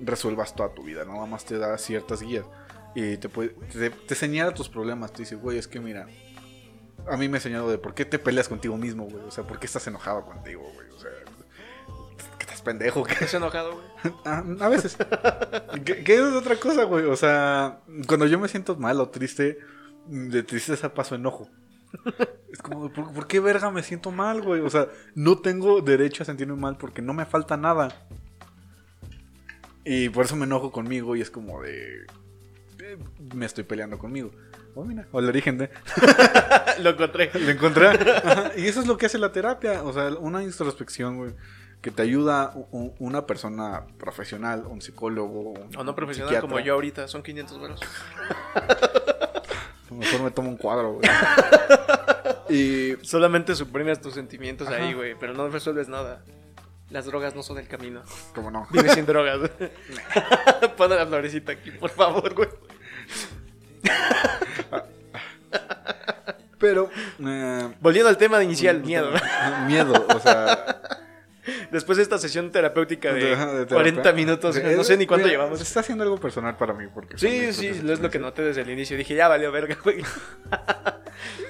resuelvas 0.00 0.54
toda 0.54 0.72
tu 0.74 0.84
vida, 0.84 1.04
¿no? 1.04 1.14
Nada 1.14 1.26
más 1.26 1.44
te 1.44 1.58
da 1.58 1.76
ciertas 1.76 2.22
guías 2.22 2.46
y 2.94 3.16
te, 3.16 3.28
puede, 3.28 3.50
te, 3.50 4.14
señala 4.14 4.54
tus 4.54 4.68
problemas, 4.68 5.12
te 5.12 5.22
dice, 5.22 5.34
güey, 5.34 5.58
es 5.58 5.66
que 5.66 5.80
mira, 5.80 6.06
a 7.08 7.16
mí 7.16 7.28
me 7.28 7.36
ha 7.36 7.38
enseñado 7.38 7.70
de 7.70 7.78
por 7.78 7.94
qué 7.94 8.04
te 8.04 8.18
peleas 8.18 8.48
contigo 8.48 8.76
mismo, 8.76 9.04
güey, 9.04 9.24
o 9.24 9.30
sea, 9.30 9.44
por 9.44 9.58
qué 9.58 9.66
estás 9.66 9.86
enojado 9.86 10.24
contigo, 10.24 10.62
güey, 10.74 10.88
o 10.90 10.98
sea, 10.98 11.10
que 12.38 12.44
estás 12.44 12.62
pendejo. 12.62 13.02
¿Qué 13.04 13.14
¿Estás 13.14 13.34
enojado, 13.34 13.72
güey? 13.72 14.14
Ah, 14.24 14.44
a 14.60 14.68
veces. 14.68 14.96
¿Qué, 15.84 16.14
es 16.14 16.20
otra 16.20 16.56
cosa, 16.56 16.84
güey? 16.84 17.04
O 17.06 17.16
sea, 17.16 17.80
cuando 18.06 18.26
yo 18.26 18.38
me 18.38 18.48
siento 18.48 18.76
mal 18.76 19.00
o 19.00 19.08
triste, 19.08 19.58
de 20.06 20.42
tristeza 20.42 20.92
paso 20.94 21.14
enojo. 21.14 21.48
Es 22.52 22.60
como, 22.60 22.92
¿por, 22.92 23.12
¿por, 23.12 23.26
qué 23.26 23.40
verga 23.40 23.70
me 23.70 23.82
siento 23.82 24.10
mal, 24.10 24.42
güey? 24.42 24.60
O 24.60 24.70
sea, 24.70 24.88
no 25.14 25.38
tengo 25.38 25.80
derecho 25.80 26.22
a 26.22 26.26
sentirme 26.26 26.54
mal 26.54 26.76
porque 26.76 27.02
no 27.02 27.14
me 27.14 27.24
falta 27.24 27.56
nada. 27.56 27.88
Y 29.84 30.08
por 30.10 30.26
eso 30.26 30.36
me 30.36 30.44
enojo 30.44 30.70
conmigo 30.70 31.16
y 31.16 31.20
es 31.20 31.30
como 31.30 31.62
de. 31.62 32.06
Eh, 32.80 32.98
me 33.34 33.46
estoy 33.46 33.64
peleando 33.64 33.98
conmigo. 33.98 34.30
Oh, 34.74 34.84
mira, 34.84 35.06
o 35.12 35.18
el 35.18 35.28
origen 35.28 35.58
de. 35.58 35.70
Lo 36.80 36.90
encontré. 36.90 37.30
Lo 37.34 37.50
encontré. 37.50 37.88
Y 38.56 38.66
eso 38.66 38.80
es 38.80 38.86
lo 38.86 38.96
que 38.96 39.06
hace 39.06 39.18
la 39.18 39.32
terapia. 39.32 39.82
O 39.82 39.92
sea, 39.92 40.08
una 40.18 40.42
introspección, 40.42 41.16
güey. 41.16 41.34
Que 41.80 41.90
te 41.90 42.02
ayuda 42.02 42.54
una 42.70 43.26
persona 43.26 43.86
profesional, 43.98 44.66
un 44.68 44.80
psicólogo. 44.80 45.54
o 45.76 45.82
no 45.82 45.94
profesional 45.96 46.40
como 46.40 46.60
yo 46.60 46.74
ahorita, 46.74 47.08
son 47.08 47.24
500 47.24 47.56
euros. 47.58 47.80
Mejor 49.92 50.22
me 50.22 50.30
tomo 50.30 50.48
un 50.48 50.56
cuadro, 50.56 50.94
güey. 50.94 51.08
y. 52.48 52.96
Solamente 53.04 53.54
suprimes 53.54 54.00
tus 54.00 54.14
sentimientos 54.14 54.68
ahí, 54.68 54.92
güey, 54.92 55.14
pero 55.18 55.34
no 55.34 55.48
resuelves 55.48 55.88
nada. 55.88 56.22
Las 56.90 57.06
drogas 57.06 57.34
no 57.34 57.42
son 57.42 57.58
el 57.58 57.68
camino. 57.68 58.02
¿Cómo 58.34 58.50
no? 58.50 58.66
Vive 58.70 58.90
sin 58.90 59.06
drogas. 59.06 59.50
Pon 60.76 60.90
la 60.90 61.06
florecita 61.06 61.52
aquí, 61.52 61.70
por 61.70 61.90
favor, 61.90 62.34
güey. 62.34 62.48
Pero. 66.58 66.90
Eh, 67.18 67.74
Volviendo 67.80 68.08
al 68.08 68.16
tema 68.16 68.42
inicial, 68.42 68.82
miedo. 68.82 69.10
Miedo, 69.66 70.06
o 70.14 70.20
sea. 70.20 71.01
Después 71.72 71.96
de 71.96 72.02
esta 72.02 72.18
sesión 72.18 72.50
terapéutica 72.50 73.14
de, 73.14 73.66
40 73.66 74.12
minutos, 74.12 74.62
no 74.62 74.84
sé 74.84 74.98
ni 74.98 75.06
cuánto 75.06 75.26
llevamos. 75.26 75.60
Está 75.60 75.80
haciendo 75.80 76.04
algo 76.04 76.18
personal 76.18 76.56
para 76.58 76.74
mí. 76.74 76.84
porque 76.92 77.16
Sí, 77.16 77.52
sí, 77.52 77.68
es 77.68 78.00
lo 78.00 78.10
que 78.10 78.18
noté 78.18 78.42
desde 78.42 78.60
el 78.60 78.70
inicio. 78.70 78.96
Dije, 78.96 79.14
ya 79.14 79.26
valió 79.28 79.50
verga, 79.50 79.76
güey. 79.82 80.02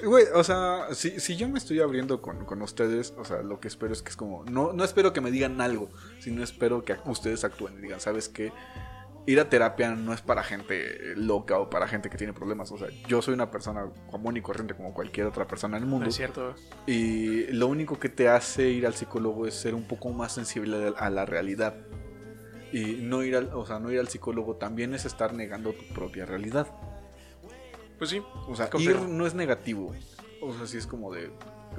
Güey, 0.03 0.25
o 0.33 0.43
sea, 0.43 0.87
si, 0.91 1.19
si 1.21 1.37
yo 1.37 1.47
me 1.47 1.57
estoy 1.57 1.79
abriendo 1.79 2.21
con, 2.21 2.45
con 2.45 2.61
ustedes, 2.61 3.13
o 3.17 3.23
sea, 3.23 3.41
lo 3.41 3.59
que 3.59 3.69
espero 3.69 3.93
es 3.93 4.01
que 4.01 4.09
es 4.09 4.17
como. 4.17 4.43
No, 4.43 4.73
no 4.73 4.83
espero 4.83 5.13
que 5.13 5.21
me 5.21 5.31
digan 5.31 5.59
algo, 5.61 5.89
sino 6.19 6.43
espero 6.43 6.83
que 6.83 6.97
ustedes 7.05 7.43
actúen 7.43 7.77
y 7.77 7.81
digan, 7.81 7.99
¿sabes 8.01 8.27
qué? 8.27 8.51
Ir 9.25 9.39
a 9.39 9.49
terapia 9.49 9.91
no 9.95 10.13
es 10.13 10.21
para 10.21 10.43
gente 10.43 11.15
loca 11.15 11.57
o 11.57 11.69
para 11.69 11.87
gente 11.87 12.09
que 12.09 12.17
tiene 12.17 12.33
problemas. 12.33 12.71
O 12.73 12.77
sea, 12.77 12.89
yo 13.07 13.21
soy 13.21 13.33
una 13.33 13.49
persona 13.49 13.89
común 14.11 14.35
y 14.35 14.41
corriente 14.41 14.73
como 14.73 14.93
cualquier 14.93 15.27
otra 15.27 15.47
persona 15.47 15.77
en 15.77 15.83
el 15.83 15.89
No 15.89 15.95
mundo. 15.95 16.09
es 16.09 16.15
cierto. 16.15 16.53
Y 16.87 17.45
lo 17.53 17.67
único 17.67 17.97
que 17.99 18.09
te 18.09 18.27
hace 18.27 18.69
ir 18.69 18.85
al 18.85 18.95
psicólogo 18.95 19.47
es 19.47 19.53
ser 19.53 19.75
un 19.75 19.87
poco 19.87 20.09
más 20.09 20.33
sensible 20.33 20.93
a 20.97 21.09
la 21.09 21.25
realidad. 21.25 21.75
Y 22.73 22.95
no 23.01 23.23
ir 23.23 23.37
al, 23.37 23.49
o 23.53 23.65
sea, 23.65 23.79
no 23.79 23.91
ir 23.91 23.99
al 23.99 24.09
psicólogo 24.09 24.55
también 24.57 24.93
es 24.93 25.05
estar 25.05 25.33
negando 25.33 25.71
tu 25.73 25.85
propia 25.93 26.25
realidad. 26.25 26.67
Pues 27.97 28.09
sí. 28.09 28.21
O 28.47 28.55
sea, 28.55 28.69
ir 28.79 28.99
no 29.03 29.25
es 29.25 29.33
negativo. 29.35 29.95
O 30.41 30.53
sea, 30.53 30.67
sí 30.67 30.77
es 30.77 30.87
como 30.87 31.13
de. 31.13 31.31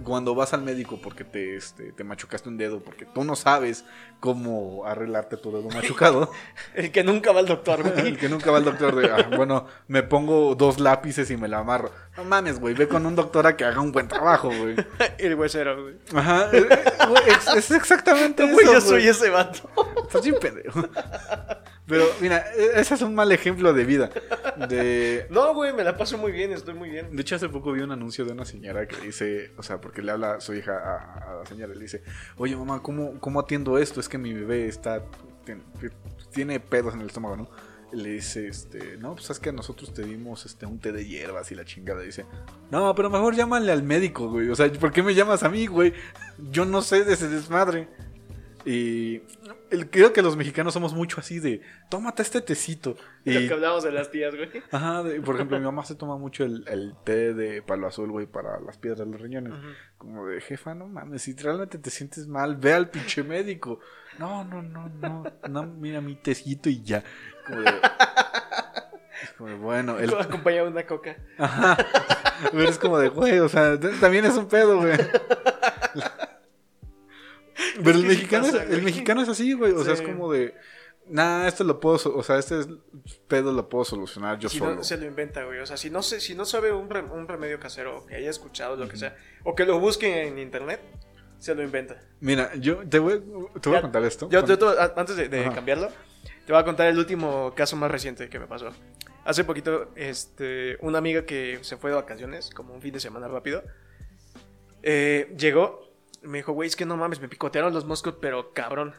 Cuando 0.03 0.35
vas 0.35 0.53
al 0.55 0.63
médico 0.63 0.99
porque 1.01 1.23
te, 1.25 1.57
este, 1.57 1.93
te 1.93 2.03
machucaste 2.05 2.49
un 2.49 2.57
dedo, 2.57 2.83
porque 2.83 3.05
tú 3.07 3.23
no 3.23 3.37
sabes 3.37 3.85
cómo 4.25 4.87
arreglarte 4.87 5.37
tu 5.37 5.53
dedo 5.53 5.69
machucado. 5.75 6.33
El 6.73 6.91
que 6.91 7.05
nunca 7.05 7.31
va 7.31 7.41
al 7.41 7.47
doctor, 7.47 7.81
El 7.87 7.93
güey. 7.93 8.17
que 8.17 8.31
nunca 8.31 8.51
va 8.51 8.57
al 8.57 8.65
doctor 8.65 8.97
de, 8.97 9.11
ah, 9.11 9.29
bueno, 9.37 9.67
me 9.87 10.03
pongo 10.03 10.55
dos 10.55 10.81
lápices 10.81 11.31
y 11.31 11.37
me 11.37 11.47
la 11.47 11.59
amarro. 11.59 11.91
No 12.17 12.25
mames, 12.25 12.59
güey, 12.59 12.73
ve 12.75 12.89
con 12.89 13.05
un 13.05 13.15
doctor 13.15 13.47
a 13.47 13.55
que 13.55 13.65
haga 13.67 13.83
un 13.83 13.93
buen 13.93 14.09
trabajo, 14.09 14.49
güey. 14.49 14.77
El 15.19 15.35
huesero, 15.35 15.83
güey. 15.83 15.97
Ajá, 16.15 16.49
eh, 16.55 16.67
eh, 16.71 16.85
güey, 17.07 17.23
es, 17.29 17.49
es 17.55 17.71
exactamente 17.73 18.45
eso. 18.47 18.55
Güey, 18.55 18.65
yo 18.65 18.73
güey. 18.73 18.81
soy 18.83 19.07
ese 19.09 19.29
vato. 19.29 19.69
Estás 20.07 20.23
bien 20.23 20.37
pendejo. 20.41 20.89
Pero 21.87 22.07
mira, 22.23 22.47
e- 22.57 22.81
ese 22.81 22.95
es 22.95 23.03
un 23.03 23.15
mal 23.15 23.31
ejemplo 23.31 23.75
de 23.75 23.85
vida. 23.85 24.09
De, 24.71 25.27
No, 25.29 25.53
güey, 25.53 25.75
me 25.75 25.85
la 25.85 25.99
paso 25.99 26.17
muy 26.17 26.33
bien, 26.33 26.51
estoy 26.53 26.73
muy 26.73 26.89
bien. 26.89 27.15
de 27.15 27.21
hecho, 27.21 27.37
hace 27.37 27.51
poco 27.51 27.73
vi 27.73 27.83
un 27.83 27.93
anuncio 27.93 28.25
de 28.25 28.33
una 28.33 28.47
señora 28.47 28.87
que 28.89 28.97
dice, 29.05 29.53
o 29.59 29.63
sea, 29.63 29.83
porque 29.83 30.01
le 30.01 30.13
habla 30.13 30.37
a 30.37 30.41
su 30.41 30.55
hija 30.55 30.73
a, 30.79 31.33
a 31.33 31.35
la 31.41 31.47
señora 31.47 31.73
y 31.75 31.77
le 31.77 31.83
dice, 31.83 32.03
oye 32.37 32.57
mamá, 32.57 32.81
¿cómo, 32.81 33.21
¿cómo 33.21 33.39
atiendo 33.41 33.77
esto? 33.77 34.01
Es 34.01 34.09
que 34.09 34.14
mi 34.19 34.33
bebé 34.33 34.67
está, 34.67 35.03
tiene, 36.33 36.61
pedos 36.61 36.95
en 36.95 37.01
el 37.01 37.07
estómago, 37.07 37.37
¿no? 37.37 37.49
Le 37.93 38.11
dice, 38.11 38.49
este, 38.49 38.97
no, 38.97 39.15
pues 39.15 39.31
es 39.31 39.39
que 39.39 39.53
nosotros 39.53 39.95
te 39.95 40.03
dimos 40.03 40.47
este, 40.47 40.67
un 40.67 40.81
té 40.81 40.91
de 40.91 41.07
hierbas 41.07 41.53
y 41.53 41.55
la 41.55 41.65
chingada. 41.65 42.03
Dice, 42.03 42.27
no, 42.71 42.95
pero 42.95 43.09
mejor 43.09 43.37
llámale 43.37 43.71
al 43.71 43.85
médico, 43.85 44.29
güey. 44.29 44.49
O 44.49 44.57
sea, 44.57 44.71
¿por 44.73 44.93
qué 44.93 45.03
me 45.03 45.15
llamas 45.15 45.45
a 45.45 45.49
mí, 45.49 45.67
güey? 45.67 45.93
Yo 46.51 46.65
no 46.65 46.83
sé 46.83 47.05
de 47.05 47.15
ese 47.15 47.29
desmadre. 47.29 47.89
Y 48.65 49.21
el- 49.75 49.91
creo 49.91 50.13
que 50.13 50.23
los 50.23 50.37
mexicanos 50.37 50.73
somos 50.75 50.95
mucho 50.95 51.21
así 51.21 51.39
de, 51.41 51.61
tómate 51.91 52.23
este 52.23 52.41
tecito. 52.41 52.97
Lo 53.25 53.41
Y 53.41 53.47
que 53.49 53.55
hablábamos 53.55 53.85
de 53.85 53.93
las 53.93 54.11
tías, 54.11 54.35
güey. 54.35 54.49
Ajá, 54.71 55.03
de- 55.03 55.21
por 55.21 55.35
ejemplo, 55.35 55.59
mi 55.59 55.65
mamá 55.65 55.85
se 55.85 55.95
toma 55.95 56.17
mucho 56.17 56.45
el, 56.45 56.65
el 56.69 56.95
té 57.05 57.35
de 57.35 57.61
palo 57.63 57.87
azul, 57.87 58.11
güey, 58.11 58.27
para 58.27 58.59
las 58.61 58.79
piedras 58.79 59.01
de 59.01 59.07
los 59.13 59.21
riñones. 59.21 59.53
Como 59.99 60.27
de, 60.27 60.41
jefa, 60.41 60.75
no 60.75 60.87
mames, 60.87 61.23
si 61.23 61.35
realmente 61.35 61.79
te 61.79 61.91
sientes 61.91 62.27
mal, 62.27 62.57
ve 62.57 62.73
al 62.73 62.89
pinche 62.91 63.23
médico. 63.23 63.81
No, 64.19 64.45
no, 64.45 64.63
no, 64.63 64.89
no, 64.89 65.25
no, 65.49 65.63
mira 65.67 66.01
mi 66.01 66.15
tecito 66.17 66.69
y 66.69 66.83
ya. 66.83 67.03
Como 67.47 67.61
de, 67.61 67.71
es 69.23 69.31
como 69.37 69.49
de, 69.51 69.57
bueno, 69.57 69.99
el, 69.99 70.13
Acompañado 70.15 70.67
de 70.67 70.73
una 70.73 70.87
coca. 70.87 71.17
ajá, 71.39 71.77
pero 72.53 72.69
es 72.69 72.79
como 72.79 72.99
de, 72.99 73.09
güey, 73.09 73.39
o 73.41 73.49
sea, 73.49 73.79
también 74.01 74.25
es 74.25 74.37
un 74.37 74.47
pedo, 74.49 74.79
güey. 74.79 74.93
Pero 77.83 77.91
el 77.99 78.03
sí 78.03 78.07
mexicano, 78.09 78.47
es, 78.47 78.55
el 78.55 78.83
mexicano 78.83 79.23
es 79.23 79.29
así, 79.29 79.53
güey, 79.53 79.73
o 79.73 79.83
sea, 79.85 79.95
es 79.95 80.01
Sí. 80.01 80.05
como 80.05 80.31
de, 80.33 80.55
nah, 81.09 81.47
esto 81.47 81.65
lo 81.65 81.81
puedo, 81.81 81.97
o 82.17 82.23
sea, 82.23 82.39
este 82.39 82.61
es- 82.61 82.69
pedo 83.29 83.53
lo 83.53 83.69
puedo 83.69 83.85
solucionar 83.85 84.39
yo 84.39 84.49
si 84.49 84.59
solo. 84.59 84.75
no, 84.77 84.85
se 84.85 84.97
lo 84.97 85.07
inventa, 85.07 85.45
güey. 85.45 85.59
O 85.61 85.67
sea, 85.67 85.77
si 85.77 85.91
no, 85.91 86.03
se, 86.03 86.21
si 86.21 86.35
no 86.35 86.45
sabe 86.45 86.73
un, 86.73 86.89
rem- 86.89 87.11
un 87.11 87.27
remedio 87.29 87.59
casero, 87.59 87.99
o 87.99 88.07
que 88.07 88.15
haya 88.17 88.31
escuchado, 88.31 88.77
lo 88.77 88.89
que 88.89 88.97
sea, 88.97 89.17
o 89.45 89.55
que 89.55 89.65
lo 89.65 89.79
busque 89.81 90.27
en 90.27 90.39
internet, 90.39 90.81
se 91.39 91.55
lo 91.55 91.63
inventa. 91.63 92.01
Mira, 92.21 92.55
yo 92.57 92.79
te 92.89 92.99
voy, 92.99 93.21
te 93.61 93.69
voy 93.69 93.77
a 93.77 93.79
Ya- 93.79 93.83
contar 93.83 94.03
esto. 94.05 94.29
Yo, 94.31 94.45
yo 94.47 94.59
te- 94.59 94.67
a- 94.67 94.93
antes 94.97 95.17
de, 95.17 95.29
de 95.29 95.51
cambiarlo, 95.51 95.89
te 96.47 96.53
voy 96.53 96.61
a 96.61 96.65
contar 96.65 96.87
el 96.89 96.99
último 96.99 97.53
caso 97.55 97.77
más 97.77 97.91
reciente 97.91 98.29
que 98.29 98.39
me 98.39 98.47
pasó. 98.47 98.71
Hace 99.27 99.43
poquito, 99.45 99.91
este, 99.97 100.77
una 100.81 100.99
amiga 100.99 101.25
que 101.25 101.59
se 101.63 101.77
fue 101.79 101.91
de 101.91 101.97
vacaciones, 101.97 102.51
como 102.51 102.75
un 102.75 102.83
fin 102.83 102.93
de 102.93 103.01
semana 103.01 103.27
rápido, 103.29 103.63
eh, 104.83 105.35
llegó, 105.39 105.89
me 106.25 106.39
dijo, 106.39 106.53
güey, 106.53 106.69
es 106.69 106.77
que 106.77 106.87
no 106.87 106.97
mames, 106.97 107.21
me 107.21 107.29
picotearon 107.29 107.73
los 107.73 107.85
moscos, 107.85 108.17
pero 108.21 108.53
cabrón. 108.53 108.95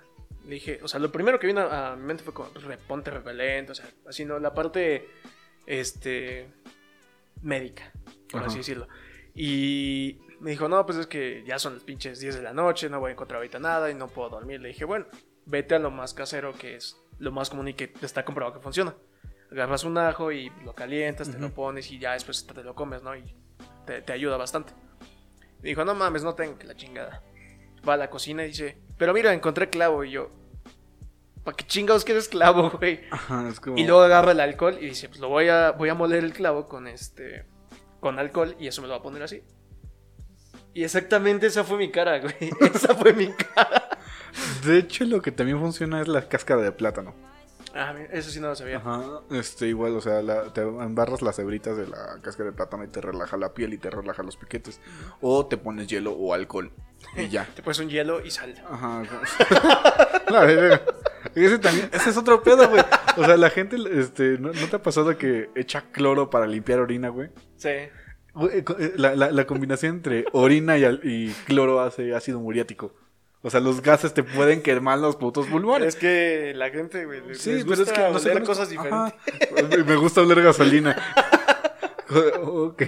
Le 0.45 0.55
dije, 0.55 0.79
o 0.83 0.87
sea, 0.87 0.99
lo 0.99 1.11
primero 1.11 1.39
que 1.39 1.47
vino 1.47 1.61
a, 1.61 1.95
mi 1.95 2.03
mente 2.03 2.23
fue 2.23 2.33
como, 2.33 2.49
reponte 2.53 3.09
repelente, 3.09 3.71
o 3.71 3.75
sea, 3.75 3.89
así, 4.07 4.25
¿no? 4.25 4.37
La 4.39 4.53
parte, 4.53 5.09
este, 5.65 6.47
médica, 7.41 7.91
por 8.29 8.41
Ajá. 8.41 8.47
así 8.47 8.59
decirlo. 8.59 8.87
Y 9.33 10.19
me 10.39 10.51
dijo, 10.51 10.69
no, 10.69 10.85
pues 10.85 10.99
es 10.99 11.07
que 11.07 11.43
ya 11.47 11.57
son 11.57 11.73
las 11.73 11.83
pinches 11.83 12.19
10 12.19 12.35
de 12.35 12.41
la 12.41 12.53
noche, 12.53 12.89
no 12.89 12.99
voy 12.99 13.09
a 13.09 13.13
encontrar 13.13 13.37
ahorita 13.37 13.59
nada 13.59 13.89
y 13.89 13.95
no 13.95 14.07
puedo 14.07 14.29
dormir. 14.29 14.61
Le 14.61 14.69
dije, 14.69 14.85
bueno, 14.85 15.07
vete 15.45 15.75
a 15.75 15.79
lo 15.79 15.91
más 15.91 16.13
casero, 16.13 16.53
que 16.53 16.75
es 16.75 16.97
lo 17.17 17.31
más 17.31 17.49
común 17.49 17.69
y 17.69 17.73
que 17.73 17.91
está 18.01 18.23
comprobado 18.23 18.57
que 18.57 18.63
funciona. 18.63 18.95
Agarras 19.51 19.83
un 19.83 19.97
ajo 19.97 20.31
y 20.31 20.51
lo 20.63 20.73
calientas, 20.73 21.31
te 21.31 21.39
lo 21.39 21.53
pones 21.53 21.91
y 21.91 21.99
ya 21.99 22.13
después 22.13 22.45
te 22.45 22.63
lo 22.63 22.75
comes, 22.75 23.03
¿no? 23.03 23.15
Y 23.15 23.23
te, 23.85 24.01
te 24.01 24.13
ayuda 24.13 24.37
bastante. 24.37 24.73
Dijo, 25.65 25.83
no 25.83 25.95
mames, 25.95 26.23
no 26.23 26.35
tengo 26.35 26.59
que 26.59 26.67
la 26.67 26.75
chingada. 26.75 27.23
Va 27.87 27.95
a 27.95 27.97
la 27.97 28.09
cocina 28.09 28.43
y 28.43 28.49
dice, 28.49 28.77
pero 28.97 29.13
mira, 29.13 29.33
encontré 29.33 29.69
clavo. 29.69 30.03
Y 30.03 30.11
yo, 30.11 30.29
¿para 31.43 31.57
qué 31.57 31.65
chingados 31.65 32.05
quieres 32.05 32.29
clavo, 32.29 32.69
güey? 32.69 33.01
Ajá, 33.09 33.49
es 33.49 33.59
como... 33.59 33.77
Y 33.77 33.83
luego 33.83 34.01
agarra 34.01 34.33
el 34.33 34.39
alcohol 34.39 34.77
y 34.79 34.85
dice, 34.85 35.09
pues 35.09 35.19
lo 35.19 35.29
voy 35.29 35.49
a, 35.49 35.71
voy 35.71 35.89
a 35.89 35.95
moler 35.95 36.23
el 36.23 36.33
clavo 36.33 36.67
con 36.67 36.87
este, 36.87 37.45
con 37.99 38.19
alcohol 38.19 38.55
y 38.59 38.67
eso 38.67 38.81
me 38.83 38.87
lo 38.87 38.93
va 38.93 38.99
a 38.99 39.03
poner 39.03 39.23
así. 39.23 39.41
Y 40.75 40.83
exactamente 40.83 41.47
esa 41.47 41.63
fue 41.63 41.77
mi 41.77 41.89
cara, 41.89 42.19
güey. 42.19 42.35
Esa 42.73 42.93
fue 42.93 43.13
mi 43.13 43.31
cara. 43.31 43.89
De 44.65 44.77
hecho, 44.77 45.05
lo 45.05 45.21
que 45.21 45.31
también 45.31 45.57
funciona 45.59 46.01
es 46.01 46.07
la 46.09 46.27
cáscara 46.27 46.61
de 46.61 46.73
plátano. 46.73 47.15
Ah, 47.77 47.93
eso 48.13 48.29
sí 48.29 48.39
no 48.39 48.47
lo 48.47 48.55
sabía. 48.55 48.77
Ajá, 48.77 49.03
este, 49.31 49.67
igual, 49.67 49.97
o 49.97 50.01
sea, 50.01 50.21
la- 50.21 50.53
te 50.53 50.61
embarras 50.61 51.21
las 51.21 51.37
hebritas 51.39 51.75
de 51.75 51.85
la 51.87 52.19
cáscara 52.21 52.49
de 52.51 52.55
plátano 52.55 52.85
y 52.85 52.87
te 52.87 53.01
relaja 53.01 53.35
la 53.35 53.53
piel 53.53 53.73
y 53.73 53.77
te 53.77 53.89
relaja 53.89 54.23
los 54.23 54.37
piquetes. 54.37 54.79
O 55.19 55.45
te 55.45 55.57
pones 55.57 55.87
hielo 55.87 56.13
o 56.13 56.33
alcohol 56.33 56.71
y 57.17 57.27
ya. 57.27 57.45
Te 57.55 57.61
pones 57.61 57.79
un 57.79 57.89
hielo 57.89 58.25
y 58.25 58.31
sal. 58.31 58.55
Ajá. 58.69 59.03
La 60.29 60.39
verga. 60.45 60.81
ese 61.35 61.59
también, 61.59 61.89
ese 61.91 62.11
es 62.11 62.17
otro 62.17 62.41
pedo, 62.41 62.69
güey. 62.69 62.81
O 63.17 63.25
sea, 63.25 63.35
la 63.35 63.49
gente, 63.49 63.75
este, 63.91 64.37
¿no, 64.39 64.53
no 64.53 64.67
te 64.67 64.77
ha 64.77 64.81
pasado 64.81 65.17
que 65.17 65.49
echa 65.55 65.83
cloro 65.91 66.29
para 66.29 66.47
limpiar 66.47 66.79
orina, 66.79 67.09
güey? 67.09 67.29
Sí. 67.57 67.67
Eh, 67.69 67.91
La, 68.95 69.15
la- 69.15 69.31
la 69.31 69.45
combinación 69.47 69.95
entre 69.97 70.25
orina 70.31 70.77
y, 70.77 70.85
y 71.03 71.31
cloro 71.45 71.81
hace 71.81 72.15
ácido 72.15 72.39
muriático. 72.39 72.93
O 73.45 73.49
sea, 73.51 73.59
los 73.59 73.81
gases 73.83 74.11
te 74.15 74.23
pueden 74.23 74.63
quemar 74.63 74.97
los 74.97 75.17
putos 75.17 75.45
pulmones. 75.45 75.89
Es 75.89 75.95
que 75.97 76.53
la 76.55 76.71
gente, 76.71 77.05
güey, 77.05 77.21
les, 77.27 77.37
Sí, 77.39 77.51
les 77.53 77.63
pero 77.63 77.83
es 77.83 77.91
que 77.91 78.07
gusta 78.09 78.29
no 78.33 78.39
sé. 78.39 78.43
cosas 78.43 78.69
diferentes. 78.69 79.13
Ajá. 79.13 79.83
Me 79.85 79.95
gusta 79.97 80.21
oler 80.21 80.41
gasolina. 80.41 80.95
ok. 82.41 82.83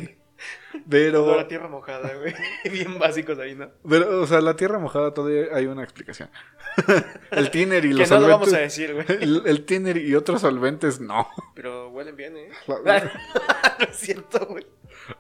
Pero, 0.89 1.26
Olor 1.26 1.39
a 1.41 1.48
tierra 1.48 1.67
mojada, 1.67 2.12
güey. 2.15 2.34
Bien 2.72 2.98
básicos 2.98 3.38
ahí, 3.39 3.54
¿no? 3.56 3.70
pero, 3.88 4.22
o 4.22 4.26
sea, 4.28 4.41
la 4.41 4.56
tierra 4.56 4.80
mojada 4.80 5.13
todavía 5.13 5.48
hay 5.54 5.65
una 5.65 5.84
explicación. 5.84 6.30
el 7.32 7.52
tiner 7.52 7.84
y 7.86 7.89
Que 7.89 7.96
los 7.96 8.10
no 8.12 8.20
lo 8.22 8.28
vamos 8.28 8.54
a 8.54 8.58
decir, 8.60 8.93
güey. 8.93 9.06
El, 9.10 9.43
el 9.46 9.65
tiner 9.65 9.98
y 9.98 10.15
otros 10.15 10.41
solventes, 10.41 11.00
no. 11.00 11.28
Pero 11.56 11.89
huelen 11.89 12.15
bien, 12.15 12.38
¿eh? 12.38 12.50
La- 12.86 13.04
no 13.80 13.86
es 13.86 13.96
cierto, 13.98 14.46
güey. 14.48 14.65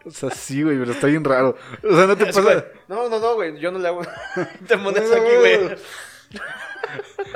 O 0.05 0.11
sea, 0.11 0.29
sí, 0.31 0.63
güey, 0.63 0.77
pero 0.77 0.91
está 0.91 1.07
bien 1.07 1.23
raro. 1.23 1.55
O 1.83 1.95
sea, 1.95 2.07
no 2.07 2.15
te 2.17 2.31
güey, 2.31 2.45
pasa. 2.45 2.65
No, 2.87 3.09
no, 3.09 3.19
no, 3.19 3.35
güey. 3.35 3.57
Yo 3.59 3.71
no 3.71 3.79
le 3.79 3.87
hago. 3.87 4.01
Te 4.67 4.77
pones 4.77 5.11
aquí, 5.11 5.35
güey. 5.39 5.75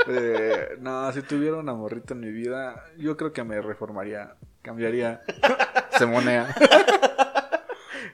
Eh, 0.07 0.77
no, 0.79 1.11
si 1.11 1.21
tuviera 1.23 1.57
una 1.57 1.73
morrita 1.73 2.13
en 2.13 2.21
mi 2.21 2.31
vida, 2.31 2.85
yo 2.97 3.17
creo 3.17 3.33
que 3.33 3.43
me 3.43 3.61
reformaría, 3.61 4.35
cambiaría, 4.61 5.21
se 5.97 6.05
monea. 6.05 6.55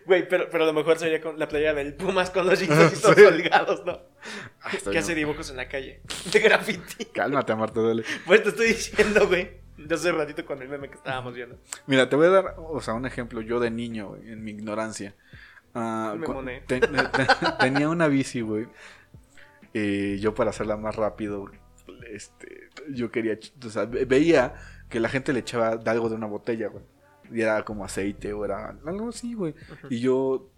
Güey, 0.06 0.28
pero, 0.28 0.48
pero 0.50 0.64
a 0.64 0.68
lo 0.68 0.74
mejor 0.74 0.98
sería 0.98 1.22
con 1.22 1.38
la 1.38 1.48
playa 1.48 1.74
del 1.74 1.94
Pumas 1.94 2.30
con 2.32 2.48
los 2.48 2.60
jeans 2.60 2.92
Sí. 2.98 3.24
colgados, 3.24 3.86
¿no? 3.86 4.00
Ah, 4.64 4.72
Que 4.92 4.98
hace 4.98 5.14
dibujos 5.14 5.50
en 5.52 5.58
la 5.58 5.68
calle. 5.68 6.02
De 6.32 6.40
graffiti. 6.40 7.06
Cálmate, 7.06 7.56
Marta, 7.56 7.82
dale. 7.82 8.04
Pues 8.26 8.42
te 8.44 8.50
estoy 8.50 8.68
diciendo, 8.70 9.28
güey. 9.28 9.60
De 9.78 9.94
hace 9.96 10.12
ratito 10.12 10.46
con 10.46 10.62
el 10.62 10.70
meme 10.70 10.90
que 10.90 10.96
estábamos 10.96 11.34
viendo. 11.36 11.58
Mira, 11.86 12.10
te 12.10 12.16
voy 12.16 12.28
a 12.28 12.30
dar, 12.30 12.56
o 12.58 12.82
sea, 12.82 12.94
un 12.96 13.06
ejemplo. 13.06 13.42
Yo 13.42 13.60
de 13.60 13.70
niño, 13.72 14.10
güey, 14.10 14.32
en 14.32 14.44
mi 14.44 14.52
ignorancia. 14.52 15.16
Ah, 15.76 16.16
Me 16.18 16.26
cu- 16.26 16.34
moné. 16.34 16.64
tenía 17.60 17.90
una 17.90 18.08
bici, 18.08 18.42
güey. 18.42 18.68
Y 19.74 20.18
yo 20.20 20.34
para 20.34 20.50
hacerla 20.50 20.78
más 20.78 20.96
rápido, 20.96 21.52
este, 22.12 22.70
yo 22.90 23.12
quería, 23.12 23.34
ch- 23.40 23.66
o 23.66 23.70
sea, 23.70 23.86
ve- 23.86 24.06
veía 24.06 24.56
que 24.90 25.00
la 25.00 25.10
gente 25.10 25.34
le 25.34 25.40
echaba 25.40 25.78
de 25.78 25.90
algo 25.92 26.10
de 26.10 26.16
una 26.16 26.28
botella, 26.28 26.68
güey. 26.70 26.84
Y 27.32 27.42
era 27.42 27.64
como 27.64 27.84
aceite 27.86 28.34
o 28.34 28.46
era 28.46 28.76
algo 28.86 29.10
así, 29.10 29.34
güey. 29.34 29.54
Y 29.90 30.00
yo 30.00 30.50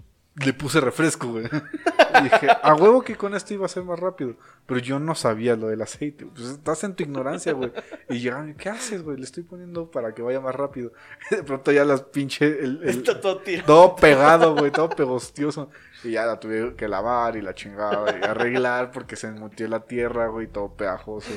le 0.45 0.53
puse 0.53 0.79
refresco, 0.79 1.27
güey. 1.27 1.45
Y 1.45 2.23
dije, 2.23 2.47
a 2.61 2.73
huevo 2.75 3.01
que 3.01 3.15
con 3.15 3.35
esto 3.35 3.53
iba 3.53 3.65
a 3.65 3.69
ser 3.69 3.83
más 3.83 3.99
rápido. 3.99 4.35
Pero 4.65 4.79
yo 4.79 4.99
no 4.99 5.15
sabía 5.15 5.55
lo 5.55 5.67
del 5.67 5.81
aceite. 5.81 6.25
Pues 6.25 6.47
estás 6.47 6.83
en 6.83 6.95
tu 6.95 7.03
ignorancia, 7.03 7.53
güey. 7.53 7.71
Y 8.09 8.19
llegaron, 8.19 8.53
¿qué 8.55 8.69
haces, 8.69 9.03
güey? 9.03 9.17
Le 9.17 9.23
estoy 9.23 9.43
poniendo 9.43 9.89
para 9.91 10.13
que 10.13 10.21
vaya 10.21 10.39
más 10.39 10.55
rápido. 10.55 10.91
de 11.31 11.43
pronto 11.43 11.71
ya 11.71 11.85
las 11.85 12.03
pinche. 12.03 12.45
El, 12.45 12.81
Está 12.83 13.19
todo 13.19 13.39
tirado. 13.39 13.65
Todo 13.65 13.95
pegado, 13.95 14.55
güey, 14.55 14.71
todo 14.71 14.89
pegostioso. 14.89 15.69
Y 16.03 16.11
ya 16.11 16.25
la 16.25 16.39
tuve 16.39 16.75
que 16.75 16.87
lavar 16.87 17.35
y 17.35 17.41
la 17.41 17.53
chingada 17.53 18.17
y 18.17 18.23
arreglar 18.23 18.91
porque 18.91 19.15
se 19.15 19.31
metió 19.31 19.67
la 19.67 19.81
tierra, 19.81 20.27
güey, 20.27 20.47
todo 20.47 20.73
pegajoso. 20.73 21.31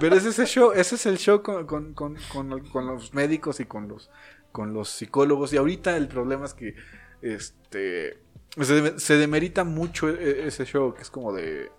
Pero 0.00 0.16
ese 0.16 0.30
es 0.30 0.38
el 0.38 0.46
show, 0.46 0.72
ese 0.72 0.96
es 0.96 1.06
el 1.06 1.18
show 1.18 1.42
con, 1.42 1.66
con, 1.66 1.94
con, 1.94 2.16
con, 2.72 2.86
los 2.86 3.14
médicos 3.14 3.60
y 3.60 3.64
con 3.64 3.88
los, 3.88 4.10
con 4.52 4.74
los 4.74 4.90
psicólogos. 4.90 5.52
Y 5.52 5.56
ahorita 5.56 5.96
el 5.96 6.08
problema 6.08 6.44
es 6.44 6.54
que 6.54 6.74
este 7.22 8.18
se, 8.56 9.16
demerita 9.16 9.64
mucho 9.64 10.08
e, 10.08 10.14
e, 10.14 10.46
ese 10.46 10.64
show 10.64 10.94
que 10.94 11.02
es 11.02 11.10
como 11.10 11.32
de 11.32 11.70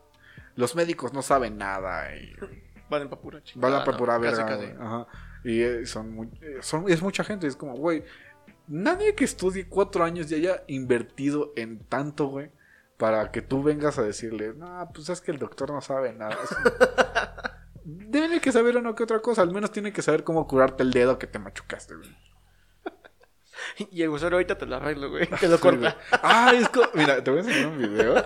los 0.55 0.75
médicos 0.75 1.13
no 1.13 1.21
saben 1.21 1.57
nada 1.57 2.15
y 2.15 2.35
van 2.89 3.03
en 3.03 3.09
papura 3.09 3.41
van 3.55 3.73
a 3.73 3.83
papura 3.83 4.17
verga 4.17 5.07
y 5.43 5.61
eh, 5.61 5.85
son, 5.85 6.31
eh, 6.41 6.57
son 6.61 6.89
es 6.89 7.01
mucha 7.01 7.23
gente 7.23 7.47
es 7.47 7.55
como 7.55 7.75
güey 7.75 8.03
nadie 8.67 9.15
que 9.15 9.23
estudie 9.23 9.67
cuatro 9.67 10.03
años 10.03 10.31
y 10.31 10.35
haya 10.35 10.63
invertido 10.67 11.53
en 11.55 11.79
tanto 11.79 12.27
güey 12.27 12.51
para 12.97 13.31
que 13.31 13.41
tú 13.41 13.63
vengas 13.63 13.97
a 13.97 14.03
decirle 14.03 14.53
no 14.55 14.89
pues 14.93 15.09
es 15.09 15.21
que 15.21 15.31
el 15.31 15.39
doctor 15.39 15.71
no 15.71 15.81
sabe 15.81 16.13
nada 16.13 16.37
debe 17.85 18.39
que 18.41 18.51
saber 18.51 18.77
una 18.77 18.95
que 18.95 19.03
otra 19.03 19.21
cosa 19.21 19.41
al 19.41 19.51
menos 19.51 19.71
tiene 19.71 19.93
que 19.93 20.01
saber 20.01 20.23
cómo 20.23 20.47
curarte 20.47 20.83
el 20.83 20.91
dedo 20.91 21.17
que 21.17 21.27
te 21.27 21.39
machucaste 21.39 21.95
güey 21.95 22.09
Y 23.91 24.01
el 24.01 24.09
usuario 24.09 24.37
ahorita 24.37 24.57
te 24.57 24.65
lo 24.65 24.75
arreglo, 24.75 25.09
güey. 25.09 25.27
Te 25.27 25.47
lo 25.47 25.59
corta. 25.59 25.97
Ah, 26.11 26.51
es. 26.55 26.69
Mira, 26.93 27.23
te 27.23 27.31
voy 27.31 27.39
a 27.39 27.43
enseñar 27.43 27.67
un 27.67 27.77
video. 27.77 28.25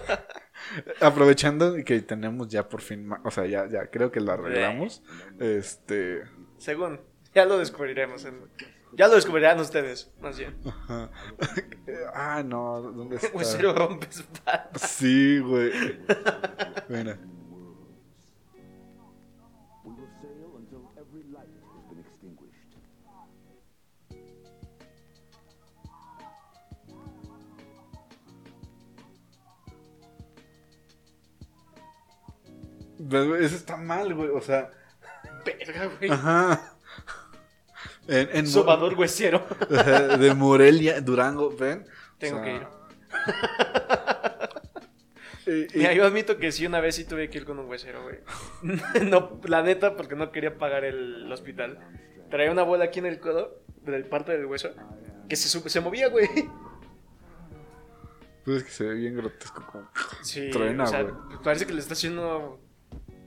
Aprovechando 1.01 1.75
que 1.83 2.01
tenemos 2.01 2.47
ya 2.47 2.67
por 2.67 2.81
fin... 2.81 3.09
O 3.23 3.31
sea, 3.31 3.45
ya, 3.45 3.67
ya 3.67 3.87
creo 3.87 4.11
que 4.11 4.21
lo 4.21 4.31
arreglamos. 4.31 5.03
Este... 5.39 6.23
Según. 6.57 7.01
Ya 7.33 7.45
lo 7.45 7.57
descubriremos. 7.57 8.25
Ya 8.93 9.07
lo 9.07 9.15
descubrirán 9.15 9.59
ustedes, 9.59 10.11
más 10.21 10.37
bien. 10.37 10.55
Ah, 12.15 12.43
no. 12.45 12.81
¿Dónde 12.81 13.15
está? 13.21 13.35
Huesero 13.35 13.73
rompes 13.73 14.23
Sí, 14.75 15.39
güey. 15.39 15.71
Mira. 16.87 17.17
Eso 33.13 33.55
está 33.55 33.77
mal, 33.77 34.13
güey. 34.13 34.29
O 34.29 34.41
sea. 34.41 34.69
Verga, 35.45 35.89
güey. 35.97 36.11
Ajá. 36.11 36.75
En, 38.07 38.29
en 38.33 38.47
Sobador 38.47 38.95
huesero. 38.95 39.45
De 40.19 40.33
Morelia, 40.33 41.01
Durango, 41.01 41.55
ven. 41.55 41.85
Tengo 42.17 42.41
que 42.41 42.55
ir. 42.55 42.63
Mira, 45.75 45.93
yo 45.93 46.05
admito 46.05 46.37
que 46.37 46.51
sí, 46.51 46.65
una 46.65 46.79
vez 46.79 46.95
sí 46.95 47.05
tuve 47.05 47.29
que 47.29 47.39
ir 47.39 47.45
con 47.45 47.59
un 47.59 47.69
huesero, 47.69 48.03
güey. 48.03 48.19
no, 49.09 49.39
la 49.43 49.61
neta, 49.61 49.95
porque 49.95 50.15
no 50.15 50.31
quería 50.31 50.57
pagar 50.57 50.85
el, 50.85 51.31
hospital. 51.31 51.79
Traía 52.29 52.51
una 52.51 52.63
bola 52.63 52.85
aquí 52.85 52.99
en 52.99 53.05
el 53.05 53.19
codo, 53.19 53.61
del 53.81 54.05
parte 54.05 54.31
del 54.31 54.45
hueso, 54.45 54.69
que 55.27 55.35
se, 55.35 55.69
se 55.69 55.81
movía, 55.81 56.09
güey. 56.09 56.29
Pues 58.45 58.57
es 58.57 58.63
que 58.63 58.71
se 58.71 58.83
ve 58.85 58.95
bien 58.95 59.15
grotesco 59.15 59.65
como 59.65 59.89
sí, 60.21 60.49
truena, 60.49 60.83
o 60.83 60.87
sea, 60.87 61.07
Parece 61.43 61.65
que 61.65 61.73
le 61.73 61.79
está 61.79 61.93
haciendo 61.93 62.59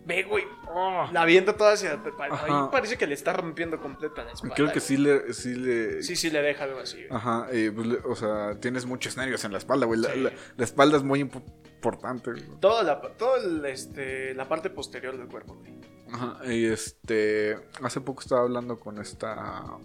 Ve, 0.07 0.23
güey. 0.23 0.45
Oh. 0.69 1.09
La 1.13 1.23
avienta 1.23 1.57
toda 1.57 1.73
hacia. 1.73 2.01
Ahí 2.21 2.69
parece 2.71 2.97
que 2.97 3.09
le 3.09 3.15
está 3.15 3.33
rompiendo 3.33 3.81
completa 3.81 4.23
la 4.23 4.33
espalda. 4.33 4.55
Creo 4.55 4.73
que 4.73 4.79
sí 4.79 4.97
le. 4.97 5.33
Sí, 5.35 5.55
le... 5.55 6.03
sí, 6.03 6.15
sí 6.15 6.31
le 6.31 6.41
deja 6.43 6.65
algo 6.65 6.79
así. 6.79 7.05
Ajá. 7.11 7.49
Pues, 7.49 7.89
o 8.05 8.15
sea, 8.15 8.59
tienes 8.61 8.87
muchos 8.87 9.17
nervios 9.17 9.45
en 9.45 9.53
la 9.53 9.59
espalda, 9.59 9.85
güey. 9.87 10.01
La, 10.01 10.33
espalda 10.65 10.97
es 10.97 11.03
muy 11.03 11.21
importante. 11.21 12.31
Toda 12.61 12.85
la, 12.85 13.01
todo 13.01 13.37
este, 13.67 14.33
la 14.35 14.49
parte 14.49 14.71
posterior 14.71 15.19
del 15.19 15.27
cuerpo, 15.27 15.57
güey. 15.57 15.75
Ajá. 16.13 16.39
Y 16.53 16.67
este. 16.67 17.59
Hace 17.83 18.01
poco 18.01 18.23
estaba 18.23 18.43
hablando 18.43 18.79
con 18.79 18.99
esta 18.99 19.77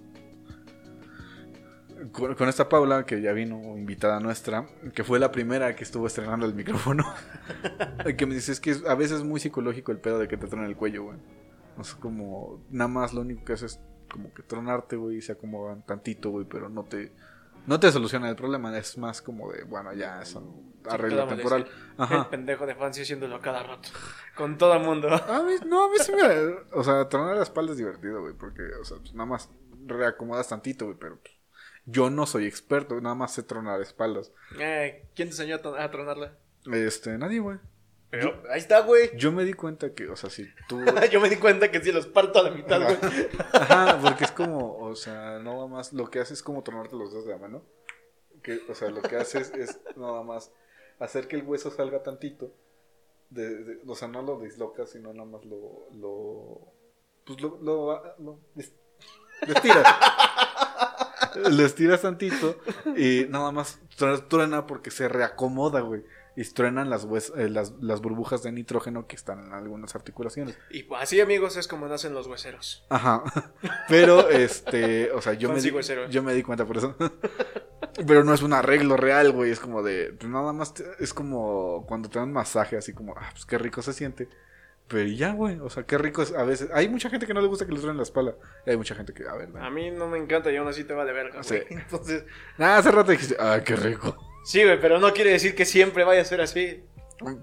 con, 2.12 2.49
esta 2.49 2.70
Paula, 2.70 3.06
que 3.06 3.22
ya 3.22 3.32
vino 3.34 3.78
invitada 3.78 4.20
nuestra, 4.20 4.68
que 4.93 5.04
fue 5.04 5.20
la 5.20 5.32
primera 5.32 5.76
que 5.76 5.84
estuvo 5.84 6.08
estrenando 6.08 6.45
el 6.45 6.54
micrófono, 6.54 7.06
que 8.18 8.26
me 8.26 8.34
dice, 8.34 8.52
es 8.52 8.60
que 8.60 8.76
a 8.88 8.95
veces 8.95 9.20
es 9.20 9.24
muy 9.24 9.39
psicológico 9.39 9.91
el 9.91 9.99
pedo 9.99 10.20
de 10.20 10.28
que 10.28 10.38
te 10.38 10.47
tronen 10.47 10.70
el 10.70 10.76
cuello, 10.76 11.04
güey. 11.04 11.18
O 11.78 11.84
sea, 11.84 11.99
como, 11.99 12.64
nada 12.70 12.88
más 12.88 13.14
lo 13.14 13.22
único 13.22 13.45
que 13.45 13.54
haces 13.54 13.74
es 13.74 13.80
como 14.12 14.34
que 14.34 14.43
tronarte, 14.43 14.95
güey, 14.95 15.18
y 15.18 15.22
se 15.22 15.34
acomodan 15.34 15.86
tantito, 15.86 16.32
güey, 16.32 16.45
pero 16.45 16.70
no 16.70 16.84
te, 16.84 17.12
no 17.68 17.80
te 17.80 17.91
soluciona 17.91 18.30
el 18.30 18.36
problema, 18.36 18.76
es 18.78 18.97
más 18.97 19.22
como 19.22 19.52
de, 19.52 19.64
bueno, 19.64 19.93
ya, 19.93 20.22
es 20.22 20.36
un 20.36 20.74
arreglo 20.89 21.28
temporal. 21.28 21.68
Ajá. 21.97 22.18
El 22.20 22.26
pendejo 22.28 22.66
de 22.66 22.76
Fancy 22.76 23.02
haciéndolo 23.02 23.39
cada 23.39 23.64
rato, 23.64 23.89
con 24.36 24.58
todo 24.58 24.74
el 24.74 24.84
mundo. 24.84 25.10
A 25.10 25.43
mí, 25.43 25.54
no, 25.66 25.86
a 25.86 25.89
mí 25.89 25.95
sí 25.99 26.12
me, 26.14 26.78
o 26.78 26.84
sea, 26.84 27.08
tronar 27.08 27.36
la 27.36 27.43
espalda 27.43 27.72
es 27.72 27.78
divertido, 27.78 28.22
güey, 28.22 28.34
porque, 28.34 28.64
o 28.82 28.84
sea, 28.84 28.97
pues 28.97 29.14
nada 29.14 29.30
más 29.30 29.49
reacomodas 29.86 30.49
tantito, 30.49 30.86
güey, 30.86 30.97
pero... 30.97 31.20
Pues, 31.20 31.41
yo 31.86 32.09
no 32.09 32.25
soy 32.25 32.45
experto, 32.45 32.99
nada 33.01 33.15
más 33.15 33.34
sé 33.34 33.43
tronar 33.43 33.82
espaldas. 33.82 34.32
Eh, 34.59 35.07
¿Quién 35.15 35.29
te 35.29 35.34
enseñó 35.34 35.55
a, 35.55 35.91
tronarla? 35.91 36.38
Este, 36.71 37.17
nadie, 37.17 37.39
güey. 37.39 37.57
Pero, 38.09 38.43
ahí 38.49 38.59
está, 38.59 38.82
güey. 38.82 39.15
Yo 39.15 39.32
me 39.32 39.45
di 39.45 39.53
cuenta 39.53 39.93
que, 39.93 40.09
o 40.09 40.15
sea, 40.15 40.29
si 40.29 40.45
tú. 40.67 40.82
yo 41.11 41.21
me 41.21 41.29
di 41.29 41.38
cuenta 41.38 41.71
que 41.71 41.82
si 41.82 41.91
los 41.91 42.07
parto 42.07 42.39
a 42.39 42.43
la 42.43 42.51
mitad, 42.51 42.82
güey. 42.82 42.97
Ajá, 43.53 43.99
porque 44.01 44.25
es 44.25 44.32
como, 44.32 44.77
o 44.77 44.95
sea, 44.95 45.39
nada 45.39 45.65
más. 45.67 45.93
Lo 45.93 46.09
que 46.09 46.19
haces 46.19 46.39
es 46.39 46.43
como 46.43 46.61
tronarte 46.61 46.95
los 46.95 47.11
dedos 47.11 47.25
de 47.25 47.32
la 47.32 47.38
mano. 47.38 47.63
Que, 48.43 48.59
o 48.69 48.75
sea, 48.75 48.89
lo 48.89 49.01
que 49.01 49.15
haces 49.15 49.51
es 49.55 49.79
nada 49.95 50.23
más 50.23 50.51
hacer 50.99 51.27
que 51.27 51.38
el 51.38 51.43
hueso 51.43 51.71
salga 51.71 52.03
tantito. 52.03 52.53
De, 53.29 53.79
o 53.88 53.95
sea, 53.95 54.09
no 54.09 54.21
lo 54.21 54.39
dislocas, 54.39 54.91
sino 54.91 55.13
nada 55.13 55.29
más 55.29 55.45
lo. 55.45 55.88
lo 55.93 56.73
pues 57.25 57.39
lo. 57.41 57.57
lo, 57.61 58.03
lo, 58.19 58.39
lo 58.57 59.53
estiras. 59.53 59.88
lo 61.51 61.65
estiras 61.65 62.01
tantito 62.01 62.57
y 62.95 63.25
nada 63.29 63.51
más 63.51 63.79
truena 64.27 64.67
porque 64.67 64.91
se 64.91 65.07
reacomoda, 65.07 65.82
güey. 65.82 66.03
Y 66.34 66.45
truenan 66.45 66.89
las, 66.89 67.05
eh, 67.36 67.49
las, 67.49 67.73
las, 67.82 67.99
burbujas 67.99 68.41
de 68.41 68.53
nitrógeno 68.53 69.05
que 69.05 69.17
están 69.17 69.47
en 69.47 69.53
algunas 69.53 69.95
articulaciones. 69.95 70.57
Y 70.69 70.88
así, 70.97 71.19
amigos, 71.19 71.57
es 71.57 71.67
como 71.67 71.89
nacen 71.89 72.13
los 72.13 72.27
hueseros. 72.27 72.86
Ajá. 72.89 73.21
Pero, 73.89 74.29
este, 74.29 75.11
o 75.11 75.21
sea, 75.21 75.34
yo, 75.34 75.51
me 75.51 75.59
di, 75.59 75.73
yo 76.09 76.23
me 76.23 76.34
di 76.34 76.41
cuenta 76.41 76.65
por 76.65 76.77
eso. 76.77 76.95
Pero 78.07 78.23
no 78.23 78.34
es 78.34 78.43
un 78.43 78.53
arreglo 78.53 78.95
real, 78.95 79.34
güey. 79.34 79.51
Es 79.51 79.59
como 79.59 79.84
de, 79.84 80.17
nada 80.25 80.53
más, 80.53 80.73
es 80.99 81.13
como 81.13 81.86
cuando 81.86 82.09
te 82.09 82.19
dan 82.19 82.32
masaje, 82.32 82.77
así 82.77 82.93
como, 82.93 83.13
ah, 83.17 83.29
pues 83.34 83.45
qué 83.45 83.57
rico 83.57 83.82
se 83.82 83.91
siente. 83.91 84.29
Pero 84.92 85.08
ya, 85.08 85.32
güey, 85.32 85.58
o 85.60 85.70
sea, 85.70 85.84
qué 85.84 85.98
rico 85.98 86.22
es 86.22 86.34
a 86.34 86.44
veces. 86.44 86.70
Hay 86.74 86.89
mucha 86.89 87.10
gente 87.10 87.26
que 87.26 87.34
no 87.34 87.42
le 87.42 87.48
gusta 87.48 87.66
que 87.66 87.72
le 87.72 87.80
suenen 87.80 87.96
la 87.96 88.04
espalda. 88.04 88.36
Y 88.66 88.72
hay 88.72 88.78
mucha 88.78 88.94
gente 88.94 89.14
que, 89.14 89.26
a 89.26 89.34
ver, 89.36 89.50
A 89.58 89.70
mí 89.70 89.89
no 89.89 90.08
me 90.10 90.18
encanta 90.18 90.52
y 90.52 90.58
aún 90.58 90.68
así 90.68 90.84
te 90.84 90.94
va 90.94 91.06
de 91.06 91.14
verga, 91.14 91.42
sí. 91.44 91.60
Entonces. 91.70 92.26
Nada, 92.58 92.78
hace 92.80 92.92
rato 92.92 93.12
dijiste, 93.12 93.38
ah, 93.39 93.62
qué 93.66 93.76
rico. 93.78 94.18
Sí, 94.44 94.64
güey, 94.64 94.82
pero 94.82 95.00
no 95.00 95.14
quiere 95.14 95.32
decir 95.32 95.56
que 95.56 95.66
siempre 95.66 96.04
vaya 96.04 96.22
a 96.22 96.26
ser 96.26 96.42
así. 96.42 96.84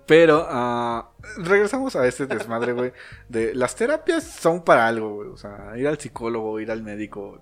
Pero 0.06 0.46
uh, 0.50 1.04
regresamos 1.42 1.96
a 1.96 2.06
este 2.06 2.26
desmadre, 2.26 2.72
güey. 2.72 2.92
De 3.28 3.54
las 3.54 3.76
terapias 3.76 4.24
son 4.24 4.62
para 4.62 4.86
algo, 4.86 5.14
güey. 5.14 5.28
O 5.28 5.36
sea, 5.36 5.72
ir 5.76 5.88
al 5.88 5.98
psicólogo, 5.98 6.60
ir 6.60 6.70
al 6.70 6.82
médico, 6.82 7.40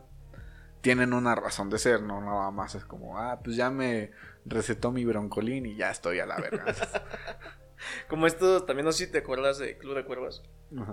tienen 0.82 1.14
una 1.14 1.34
razón 1.34 1.68
de 1.68 1.78
ser, 1.78 2.02
no 2.02 2.20
nada 2.20 2.50
más 2.52 2.76
es 2.76 2.84
como, 2.84 3.18
ah, 3.18 3.40
pues 3.42 3.56
ya 3.56 3.70
me 3.70 4.12
recetó 4.44 4.92
mi 4.92 5.04
broncolín 5.04 5.66
y 5.66 5.74
ya 5.74 5.90
estoy 5.90 6.20
a 6.20 6.26
la 6.26 6.36
verga. 6.36 6.64
Como 8.08 8.26
esto, 8.26 8.64
también 8.64 8.86
no 8.86 8.92
sé 8.92 9.06
si 9.06 9.12
te 9.12 9.18
acuerdas 9.18 9.58
de 9.58 9.78
Club 9.78 9.96
de 9.96 10.04
Cuervos. 10.04 10.42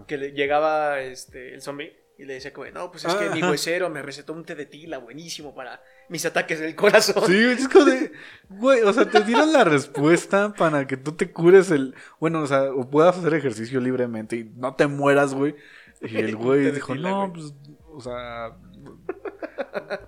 Que 0.08 0.18
le 0.18 0.32
llegaba 0.32 1.02
este, 1.02 1.56
el 1.56 1.62
zombie 1.62 2.04
y 2.18 2.26
le 2.26 2.36
decía 2.36 2.54
como, 2.54 2.70
no, 2.70 2.92
pues 2.92 3.06
es 3.06 3.16
que 3.16 3.30
mi 3.32 3.42
huesero 3.42 3.90
me 3.90 4.04
recetó 4.04 4.34
un 4.34 4.46
té 4.46 4.54
de 4.54 4.68
tila 4.68 5.00
buenísimo 5.00 5.56
para 5.56 5.82
mis 6.10 6.24
ataques 6.26 6.60
del 6.60 6.76
corazón. 6.76 7.24
Sí, 7.26 7.36
es 7.36 7.68
como 7.68 7.86
de, 7.86 8.12
güey, 8.50 8.82
o 8.82 8.94
sea, 8.94 9.10
te 9.10 9.22
dieron 9.22 9.52
la 9.52 9.64
respuesta 9.64 10.54
para 10.54 10.86
que 10.86 10.96
tú 10.96 11.14
te 11.14 11.32
cures 11.32 11.72
el, 11.72 11.96
bueno, 12.20 12.42
o 12.42 12.48
sea, 12.48 12.72
o 12.72 12.88
puedas 12.88 13.18
hacer 13.18 13.34
ejercicio 13.34 13.80
libremente 13.80 14.36
y 14.36 14.44
no 14.44 14.76
te 14.76 14.86
mueras, 14.86 15.34
güey. 15.34 15.56
Y 16.02 16.18
el 16.18 16.36
güey 16.38 16.72
dijo, 16.72 16.94
no, 16.94 17.34
pues, 17.34 17.56
o 17.92 18.00
sea, 18.00 18.56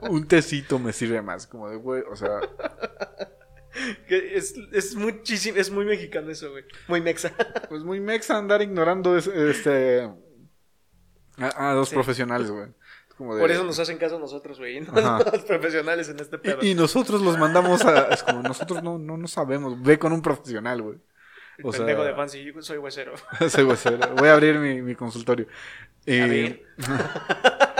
un 0.02 0.28
tecito 0.28 0.78
me 0.78 0.94
sirve 0.94 1.24
más, 1.24 1.48
como 1.48 1.70
de, 1.70 1.78
güey, 1.78 2.04
o 2.10 2.16
sea... 2.16 2.40
es, 4.08 4.56
es 4.74 4.96
muchísimo, 4.96 5.58
es 5.58 5.70
muy 5.72 5.86
mexicano 5.86 6.30
eso, 6.32 6.52
güey. 6.52 6.64
Muy 6.88 7.02
mexa. 7.02 7.32
Pues 7.70 7.84
muy 7.84 8.00
mexa 8.00 8.38
andar 8.38 8.62
ignorando 8.62 9.18
este 9.18 10.10
a, 11.38 11.74
dos 11.74 11.90
profesionales, 11.90 12.50
güey. 12.52 12.68
como 13.18 13.36
de- 13.36 13.42
Por 13.42 13.52
eso 13.52 13.64
nos 13.64 13.78
hacen 13.80 13.98
caso 13.98 14.20
nosotros, 14.20 14.58
güey. 14.60 14.80
No 14.82 15.20
los 15.20 15.44
profesionales 15.44 16.08
en 16.10 16.20
este 16.20 16.38
pedo. 16.38 16.60
y, 16.62 16.70
y 16.72 16.76
nosotros 16.76 17.22
los 17.22 17.38
mandamos 17.38 17.84
a. 17.86 18.08
Es 18.10 18.24
como, 18.24 18.42
nosotros 18.42 18.82
no, 18.84 18.98
no, 18.98 19.18
no 19.18 19.28
sabemos. 19.28 19.82
Ve 19.82 20.00
con 20.00 20.14
un 20.14 20.22
profesional, 20.22 20.82
güey. 20.82 20.98
El 21.58 21.66
o 21.66 21.72
sea- 21.72 21.80
pendejo 21.86 22.04
de 22.04 22.14
Fancy, 22.14 22.44
yo 22.44 22.62
soy 22.62 22.78
huesero. 22.78 23.14
Ese 23.40 23.64
güey, 23.64 23.76
ese- 23.76 23.98
Voy 24.18 24.28
a 24.30 24.34
abrir 24.34 24.58
mi, 24.60 24.82
mi 24.82 24.96
consultorio. 24.96 25.48
Eh, 26.06 26.22
A 26.22 26.28
ver. 26.28 26.64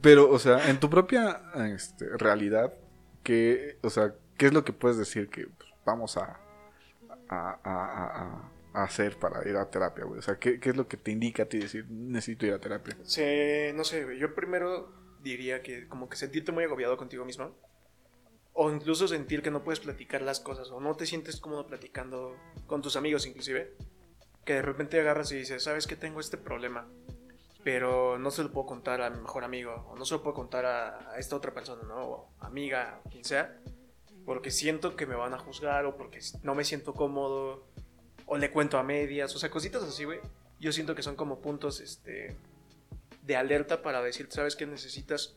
Pero, 0.00 0.30
o 0.30 0.38
sea, 0.38 0.68
en 0.68 0.80
tu 0.80 0.88
propia 0.90 1.40
este, 1.74 2.06
realidad, 2.18 2.72
¿qué, 3.22 3.78
o 3.82 3.90
sea, 3.90 4.14
¿qué 4.44 4.48
es 4.48 4.52
lo 4.52 4.62
que 4.62 4.74
puedes 4.74 4.98
decir 4.98 5.30
que 5.30 5.46
pues, 5.46 5.70
vamos 5.86 6.18
a, 6.18 6.38
hacer 8.74 9.18
para 9.18 9.48
ir 9.48 9.56
a 9.56 9.70
terapia, 9.70 10.04
güey? 10.04 10.18
O 10.18 10.22
sea, 10.22 10.38
¿qué, 10.38 10.60
es 10.62 10.76
lo 10.76 10.86
que 10.86 10.98
te 10.98 11.12
indica 11.12 11.44
a 11.44 11.46
ti 11.46 11.60
decir, 11.60 11.86
necesito 11.88 12.44
ir 12.44 12.52
a 12.52 12.58
terapia? 12.58 12.94
Se, 13.04 13.72
no 13.74 13.84
sé. 13.84 14.06
Yo 14.18 14.34
primero 14.34 14.92
diría 15.22 15.62
que 15.62 15.88
como 15.88 16.10
que 16.10 16.18
sentirte 16.18 16.52
muy 16.52 16.62
agobiado 16.62 16.98
contigo 16.98 17.24
mismo. 17.24 17.56
O 18.52 18.70
incluso 18.70 19.08
sentir 19.08 19.40
que 19.40 19.50
no 19.50 19.64
puedes 19.64 19.80
platicar 19.80 20.20
las 20.20 20.40
cosas. 20.40 20.70
O 20.70 20.78
no 20.78 20.94
te 20.94 21.06
sientes 21.06 21.40
cómodo 21.40 21.66
platicando 21.66 22.36
con 22.66 22.82
tus 22.82 22.96
amigos 22.96 23.26
inclusive. 23.26 23.72
Que 24.44 24.52
de 24.52 24.62
repente 24.62 25.00
agarras 25.00 25.32
y 25.32 25.36
dices, 25.36 25.62
sabes 25.62 25.86
que 25.86 25.96
tengo 25.96 26.20
este 26.20 26.36
problema. 26.36 26.86
Pero 27.62 28.18
no 28.18 28.30
se 28.30 28.42
lo 28.42 28.52
puedo 28.52 28.66
contar 28.66 29.00
a 29.00 29.08
mi 29.08 29.22
mejor 29.22 29.42
amigo. 29.42 29.86
O 29.88 29.96
no 29.96 30.04
se 30.04 30.12
lo 30.12 30.22
puedo 30.22 30.34
contar 30.34 30.66
a 30.66 31.18
esta 31.18 31.34
otra 31.34 31.54
persona, 31.54 31.84
¿no? 31.88 32.04
O 32.04 32.28
amiga, 32.40 33.00
o 33.06 33.08
quien 33.08 33.24
sea. 33.24 33.58
Porque 34.24 34.50
siento 34.50 34.96
que 34.96 35.06
me 35.06 35.14
van 35.14 35.34
a 35.34 35.38
juzgar. 35.38 35.86
O 35.86 35.96
porque 35.96 36.20
no 36.42 36.54
me 36.54 36.64
siento 36.64 36.94
cómodo. 36.94 37.64
O 38.26 38.36
le 38.36 38.50
cuento 38.50 38.78
a 38.78 38.82
medias. 38.82 39.34
O 39.34 39.38
sea, 39.38 39.50
cositas 39.50 39.82
así, 39.82 40.04
güey. 40.04 40.20
Yo 40.60 40.72
siento 40.72 40.94
que 40.94 41.02
son 41.02 41.16
como 41.16 41.40
puntos, 41.40 41.80
este 41.80 42.36
de 43.24 43.36
alerta 43.36 43.82
para 43.82 44.02
decir, 44.02 44.28
sabes 44.30 44.54
que 44.54 44.66
necesitas 44.66 45.34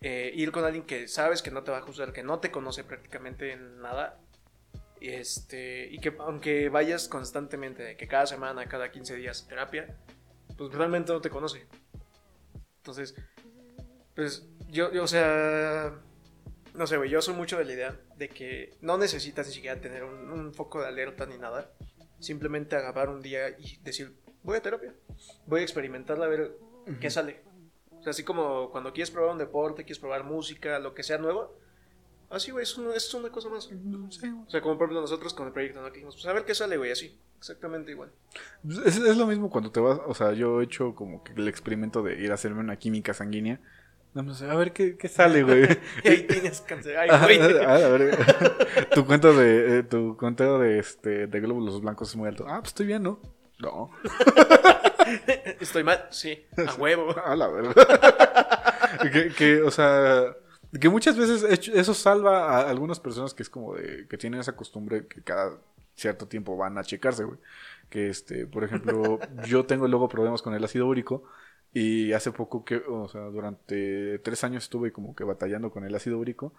eh, 0.00 0.32
ir 0.34 0.52
con 0.52 0.64
alguien 0.64 0.84
que 0.84 1.08
sabes 1.08 1.40
que 1.40 1.50
no 1.50 1.62
te 1.62 1.70
va 1.70 1.78
a 1.78 1.82
juzgar, 1.82 2.12
que 2.12 2.22
no 2.22 2.40
te 2.40 2.50
conoce 2.50 2.84
prácticamente 2.84 3.52
en 3.52 3.80
nada. 3.80 4.18
Y, 5.00 5.10
este, 5.10 5.88
y 5.90 5.98
que 5.98 6.14
aunque 6.18 6.68
vayas 6.68 7.08
constantemente, 7.08 7.96
que 7.96 8.08
cada 8.08 8.26
semana, 8.26 8.66
cada 8.66 8.90
15 8.90 9.14
días 9.16 9.46
terapia, 9.46 9.96
pues 10.56 10.72
realmente 10.72 11.12
no 11.12 11.20
te 11.20 11.30
conoce. 11.30 11.66
Entonces, 12.78 13.14
pues 14.14 14.46
yo, 14.68 14.90
o 15.02 15.06
sea, 15.06 16.00
no 16.76 16.86
sé, 16.86 16.96
güey, 16.96 17.10
yo 17.10 17.22
soy 17.22 17.34
mucho 17.34 17.58
de 17.58 17.64
la 17.64 17.72
idea 17.72 18.00
de 18.16 18.28
que 18.28 18.76
no 18.80 18.98
necesitas 18.98 19.46
ni 19.46 19.54
siquiera 19.54 19.80
tener 19.80 20.04
un, 20.04 20.30
un 20.30 20.54
foco 20.54 20.80
de 20.80 20.88
alerta 20.88 21.26
ni 21.26 21.38
nada. 21.38 21.70
Simplemente 22.18 22.76
agarrar 22.76 23.08
un 23.08 23.20
día 23.22 23.50
y 23.58 23.78
decir, 23.82 24.14
voy 24.42 24.56
a 24.56 24.62
terapia, 24.62 24.94
voy 25.46 25.60
a 25.60 25.62
experimentarla 25.62 26.24
a 26.24 26.28
ver 26.28 26.56
qué 27.00 27.10
sale. 27.10 27.42
O 27.98 28.02
sea, 28.02 28.10
así 28.10 28.22
como 28.22 28.70
cuando 28.70 28.92
quieres 28.92 29.10
probar 29.10 29.32
un 29.32 29.38
deporte, 29.38 29.82
quieres 29.82 29.98
probar 29.98 30.24
música, 30.24 30.78
lo 30.78 30.94
que 30.94 31.02
sea 31.02 31.18
nuevo. 31.18 31.58
Así, 32.30 32.50
güey, 32.50 32.64
es, 32.64 32.76
es 32.94 33.14
una 33.14 33.30
cosa 33.30 33.48
más. 33.48 33.66
O 33.66 34.50
sea, 34.50 34.60
como 34.60 34.78
por 34.78 34.86
ejemplo 34.86 35.00
nosotros 35.00 35.34
con 35.34 35.46
el 35.46 35.52
proyecto, 35.52 35.80
¿no? 35.80 35.88
Que 35.88 35.94
dijimos, 35.94 36.14
pues 36.14 36.26
a 36.26 36.32
ver 36.32 36.44
qué 36.44 36.54
sale, 36.54 36.76
güey, 36.76 36.90
así. 36.90 37.18
Exactamente 37.38 37.90
igual. 37.92 38.10
Es, 38.84 38.96
es 38.96 39.16
lo 39.16 39.26
mismo 39.26 39.50
cuando 39.50 39.70
te 39.70 39.78
vas, 39.78 40.00
o 40.06 40.14
sea, 40.14 40.32
yo 40.32 40.60
he 40.60 40.64
hecho 40.64 40.94
como 40.94 41.22
que 41.22 41.32
el 41.32 41.48
experimento 41.48 42.02
de 42.02 42.20
ir 42.20 42.30
a 42.30 42.34
hacerme 42.34 42.60
una 42.60 42.76
química 42.76 43.14
sanguínea. 43.14 43.60
Más, 44.22 44.40
a 44.42 44.54
ver 44.54 44.72
qué, 44.72 44.96
qué 44.96 45.08
sale, 45.08 45.42
güey. 45.42 45.68
Y 46.04 46.08
ahí 46.08 46.22
tienes 46.28 46.60
cáncer. 46.62 46.96
Ay, 46.96 47.38
güey. 47.38 47.58
a 47.64 47.88
ver, 47.88 48.88
tu 48.94 49.04
cuento 49.04 49.34
de 49.34 49.78
eh, 49.78 49.82
tu 49.82 50.16
de 50.16 50.78
este 50.78 51.26
de 51.26 51.40
glóbulos 51.40 51.80
blancos 51.80 52.10
es 52.10 52.16
muy 52.16 52.28
alto. 52.28 52.46
Ah, 52.48 52.58
pues 52.60 52.68
estoy 52.68 52.86
bien, 52.86 53.02
¿no? 53.02 53.20
No. 53.58 53.90
Estoy 55.60 55.84
mal, 55.84 56.06
sí. 56.10 56.44
A 56.56 56.74
huevo. 56.74 57.14
A 57.24 57.36
la 57.36 57.48
verdad. 57.48 57.74
que, 59.12 59.32
que, 59.32 59.62
o 59.62 59.70
sea, 59.70 60.34
que 60.78 60.88
muchas 60.88 61.16
veces 61.16 61.42
eso 61.68 61.94
salva 61.94 62.50
a 62.50 62.70
algunas 62.70 63.00
personas 63.00 63.34
que 63.34 63.42
es 63.42 63.50
como 63.50 63.74
de 63.74 64.06
que 64.08 64.18
tienen 64.18 64.40
esa 64.40 64.56
costumbre 64.56 65.06
que 65.06 65.22
cada 65.22 65.58
cierto 65.94 66.26
tiempo 66.26 66.56
van 66.56 66.76
a 66.78 66.84
checarse, 66.84 67.24
güey. 67.24 67.38
Que 67.88 68.08
este, 68.08 68.46
por 68.46 68.64
ejemplo, 68.64 69.20
yo 69.46 69.64
tengo 69.64 69.88
luego 69.88 70.08
problemas 70.08 70.42
con 70.42 70.54
el 70.54 70.64
ácido 70.64 70.86
úrico 70.86 71.24
y 71.78 72.12
hace 72.14 72.32
poco 72.32 72.64
que, 72.64 72.76
o 72.76 73.06
sea, 73.08 73.22
durante 73.22 74.18
tres 74.20 74.42
años 74.44 74.64
estuve 74.64 74.92
como 74.92 75.14
que 75.14 75.24
batallando 75.24 75.70
con 75.70 75.84
el 75.84 75.94
ácido 75.94 76.18
úrico. 76.18 76.54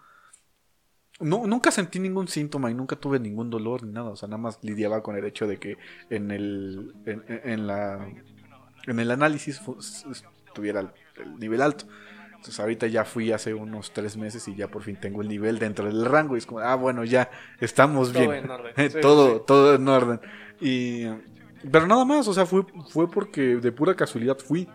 No, 1.20 1.44
nunca 1.48 1.72
sentí 1.72 1.98
ningún 1.98 2.28
síntoma 2.28 2.70
y 2.70 2.74
nunca 2.74 2.94
tuve 2.94 3.18
ningún 3.18 3.50
dolor 3.50 3.82
ni 3.82 3.92
nada. 3.92 4.10
O 4.10 4.16
sea, 4.16 4.28
nada 4.28 4.38
más 4.40 4.60
lidiaba 4.62 5.02
con 5.02 5.16
el 5.16 5.24
hecho 5.24 5.48
de 5.48 5.56
que 5.58 5.76
en 6.10 6.30
el, 6.30 6.94
en, 7.04 7.66
la, 7.66 8.08
en 8.86 9.00
el 9.00 9.10
análisis 9.10 9.58
fu- 9.58 9.78
s- 9.80 10.06
tuviera 10.54 10.80
el, 10.80 10.90
el 11.16 11.38
nivel 11.40 11.62
alto. 11.62 11.86
Entonces 12.36 12.60
ahorita 12.60 12.86
ya 12.86 13.04
fui 13.04 13.32
hace 13.32 13.52
unos 13.52 13.92
tres 13.92 14.16
meses 14.16 14.46
y 14.46 14.54
ya 14.54 14.68
por 14.68 14.84
fin 14.84 14.94
tengo 15.00 15.22
el 15.22 15.28
nivel 15.28 15.58
dentro 15.58 15.86
del 15.86 16.04
rango. 16.04 16.36
Y 16.36 16.38
es 16.38 16.46
como, 16.46 16.60
ah, 16.60 16.76
bueno, 16.76 17.02
ya 17.04 17.28
estamos 17.60 18.12
Todo 18.12 18.28
bien. 18.28 18.44
en 18.44 18.50
orden. 18.52 18.72
Sí, 18.92 19.00
todo, 19.00 19.38
sí. 19.38 19.42
todo 19.48 19.74
en 19.74 19.88
orden. 19.88 20.20
Y, 20.60 21.06
pero 21.72 21.88
nada 21.88 22.04
más, 22.04 22.28
o 22.28 22.32
sea, 22.34 22.46
fue, 22.46 22.64
fue 22.90 23.10
porque 23.10 23.56
de 23.56 23.72
pura 23.72 23.96
casualidad 23.96 24.38
fui. 24.38 24.68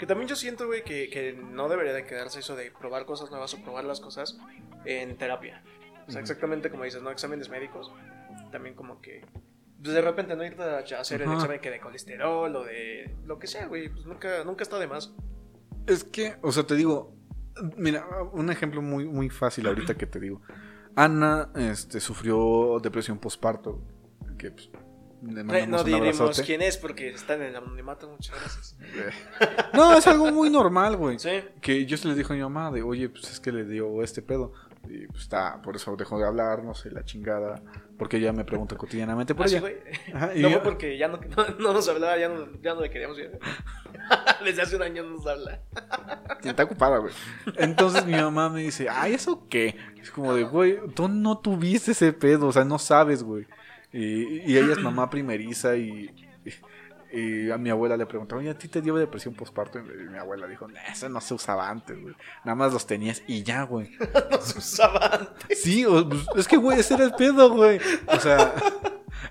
Que 0.00 0.06
también 0.06 0.28
yo 0.28 0.34
siento, 0.34 0.66
güey, 0.66 0.82
que, 0.82 1.10
que 1.10 1.34
no 1.34 1.68
debería 1.68 1.92
de 1.92 2.06
quedarse 2.06 2.40
eso 2.40 2.56
de 2.56 2.70
probar 2.70 3.04
cosas 3.04 3.30
nuevas 3.30 3.52
o 3.52 3.62
probar 3.62 3.84
las 3.84 4.00
cosas 4.00 4.38
en 4.86 5.18
terapia. 5.18 5.62
O 6.08 6.10
sea, 6.10 6.22
exactamente 6.22 6.70
como 6.70 6.84
dices, 6.84 7.02
¿no? 7.02 7.10
Exámenes 7.10 7.50
médicos. 7.50 7.92
También 8.50 8.74
como 8.74 9.02
que... 9.02 9.26
Pues 9.82 9.94
de 9.94 10.00
repente 10.00 10.34
no 10.36 10.44
irte 10.44 10.62
a 10.62 10.78
hacer 10.78 11.20
el 11.20 11.30
examen 11.30 11.60
que 11.60 11.70
de 11.70 11.80
colesterol 11.80 12.56
o 12.56 12.64
de 12.64 13.14
lo 13.26 13.38
que 13.38 13.46
sea, 13.46 13.66
güey. 13.66 13.90
Pues 13.90 14.06
nunca, 14.06 14.42
nunca 14.44 14.62
está 14.62 14.78
de 14.78 14.86
más. 14.86 15.12
Es 15.86 16.02
que, 16.02 16.36
o 16.40 16.50
sea, 16.50 16.64
te 16.64 16.76
digo, 16.76 17.14
mira, 17.76 18.06
un 18.32 18.50
ejemplo 18.50 18.80
muy, 18.80 19.04
muy 19.06 19.28
fácil 19.28 19.66
ahorita 19.66 19.98
que 19.98 20.06
te 20.06 20.18
digo. 20.18 20.40
Ana 20.96 21.50
este, 21.56 22.00
sufrió 22.00 22.78
depresión 22.82 23.18
postparto. 23.18 23.82
Que 24.38 24.50
pues, 24.50 24.70
le 25.22 25.66
no 25.66 25.84
diremos 25.84 26.40
quién 26.42 26.62
es 26.62 26.76
porque 26.76 27.10
está 27.10 27.34
en 27.34 27.42
el 27.42 27.56
anonimato. 27.56 28.08
Muchas 28.08 28.36
gracias. 28.38 28.76
No, 29.74 29.96
es 29.96 30.06
algo 30.06 30.30
muy 30.32 30.50
normal, 30.50 30.96
güey. 30.96 31.18
Sí. 31.18 31.42
Que 31.60 31.86
yo 31.86 31.96
se 31.96 32.08
le 32.08 32.14
dijo 32.14 32.32
a 32.32 32.36
mi 32.36 32.42
mamá 32.42 32.70
de, 32.70 32.82
oye, 32.82 33.08
pues 33.08 33.30
es 33.30 33.40
que 33.40 33.52
le 33.52 33.64
dio 33.64 34.02
este 34.02 34.20
pedo. 34.22 34.52
Y 34.88 35.06
pues 35.08 35.22
está, 35.24 35.60
por 35.62 35.76
eso 35.76 35.94
dejó 35.94 36.18
de 36.18 36.26
hablar, 36.26 36.64
no 36.64 36.74
sé, 36.74 36.90
la 36.90 37.04
chingada. 37.04 37.62
Porque 37.98 38.16
ella 38.16 38.32
me 38.32 38.44
pregunta 38.44 38.76
cotidianamente 38.76 39.34
por 39.34 39.46
ella. 39.46 39.62
Ajá, 40.14 40.34
y 40.34 40.40
No 40.40 40.48
yo- 40.48 40.62
porque 40.62 40.96
ya 40.96 41.06
no, 41.08 41.18
no, 41.36 41.46
no 41.58 41.72
nos 41.74 41.86
hablaba, 41.88 42.16
ya 42.18 42.28
no, 42.30 42.48
ya 42.62 42.74
no 42.74 42.80
le 42.80 42.90
queríamos 42.90 43.18
ir. 43.18 43.38
Desde 44.44 44.62
hace 44.62 44.76
un 44.76 44.82
año 44.82 45.02
no 45.02 45.16
nos 45.16 45.26
habla. 45.26 45.60
Está 46.42 46.64
ocupada, 46.64 46.96
güey. 46.98 47.12
Entonces 47.56 48.06
mi 48.06 48.14
mamá 48.14 48.48
me 48.48 48.62
dice, 48.62 48.88
ay, 48.88 49.14
¿eso 49.14 49.46
qué? 49.50 49.76
Es 50.00 50.10
como 50.10 50.34
de, 50.34 50.44
güey, 50.44 50.78
tú 50.94 51.08
no 51.08 51.38
tuviste 51.38 51.92
ese 51.92 52.12
pedo, 52.14 52.48
o 52.48 52.52
sea, 52.52 52.64
no 52.64 52.78
sabes, 52.78 53.22
güey. 53.22 53.46
Y, 53.92 54.40
y 54.52 54.56
ella 54.58 54.72
es 54.72 54.78
mamá 54.80 55.10
primeriza 55.10 55.76
y, 55.76 56.10
y, 56.44 57.18
y 57.18 57.50
a 57.50 57.58
mi 57.58 57.70
abuela 57.70 57.96
le 57.96 58.06
preguntó, 58.06 58.36
oye, 58.36 58.50
¿a 58.50 58.56
ti 58.58 58.68
te 58.68 58.80
dio 58.80 58.94
depresión 58.96 59.34
postparto? 59.34 59.80
Y 59.80 59.82
mi 60.10 60.16
abuela 60.18 60.46
dijo, 60.46 60.68
"Nah, 60.68 60.80
eso 60.92 61.08
no 61.08 61.20
se 61.20 61.34
usaba 61.34 61.68
antes, 61.68 62.00
güey. 62.00 62.14
Nada 62.44 62.54
más 62.54 62.72
los 62.72 62.86
tenías 62.86 63.22
y 63.26 63.42
ya, 63.42 63.62
güey. 63.64 63.90
No 64.30 64.40
se 64.40 64.58
usaba 64.58 65.06
antes. 65.14 65.60
Sí, 65.60 65.84
o- 65.84 66.08
pues, 66.08 66.22
es 66.36 66.46
que, 66.48 66.56
güey, 66.56 66.78
ese 66.78 66.94
era 66.94 67.04
el 67.04 67.14
pedo, 67.14 67.50
güey. 67.52 67.80
O 68.06 68.20
sea, 68.20 68.54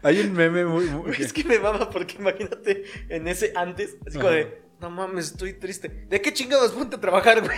hay 0.03 0.20
un 0.20 0.34
meme 0.34 0.66
muy... 0.66 0.86
muy- 0.86 1.12
Es 1.18 1.32
que 1.32 1.43
me 1.45 1.57
mama 1.60 1.89
porque 1.89 2.18
imagínate 2.20 2.84
en 3.07 3.28
ese 3.30 3.53
antes, 3.55 3.95
así 4.05 4.18
como 4.18 4.30
de, 4.32 4.62
no 4.82 4.89
mames, 4.89 5.25
estoy 5.32 5.53
triste. 5.53 5.89
¿De 6.09 6.21
qué 6.21 6.34
chingados 6.34 6.71
ponte 6.71 6.95
a 6.95 6.99
trabajar, 7.01 7.41
güey? 7.41 7.57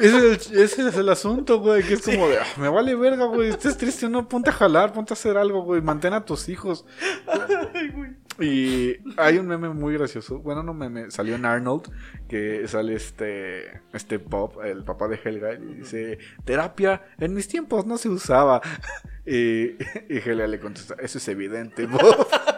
Ese 0.00 0.32
es, 0.32 0.50
el, 0.50 0.58
ese 0.58 0.88
es 0.88 0.96
el 0.96 1.08
asunto, 1.08 1.58
güey, 1.60 1.82
que 1.82 1.94
es 1.94 2.02
como 2.02 2.28
de, 2.28 2.38
"Ah, 2.38 2.46
me 2.56 2.68
vale 2.68 2.94
verga, 2.94 3.26
güey, 3.26 3.50
estés 3.50 3.76
triste, 3.76 4.08
no, 4.08 4.28
ponte 4.28 4.50
a 4.50 4.52
jalar, 4.52 4.92
ponte 4.92 5.12
a 5.12 5.14
hacer 5.14 5.36
algo, 5.36 5.62
güey, 5.62 5.82
mantén 5.82 6.14
a 6.14 6.24
tus 6.24 6.48
hijos. 6.48 6.84
Ay, 7.74 7.88
güey. 7.90 8.10
Y 8.40 8.96
hay 9.18 9.36
un 9.36 9.46
meme 9.46 9.68
muy 9.68 9.92
gracioso, 9.94 10.38
bueno, 10.38 10.62
no 10.62 10.72
meme, 10.72 11.10
salió 11.10 11.34
en 11.34 11.44
Arnold, 11.44 11.92
que 12.28 12.66
sale 12.66 12.94
este, 12.94 13.82
este 13.92 14.16
Bob, 14.16 14.62
el 14.64 14.84
papá 14.84 15.06
de 15.06 15.20
Helga, 15.22 15.52
y 15.52 15.74
dice, 15.74 16.18
terapia, 16.44 17.02
en 17.18 17.34
mis 17.34 17.46
tiempos 17.48 17.84
no 17.86 17.98
se 17.98 18.08
usaba. 18.08 18.62
Y, 19.24 19.72
y 20.08 20.18
Helga 20.24 20.46
le 20.46 20.58
contesta, 20.58 20.96
eso 20.98 21.18
es 21.18 21.28
evidente, 21.28 21.86
Bob. 21.86 22.26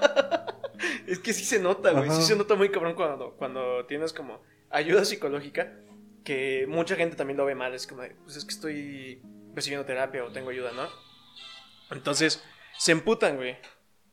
Es 1.06 1.18
que 1.18 1.32
sí 1.32 1.44
se 1.44 1.60
nota, 1.60 1.92
güey. 1.92 2.10
Sí 2.10 2.22
se 2.22 2.36
nota 2.36 2.54
muy 2.54 2.70
cabrón 2.70 2.94
cuando, 2.94 3.32
cuando 3.36 3.86
tienes 3.86 4.12
como 4.12 4.42
ayuda 4.70 5.04
psicológica. 5.04 5.72
Que 6.24 6.66
mucha 6.68 6.96
gente 6.96 7.16
también 7.16 7.36
lo 7.36 7.44
ve 7.44 7.54
mal. 7.54 7.74
Es 7.74 7.86
como, 7.86 8.02
pues 8.24 8.36
es 8.36 8.44
que 8.44 8.54
estoy 8.54 9.22
recibiendo 9.54 9.84
terapia 9.84 10.24
o 10.24 10.32
tengo 10.32 10.50
ayuda, 10.50 10.72
¿no? 10.72 10.88
Entonces, 11.90 12.42
se 12.78 12.92
emputan, 12.92 13.36
güey. 13.36 13.56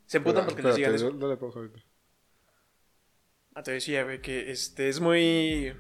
Se 0.06 0.18
emputan 0.18 0.46
porque 0.46 0.62
les 0.62 0.76
digan 0.76 0.94
eso. 0.94 1.12
Dale 1.12 1.38
pausa 1.38 1.60
ahorita. 1.60 1.80
Ah, 3.54 3.64
te 3.64 3.72
decía, 3.72 4.04
güey, 4.04 4.22
que 4.22 4.52
este 4.52 4.90
es 4.90 5.00
muy. 5.00 5.74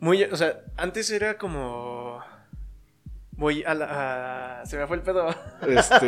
Muy. 0.00 0.24
O 0.24 0.36
sea, 0.36 0.62
antes 0.76 1.10
era 1.10 1.38
como. 1.38 2.22
Voy 3.36 3.62
a 3.64 3.74
la. 3.74 4.60
a- 4.62 4.66
Se 4.66 4.78
me 4.78 4.86
fue 4.86 4.96
el 4.96 5.02
pedo. 5.02 5.28
Este, 5.66 6.06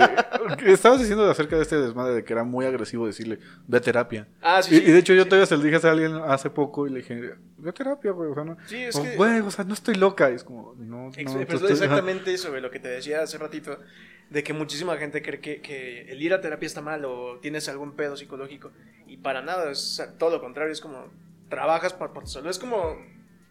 estabas 0.72 0.99
diciendo 1.01 1.31
acerca 1.31 1.57
de 1.57 1.62
este 1.62 1.76
desmadre 1.76 2.14
de 2.14 2.24
que 2.24 2.33
era 2.33 2.45
muy 2.45 2.64
agresivo 2.66 3.07
decirle, 3.07 3.39
ve 3.66 3.79
a 3.79 3.81
terapia. 3.81 4.26
Ah, 4.41 4.62
sí. 4.62 4.74
y, 4.76 4.79
sí, 4.79 4.85
y 4.89 4.93
de 4.93 4.99
hecho 4.99 5.12
yo 5.14 5.22
sí. 5.24 5.29
todavía 5.29 5.47
se 5.47 5.57
lo 5.57 5.62
dije 5.62 5.76
a 5.87 5.91
alguien 5.91 6.14
hace 6.16 6.49
poco 6.51 6.87
y 6.87 6.91
le 6.91 6.99
dije, 7.01 7.35
ve 7.59 7.70
a 7.70 7.72
terapia, 7.72 8.12
güey. 8.12 8.31
O 8.31 8.35
sea, 8.35 8.45
no, 8.45 8.57
Sí, 8.66 8.76
es 8.85 8.97
o, 8.97 9.03
que- 9.03 9.16
güey, 9.16 9.41
o 9.41 9.51
sea, 9.51 9.64
no 9.64 9.74
estoy 9.74 9.95
loca. 9.97 10.31
Y 10.31 10.35
es 10.35 10.45
como, 10.45 10.74
no, 10.79 11.11
Ex- 11.16 11.33
pero 11.47 11.68
exactamente 11.68 12.33
eso, 12.33 12.51
lo 12.59 12.70
que 12.70 12.79
te 12.81 12.89
decía 12.89 13.22
hace 13.22 13.37
ratito, 13.39 13.79
de 14.31 14.43
que 14.43 14.53
muchísima 14.53 14.97
gente 14.97 15.22
cree 15.22 15.41
que, 15.41 15.61
que 15.61 16.11
el 16.11 16.22
ir 16.22 16.33
a 16.35 16.41
terapia 16.41 16.66
está 16.66 16.81
mal 16.83 17.05
o 17.05 17.39
tienes 17.41 17.68
algún 17.68 17.93
pedo 17.93 18.16
psicológico, 18.16 18.70
y 19.07 19.16
para 19.18 19.41
nada, 19.43 19.70
es 19.70 20.03
todo 20.18 20.31
lo 20.31 20.41
contrario, 20.41 20.72
es 20.72 20.81
como, 20.83 21.07
trabajas 21.49 21.95
por, 21.95 22.12
por 22.12 22.24
tu 22.24 22.31
salud, 22.31 22.49
es 22.51 22.59
como, 22.59 22.97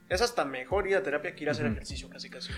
es 0.09 0.21
hasta 0.21 0.45
mejor 0.45 0.87
ir 0.87 0.95
a 0.95 1.01
terapia 1.03 1.35
que 1.35 1.43
ir 1.43 1.49
a 1.49 1.53
hacer 1.53 1.65
ejercicio, 1.65 2.09
casi 2.09 2.29
casi. 2.29 2.51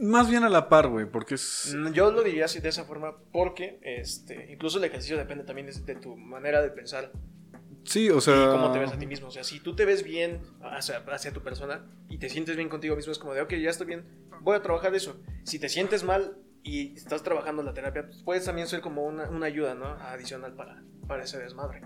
Más 0.00 0.30
bien 0.30 0.44
a 0.44 0.48
la 0.48 0.68
par, 0.68 0.88
güey, 0.88 1.06
porque 1.06 1.34
es... 1.34 1.74
Mm, 1.76 1.92
Yo 1.92 2.10
lo 2.10 2.22
diría 2.22 2.44
así 2.44 2.60
de 2.60 2.68
esa 2.68 2.84
forma 2.84 3.16
porque, 3.32 3.80
este, 3.82 4.52
incluso 4.52 4.78
el 4.78 4.84
ejercicio 4.84 5.16
depende 5.16 5.44
también 5.44 5.66
de, 5.66 5.72
de 5.72 5.94
tu 5.96 6.16
manera 6.16 6.62
de 6.62 6.70
pensar 6.70 7.12
Sí, 7.84 8.10
o 8.10 8.18
y 8.18 8.20
sea... 8.20 8.50
cómo 8.50 8.70
te 8.70 8.78
ves 8.78 8.92
a 8.92 8.98
ti 8.98 9.06
mismo. 9.06 9.28
O 9.28 9.30
sea, 9.30 9.44
si 9.44 9.60
tú 9.60 9.74
te 9.74 9.84
ves 9.86 10.02
bien 10.04 10.42
hacia, 10.62 10.98
hacia 10.98 11.32
tu 11.32 11.42
persona 11.42 11.86
y 12.08 12.18
te 12.18 12.28
sientes 12.28 12.56
bien 12.56 12.68
contigo 12.68 12.94
mismo, 12.94 13.12
es 13.12 13.18
como 13.18 13.32
de, 13.34 13.40
ok, 13.40 13.54
ya 13.54 13.70
estoy 13.70 13.86
bien, 13.86 14.04
voy 14.42 14.56
a 14.56 14.62
trabajar 14.62 14.94
eso. 14.94 15.20
Si 15.44 15.58
te 15.58 15.68
sientes 15.70 16.04
mal 16.04 16.36
y 16.62 16.94
estás 16.94 17.22
trabajando 17.22 17.62
la 17.62 17.72
terapia, 17.72 18.04
pues 18.06 18.22
puedes 18.22 18.44
también 18.44 18.66
ser 18.68 18.82
como 18.82 19.06
una, 19.06 19.30
una 19.30 19.46
ayuda, 19.46 19.74
¿no? 19.74 19.86
Adicional 19.86 20.54
para, 20.54 20.82
para 21.08 21.24
ese 21.24 21.38
desmadre. 21.38 21.82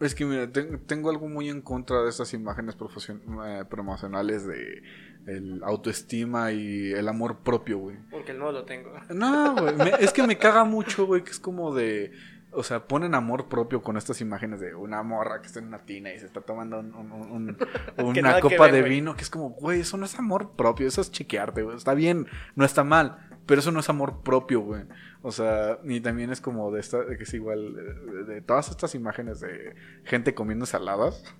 Es 0.00 0.14
que 0.14 0.24
mira, 0.24 0.50
ten- 0.52 0.78
tengo 0.86 1.10
algo 1.10 1.28
muy 1.28 1.48
en 1.48 1.62
contra 1.62 2.02
de 2.02 2.10
estas 2.10 2.32
imágenes 2.34 2.76
eh, 2.76 3.64
promocionales 3.68 4.46
de 4.46 4.82
el 5.26 5.60
autoestima 5.64 6.52
y 6.52 6.92
el 6.92 7.08
amor 7.08 7.38
propio, 7.38 7.78
güey. 7.78 7.96
Porque 8.10 8.32
no 8.32 8.52
lo 8.52 8.64
tengo. 8.64 8.92
No, 9.10 9.56
güey, 9.56 9.74
me- 9.74 9.90
es 9.98 10.12
que 10.12 10.24
me 10.24 10.38
caga 10.38 10.64
mucho, 10.64 11.06
güey, 11.06 11.24
que 11.24 11.30
es 11.30 11.40
como 11.40 11.74
de... 11.74 12.12
O 12.52 12.62
sea, 12.62 12.86
ponen 12.86 13.14
amor 13.14 13.48
propio 13.48 13.82
con 13.82 13.98
estas 13.98 14.20
imágenes 14.22 14.60
de 14.60 14.74
una 14.74 15.02
morra 15.02 15.40
que 15.42 15.46
está 15.48 15.58
en 15.58 15.66
una 15.66 15.80
tina 15.84 16.12
y 16.14 16.18
se 16.20 16.24
está 16.26 16.40
tomando 16.40 16.78
un- 16.78 17.58
una 17.98 18.40
copa 18.40 18.64
ver, 18.64 18.72
de 18.72 18.82
vino, 18.82 19.14
que 19.14 19.22
es 19.24 19.30
como, 19.30 19.50
güey, 19.50 19.80
eso 19.80 19.96
no 19.98 20.06
es 20.06 20.18
amor 20.18 20.52
propio, 20.56 20.86
eso 20.88 21.00
es 21.02 21.10
chequearte, 21.10 21.62
güey. 21.62 21.76
Está 21.76 21.92
bien, 21.92 22.26
no 22.54 22.64
está 22.64 22.82
mal, 22.84 23.35
pero 23.46 23.60
eso 23.60 23.72
no 23.72 23.80
es 23.80 23.88
amor 23.88 24.22
propio, 24.22 24.60
güey. 24.60 24.82
O 25.22 25.32
sea, 25.32 25.78
ni 25.82 26.00
también 26.00 26.30
es 26.30 26.40
como 26.40 26.70
de 26.72 26.80
esta, 26.80 27.04
que 27.16 27.22
es 27.22 27.34
igual, 27.34 27.74
de, 27.74 28.24
de 28.24 28.40
todas 28.42 28.68
estas 28.68 28.94
imágenes 28.94 29.40
de 29.40 29.74
gente 30.04 30.34
comiendo 30.34 30.66
saladas. 30.66 31.24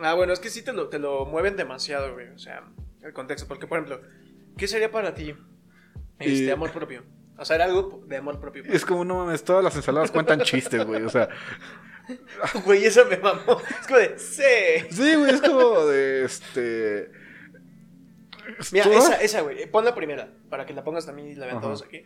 Ah, 0.00 0.14
bueno, 0.14 0.32
es 0.32 0.40
que 0.40 0.48
sí 0.48 0.62
te 0.62 0.72
lo, 0.72 0.88
te 0.88 0.98
lo 0.98 1.26
mueven 1.26 1.54
demasiado, 1.54 2.14
güey. 2.14 2.28
O 2.28 2.38
sea, 2.38 2.64
el 3.02 3.12
contexto. 3.12 3.46
Porque, 3.46 3.66
por 3.66 3.78
ejemplo, 3.78 4.00
¿qué 4.56 4.66
sería 4.66 4.90
para 4.90 5.12
ti 5.14 5.34
este 6.18 6.46
Eh, 6.46 6.50
amor 6.52 6.72
propio? 6.72 7.02
O 7.36 7.44
sea, 7.44 7.56
era 7.56 7.66
algo 7.66 8.02
de 8.06 8.16
amor 8.16 8.40
propio. 8.40 8.64
Es 8.64 8.86
como, 8.86 9.04
no 9.04 9.16
mames, 9.16 9.44
todas 9.44 9.62
las 9.62 9.76
ensaladas 9.76 10.10
cuentan 10.10 10.40
chistes, 10.40 10.86
güey. 10.86 11.02
O 11.02 11.10
sea, 11.10 11.28
Güey, 12.64 12.84
eso 12.84 13.04
me 13.06 13.16
mamó. 13.16 13.60
Es 13.80 13.86
como 13.86 13.98
de, 13.98 14.18
sí. 14.18 14.86
sí, 14.90 15.14
güey, 15.14 15.30
es 15.34 15.40
como 15.40 15.86
de 15.86 16.24
este. 16.24 17.12
Mira, 18.72 18.84
esa, 18.94 19.14
esa, 19.22 19.40
güey. 19.42 19.70
Pon 19.70 19.84
la 19.84 19.94
primera, 19.94 20.32
para 20.50 20.66
que 20.66 20.74
la 20.74 20.84
pongas 20.84 21.06
también 21.06 21.28
y 21.28 21.34
la 21.34 21.46
vean 21.46 21.58
Ajá. 21.58 21.66
todos 21.66 21.82
aquí. 21.82 22.02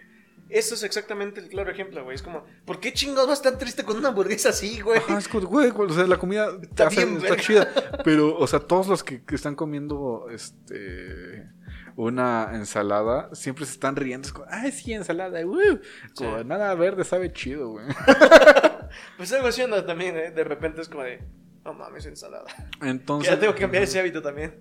Esto 0.49 0.75
es 0.75 0.85
exactamente 0.85 1.41
el 1.41 1.49
claro 1.49 1.71
ejemplo, 1.73 2.05
güey. 2.05 2.15
Es 2.15 2.23
como, 2.23 2.45
¿por 2.65 2.79
qué 2.79 2.93
chingados 2.93 3.29
vas 3.29 3.43
tan 3.43 3.59
triste 3.59 3.83
con 3.83 3.97
una 3.97 4.09
hamburguesa 4.11 4.51
así, 4.51 4.81
güey? 4.81 4.99
Ajá, 4.99 5.19
es 5.19 5.27
como, 5.27 5.47
güey, 5.49 5.71
o 5.77 5.89
sea, 5.93 6.07
la 6.07 6.19
comida 6.19 6.49
Está 6.63 6.87
hace- 6.87 7.05
bien 7.05 7.17
está 7.19 7.37
chida. 7.37 7.69
Pero, 8.05 8.37
o 8.37 8.47
sea, 8.47 8.61
todos 8.61 8.87
los 8.87 9.03
que, 9.03 9.25
que 9.25 9.35
están 9.35 9.57
comiendo 9.57 10.29
este 10.31 11.49
una 11.97 12.51
ensalada 12.53 13.35
siempre 13.35 13.65
se 13.65 13.73
están 13.73 13.97
riendo. 13.97 14.27
Es 14.29 14.33
como, 14.33 14.47
ay, 14.51 14.71
sí, 14.71 14.93
ensalada, 14.93 15.41
uh. 15.45 15.81
Como, 16.15 16.39
Sí. 16.39 16.45
nada 16.45 16.75
verde 16.75 17.05
sabe 17.05 17.33
chido, 17.33 17.71
güey. 17.71 17.87
Pues 19.17 19.33
algo 19.33 19.49
así 19.49 19.63
anda 19.63 19.85
también, 19.85 20.17
¿eh? 20.17 20.31
De 20.31 20.45
repente 20.45 20.81
es 20.81 20.89
como 20.89 21.03
de, 21.03 21.21
no 21.65 21.75
mames, 21.75 22.07
ensalada. 22.07 22.45
Entonces. 22.83 23.33
ya 23.33 23.39
tengo 23.41 23.55
que 23.55 23.61
cambiar 23.63 23.83
ese 23.83 23.99
hábito 23.99 24.23
también. 24.23 24.55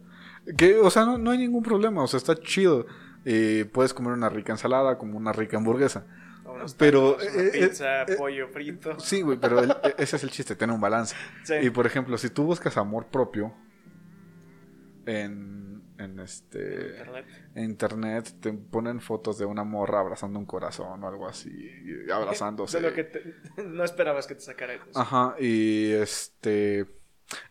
Que, 0.58 0.76
o 0.80 0.90
sea, 0.90 1.06
no, 1.06 1.18
no 1.18 1.32
hay 1.32 1.38
ningún 1.40 1.64
problema, 1.64 2.04
o 2.04 2.08
sea, 2.08 2.18
está 2.18 2.36
chido. 2.36 2.86
Eh, 3.26 3.66
puedes 3.74 3.94
comer 3.94 4.14
una 4.14 4.30
rica 4.30 4.52
ensalada 4.54 4.98
como 4.98 5.18
una 5.18 5.32
rica 5.34 5.58
hamburguesa. 5.58 6.06
Unos 6.46 6.76
Pero, 6.76 7.14
tacos, 7.16 7.34
una 7.34 7.42
eh, 7.44 7.52
eh, 7.54 7.68
pizza, 7.68 8.02
eh, 8.04 8.16
pollo 8.18 8.48
frito. 8.50 9.00
Sí, 9.00 9.22
güey, 9.22 9.40
pero 9.40 9.60
el- 9.60 9.72
e- 9.72 9.96
ese 9.98 10.16
es 10.18 10.24
el 10.24 10.30
chiste, 10.30 10.56
tener 10.56 10.74
un 10.76 10.80
balance. 10.82 11.16
Sí. 11.44 11.56
Y 11.62 11.70
por 11.72 11.88
ejemplo, 11.88 12.18
si 12.20 12.30
tú 12.30 12.44
buscas 12.44 12.78
amor 12.78 13.08
propio 13.08 13.54
en, 15.06 15.82
en 15.98 16.20
este 16.20 16.90
Internet. 16.98 17.26
en 17.56 17.64
internet, 17.64 18.34
te 18.40 18.54
ponen 18.54 19.00
fotos 19.02 19.38
de 19.38 19.46
una 19.46 19.64
morra 19.64 20.00
abrazando 20.00 20.40
un 20.40 20.46
corazón 20.46 21.04
o 21.04 21.08
algo 21.08 21.28
así, 21.28 21.70
abrazándose. 22.14 22.80
De 22.80 22.90
lo 22.90 22.94
que 22.96 23.04
te- 23.06 23.24
no 23.66 23.84
esperabas 23.84 24.28
que 24.28 24.36
te 24.36 24.42
sacara 24.42 24.74
eso. 24.76 24.86
Ajá, 24.94 25.36
y 25.40 25.92
este 25.92 26.86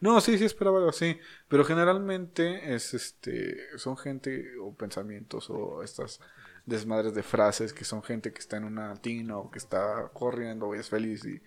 no, 0.00 0.20
sí, 0.20 0.38
sí 0.38 0.44
esperaba 0.44 0.78
algo 0.78 0.90
así, 0.90 1.18
pero 1.48 1.64
generalmente 1.64 2.74
es 2.74 2.94
este 2.94 3.58
son 3.76 3.96
gente 3.96 4.56
o 4.60 4.74
pensamientos 4.74 5.50
o 5.50 5.82
estas 5.82 6.20
desmadres 6.66 7.14
de 7.14 7.22
frases 7.22 7.72
que 7.72 7.84
son 7.84 8.02
gente 8.02 8.32
que 8.32 8.38
está 8.38 8.56
en 8.56 8.64
una 8.64 8.94
tina 8.96 9.36
o 9.36 9.50
que 9.50 9.58
está 9.58 10.10
corriendo 10.12 10.68
o 10.68 10.74
es 10.74 10.88
feliz 10.88 11.24
y 11.24 11.40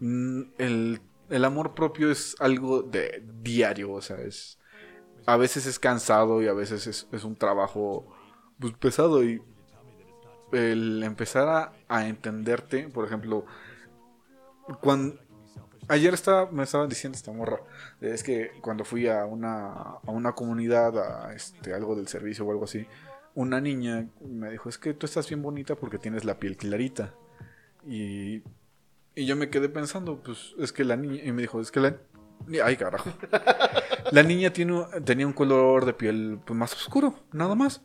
mm, 0.00 0.52
el, 0.58 1.00
el 1.30 1.44
amor 1.44 1.74
propio 1.74 2.10
es 2.10 2.36
algo 2.38 2.82
de 2.82 3.22
diario, 3.42 3.92
o 3.92 4.00
sea, 4.00 4.18
es 4.18 4.58
a 5.26 5.36
veces 5.36 5.66
es 5.66 5.78
cansado 5.78 6.42
y 6.42 6.48
a 6.48 6.52
veces 6.52 6.86
es, 6.86 7.08
es 7.12 7.24
un 7.24 7.36
trabajo 7.36 8.06
pues, 8.58 8.74
pesado 8.74 9.24
y 9.24 9.42
el 10.52 11.02
empezar 11.02 11.48
a, 11.48 11.72
a 11.88 12.06
entenderte, 12.06 12.88
por 12.88 13.06
ejemplo, 13.06 13.46
cuando 14.80 15.18
ayer 15.88 16.14
estaba, 16.14 16.50
me 16.50 16.62
estaban 16.64 16.88
diciendo 16.88 17.16
esta 17.16 17.32
morra, 17.32 17.60
es 18.00 18.22
que 18.22 18.52
cuando 18.60 18.84
fui 18.84 19.08
a 19.08 19.24
una, 19.24 19.66
a 19.72 20.10
una 20.10 20.32
comunidad, 20.32 20.98
a 20.98 21.34
este, 21.34 21.74
algo 21.74 21.94
del 21.96 22.08
servicio 22.08 22.44
o 22.46 22.50
algo 22.50 22.64
así, 22.64 22.86
una 23.34 23.60
niña 23.60 24.06
me 24.20 24.50
dijo, 24.50 24.68
es 24.68 24.78
que 24.78 24.94
tú 24.94 25.06
estás 25.06 25.28
bien 25.28 25.42
bonita 25.42 25.74
porque 25.74 25.98
tienes 25.98 26.24
la 26.24 26.38
piel 26.38 26.56
clarita. 26.56 27.14
Y, 27.86 28.42
y 29.14 29.26
yo 29.26 29.36
me 29.36 29.50
quedé 29.50 29.68
pensando, 29.68 30.22
pues 30.22 30.54
es 30.58 30.72
que 30.72 30.84
la 30.84 30.96
niña, 30.96 31.22
y 31.24 31.32
me 31.32 31.42
dijo, 31.42 31.60
es 31.60 31.70
que 31.70 31.80
la... 31.80 31.96
Ay, 32.64 32.76
carajo. 32.76 33.10
La 34.12 34.22
niña 34.22 34.52
tiene, 34.52 34.84
tenía 35.04 35.26
un 35.26 35.32
color 35.32 35.86
de 35.86 35.94
piel 35.94 36.38
pues, 36.44 36.56
más 36.58 36.74
oscuro, 36.74 37.14
nada 37.32 37.54
más. 37.54 37.80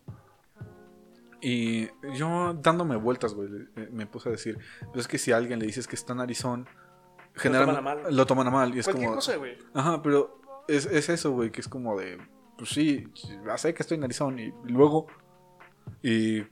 Y 1.42 1.88
yo 2.14 2.54
dándome 2.62 2.98
vueltas, 2.98 3.34
güey, 3.34 3.50
me- 3.92 4.06
puse 4.06 4.28
a 4.28 4.34
decir, 4.34 4.60
pues 4.92 5.06
es 5.06 5.08
que 5.08 5.18
si 5.18 5.32
a 5.32 5.38
alguien 5.38 5.60
le 5.60 5.66
dices 5.66 5.88
que 5.88 5.96
está 5.96 6.14
narizón, 6.14 6.68
generalmente 7.40 7.80
toman 7.82 7.98
a 8.00 8.04
mal. 8.04 8.16
lo 8.16 8.26
toman 8.26 8.48
a 8.48 8.52
mal. 8.52 8.76
Y 8.76 8.80
es 8.80 8.86
Cualquier 8.86 9.08
como, 9.08 9.16
cosa, 9.18 9.36
güey. 9.38 9.58
Ajá, 9.74 10.02
pero 10.02 10.40
es, 10.68 10.86
es 10.86 11.10
eso, 11.10 11.32
güey, 11.32 11.52
que 11.52 11.62
es 11.62 11.68
como 11.68 11.98
de, 12.00 12.18
pues 12.58 12.70
sí, 12.72 13.08
ya 13.46 13.58
sé 13.58 13.74
que 13.74 13.84
estoy 13.84 13.98
narizón 13.98 14.40
y 14.40 14.54
luego... 14.66 15.08
Y 16.04 16.44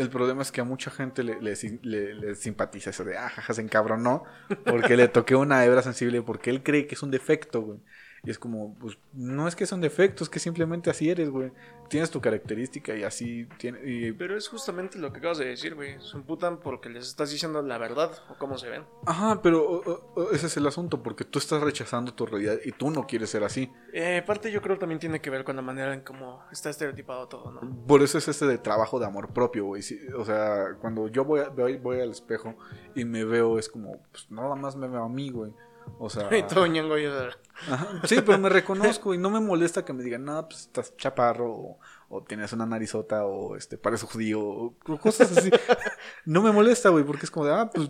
el 0.00 0.08
problema 0.08 0.40
es 0.40 0.50
que 0.52 0.62
a 0.62 0.64
mucha 0.64 0.90
gente 0.90 1.22
le, 1.22 1.40
le, 1.42 1.54
le- 1.82 2.14
le 2.14 2.34
simpatiza 2.34 2.90
eso 2.90 3.04
de, 3.04 3.18
ah, 3.18 3.28
jaja, 3.28 3.52
se 3.52 3.60
encabronó 3.60 4.24
porque 4.64 4.96
le 4.96 5.08
toqué 5.08 5.36
una 5.36 5.62
hebra 5.66 5.82
sensible 5.82 6.22
porque 6.22 6.48
él 6.48 6.62
cree 6.62 6.86
que 6.86 6.94
es 6.94 7.02
un 7.02 7.10
defecto, 7.10 7.60
güey. 7.60 7.80
Y 8.24 8.30
es 8.30 8.38
como, 8.38 8.74
pues 8.80 8.98
no 9.12 9.46
es 9.46 9.54
que 9.54 9.66
son 9.66 9.80
defectos, 9.80 10.26
es 10.26 10.30
que 10.30 10.38
simplemente 10.40 10.90
así 10.90 11.08
eres, 11.10 11.30
güey. 11.30 11.52
Tienes 11.88 12.10
tu 12.10 12.20
característica 12.20 12.96
y 12.96 13.04
así 13.04 13.46
tiene... 13.58 13.78
y- 13.88 14.10
Pero 14.12 14.36
es 14.36 14.48
justamente 14.48 14.98
lo 14.98 15.12
que 15.12 15.18
acabas 15.20 15.38
de 15.38 15.44
decir, 15.44 15.76
güey. 15.76 16.00
Se 16.00 16.16
emputan 16.16 16.58
porque 16.58 16.88
les 16.88 17.06
estás 17.06 17.30
diciendo 17.30 17.62
la 17.62 17.78
verdad 17.78 18.10
o 18.28 18.34
cómo 18.38 18.58
se 18.58 18.68
ven. 18.68 18.84
Ajá, 19.06 19.40
pero 19.42 19.64
o- 19.64 19.90
o- 19.90 20.12
o 20.22 20.30
ese 20.32 20.46
es 20.48 20.56
el 20.56 20.66
asunto, 20.66 21.02
porque 21.04 21.24
tú 21.24 21.38
estás 21.38 21.62
rechazando 21.62 22.12
tu 22.14 22.26
realidad 22.26 22.56
y 22.64 22.72
tú 22.72 22.90
no 22.90 23.06
quieres 23.06 23.30
ser 23.30 23.44
así. 23.44 23.70
Eh, 23.92 24.22
parte 24.26 24.50
yo 24.50 24.60
creo 24.60 24.76
también 24.78 24.98
tiene 24.98 25.20
que 25.20 25.30
ver 25.30 25.44
con 25.44 25.54
la 25.54 25.62
manera 25.62 25.94
en 25.94 26.00
cómo 26.00 26.42
está 26.50 26.70
estereotipado 26.70 27.28
todo, 27.28 27.52
¿no? 27.52 27.86
Por 27.86 28.02
eso 28.02 28.18
es 28.18 28.26
este 28.26 28.46
de 28.46 28.58
trabajo 28.58 28.98
de 28.98 29.06
amor 29.06 29.32
propio, 29.32 29.66
güey. 29.66 29.82
Sí, 29.82 30.00
o 30.18 30.24
sea, 30.24 30.74
cuando 30.80 31.06
yo 31.06 31.24
voy, 31.24 31.40
a- 31.40 31.50
voy, 31.50 31.76
voy 31.76 32.00
al 32.00 32.10
espejo 32.10 32.56
y 32.96 33.04
me 33.04 33.24
veo, 33.24 33.58
es 33.60 33.68
como, 33.68 33.98
pues 34.10 34.28
nada 34.30 34.56
más 34.56 34.74
me 34.74 34.88
veo 34.88 35.04
a 35.04 35.08
mí, 35.08 35.30
güey. 35.30 35.52
O 35.98 36.10
sea, 36.10 36.28
Y 36.36 36.42
todo 36.42 36.66
ñango 36.66 36.98
y 36.98 37.06
ajá, 37.06 37.88
sí, 38.04 38.16
pero 38.24 38.38
me 38.38 38.48
reconozco 38.48 39.14
y 39.14 39.18
no 39.18 39.30
me 39.30 39.40
molesta 39.40 39.84
que 39.84 39.92
me 39.92 40.02
digan, 40.02 40.24
nada, 40.24 40.46
pues 40.48 40.62
estás 40.62 40.96
chaparro 40.96 41.50
o, 41.50 41.78
o 42.08 42.22
tienes 42.22 42.52
una 42.52 42.66
narizota 42.66 43.24
o 43.24 43.56
este, 43.56 43.78
pareces 43.78 44.08
judío 44.08 44.40
o 44.40 44.74
cosas 45.00 45.36
así. 45.36 45.50
no 46.26 46.42
me 46.42 46.52
molesta, 46.52 46.90
güey, 46.90 47.04
porque 47.04 47.24
es 47.24 47.30
como 47.30 47.46
de, 47.46 47.54
ah, 47.54 47.70
pues 47.72 47.88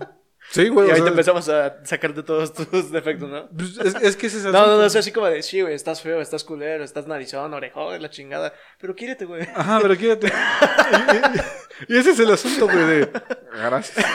sí, 0.51 0.69
güey. 0.69 0.89
Y 0.89 0.93
ahí 0.93 1.03
te 1.03 1.09
empezamos 1.09 1.49
a 1.49 1.85
sacarte 1.85 2.23
todos 2.23 2.53
tus 2.53 2.91
defectos, 2.93 3.29
¿no? 3.29 3.49
pues, 3.51 3.77
es, 3.79 3.95
es 3.97 4.17
que 4.17 4.29
ese 4.29 4.39
es 4.39 4.45
el 4.45 4.53
No, 4.53 4.67
no, 4.67 4.77
no, 4.77 4.85
es 4.85 4.95
así 4.95 5.11
como 5.11 5.27
de, 5.27 5.43
sí, 5.43 5.61
güey, 5.63 5.75
estás 5.75 6.01
feo, 6.01 6.21
estás 6.21 6.45
culero, 6.45 6.85
estás 6.85 7.09
narizón, 7.09 7.53
orejón, 7.53 8.01
la 8.01 8.11
chingada. 8.11 8.53
Pero 8.79 8.95
quiérete, 8.95 9.25
güey. 9.25 9.43
Ajá, 9.55 9.81
pero 9.83 9.97
quédate. 9.97 10.29
y, 10.29 11.91
y- 11.93 11.95
y 11.95 11.99
ese 11.99 12.13
es 12.13 12.21
el 12.21 12.31
asunto, 12.31 12.67
güey, 12.67 12.87
de. 12.87 13.11
Gracias. 13.53 14.07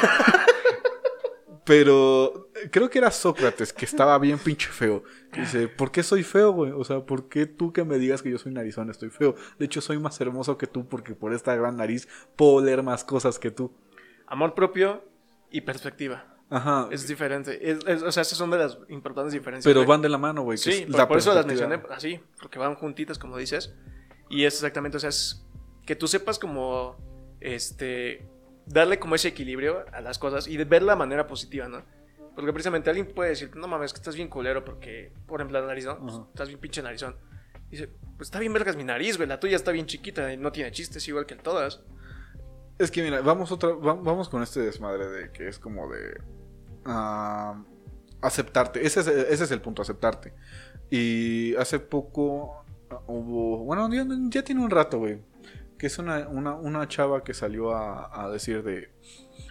Pero 1.64 2.50
creo 2.72 2.90
que 2.90 2.98
era 2.98 3.12
Sócrates, 3.12 3.72
que 3.72 3.86
estaba 3.86 4.18
bien 4.18 4.40
pinche 4.40 4.70
feo. 4.70 5.04
Dice, 5.34 5.68
¿por 5.68 5.92
qué 5.92 6.02
soy 6.02 6.24
feo, 6.24 6.52
güey? 6.52 6.72
O 6.72 6.84
sea, 6.84 7.02
¿por 7.06 7.30
qué 7.30 7.46
tú 7.46 7.72
que 7.72 7.84
me 7.84 8.00
digas 8.00 8.22
que 8.24 8.32
yo 8.32 8.40
soy 8.40 8.52
narizón 8.52 8.90
estoy 8.90 9.10
feo? 9.10 9.36
De 9.60 9.66
hecho, 9.66 9.80
soy 9.80 10.00
más 10.00 10.20
hermoso 10.22 10.58
que 10.58 10.66
tú 10.68 10.88
porque 10.88 11.14
por 11.14 11.34
esta 11.34 11.56
gran 11.56 11.78
nariz 11.78 12.08
puedo 12.36 12.62
leer 12.66 12.82
más 12.82 13.04
cosas 13.04 13.38
que 13.38 13.52
tú. 13.52 13.72
Amor 14.26 14.56
propio 14.56 15.04
y 15.52 15.62
perspectiva. 15.62 16.26
Ajá. 16.50 16.88
Es 16.92 17.08
diferente. 17.08 17.70
Es- 17.72 17.80
es- 17.86 18.02
o 18.02 18.12
sea, 18.12 18.22
esas 18.24 18.38
son 18.38 18.50
de 18.50 18.58
las 18.58 18.78
importantes 18.90 19.32
diferencias. 19.32 19.64
Pero 19.70 19.82
güey. 19.82 19.88
van 19.90 20.02
de 20.02 20.10
la 20.10 20.18
mano, 20.18 20.42
güey. 20.42 20.58
Sí, 20.58 20.86
por, 20.90 20.98
la 20.98 21.08
por 21.08 21.18
eso 21.20 21.34
las 21.34 21.46
mencioné 21.46 21.82
así, 21.92 22.20
porque 22.42 22.58
van 22.60 22.76
juntitas, 22.76 23.20
como 23.20 23.38
dices. 23.38 23.74
Y 24.30 24.46
es 24.46 24.56
exactamente, 24.56 24.98
o 24.98 25.00
sea, 25.00 25.10
es 25.10 25.46
que 25.86 25.96
tú 25.96 26.08
sepas 26.08 26.40
como, 26.40 26.98
este, 27.40 28.28
darle 28.66 29.00
como 29.00 29.16
ese 29.16 29.30
equilibrio 29.30 29.86
a 29.92 30.02
las 30.02 30.18
cosas 30.20 30.48
y 30.48 30.58
de 30.58 30.66
ver 30.66 30.84
la 30.84 30.96
manera 30.96 31.28
positiva, 31.28 31.68
¿no? 31.68 31.84
Porque 32.36 32.54
precisamente 32.54 32.90
alguien 32.90 33.08
puede 33.14 33.32
decir, 33.32 33.56
no 33.56 33.68
mames, 33.68 33.92
que 33.94 33.98
estás 33.98 34.16
bien 34.16 34.30
culero 34.30 34.64
porque, 34.64 35.12
por 35.28 35.42
ejemplo, 35.42 35.60
la 35.60 35.68
nariz, 35.68 35.86
¿no? 35.86 36.00
Pues, 36.00 36.16
estás 36.30 36.48
bien 36.48 36.60
pinche 36.60 36.82
narizón. 36.82 37.16
Dice, 37.70 37.90
pues 38.18 38.28
está 38.28 38.40
bien 38.40 38.54
vergas 38.54 38.76
mi 38.76 38.84
nariz, 38.84 39.18
güey, 39.18 39.28
la 39.28 39.40
tuya 39.40 39.56
está 39.56 39.72
bien 39.72 39.86
chiquita 39.86 40.32
y 40.32 40.38
no 40.38 40.52
tiene 40.52 40.72
chistes 40.72 41.08
igual 41.08 41.26
que 41.26 41.36
todas. 41.36 41.82
Es 42.80 42.90
que 42.92 43.04
mira, 43.04 43.22
vamos 43.22 43.52
otra, 43.52 43.70
va- 43.70 43.94
vamos 43.94 44.28
con 44.30 44.42
este 44.44 44.60
desmadre 44.62 45.08
de 45.08 45.32
que 45.32 45.48
es 45.48 45.60
como 45.60 45.90
de 45.92 46.20
ah, 46.86 47.62
aceptarte. 48.22 48.86
Ese 48.86 49.02
es, 49.02 49.08
ese 49.08 49.44
es 49.44 49.52
el 49.52 49.62
punto, 49.62 49.82
aceptarte. 49.82 50.34
Y 50.90 51.56
hace 51.56 51.80
poco 51.80 52.64
ah, 52.90 53.00
hubo, 53.08 53.60
bueno, 53.66 53.90
ya, 53.94 54.06
ya 54.30 54.44
tiene 54.44 54.64
un 54.64 54.70
rato, 54.70 55.00
güey, 55.00 55.20
que 55.82 55.88
es 55.88 55.98
una, 55.98 56.28
una, 56.28 56.54
una 56.54 56.88
chava 56.88 57.24
que 57.24 57.34
salió 57.34 57.72
a, 57.76 58.24
a 58.24 58.30
decir 58.30 58.62
de, 58.62 58.92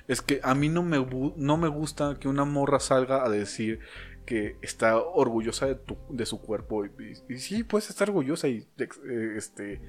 es 0.06 0.22
que 0.22 0.38
a 0.44 0.54
mí 0.54 0.68
no 0.68 0.84
me, 0.84 1.04
no 1.36 1.56
me 1.56 1.66
gusta 1.66 2.18
que 2.20 2.28
una 2.28 2.44
morra 2.44 2.78
salga 2.78 3.24
a 3.24 3.28
decir 3.28 3.80
que 4.26 4.54
está 4.62 4.96
orgullosa 4.96 5.66
de, 5.66 5.74
tu- 5.74 5.98
de 6.08 6.24
su 6.26 6.40
cuerpo. 6.40 6.84
Y, 6.86 6.90
y- 7.28 7.34
y 7.34 7.38
sí, 7.38 7.64
puedes 7.64 7.90
estar 7.90 8.08
orgullosa 8.10 8.46
y 8.46 8.58
eh, 8.78 9.34
este, 9.36 9.80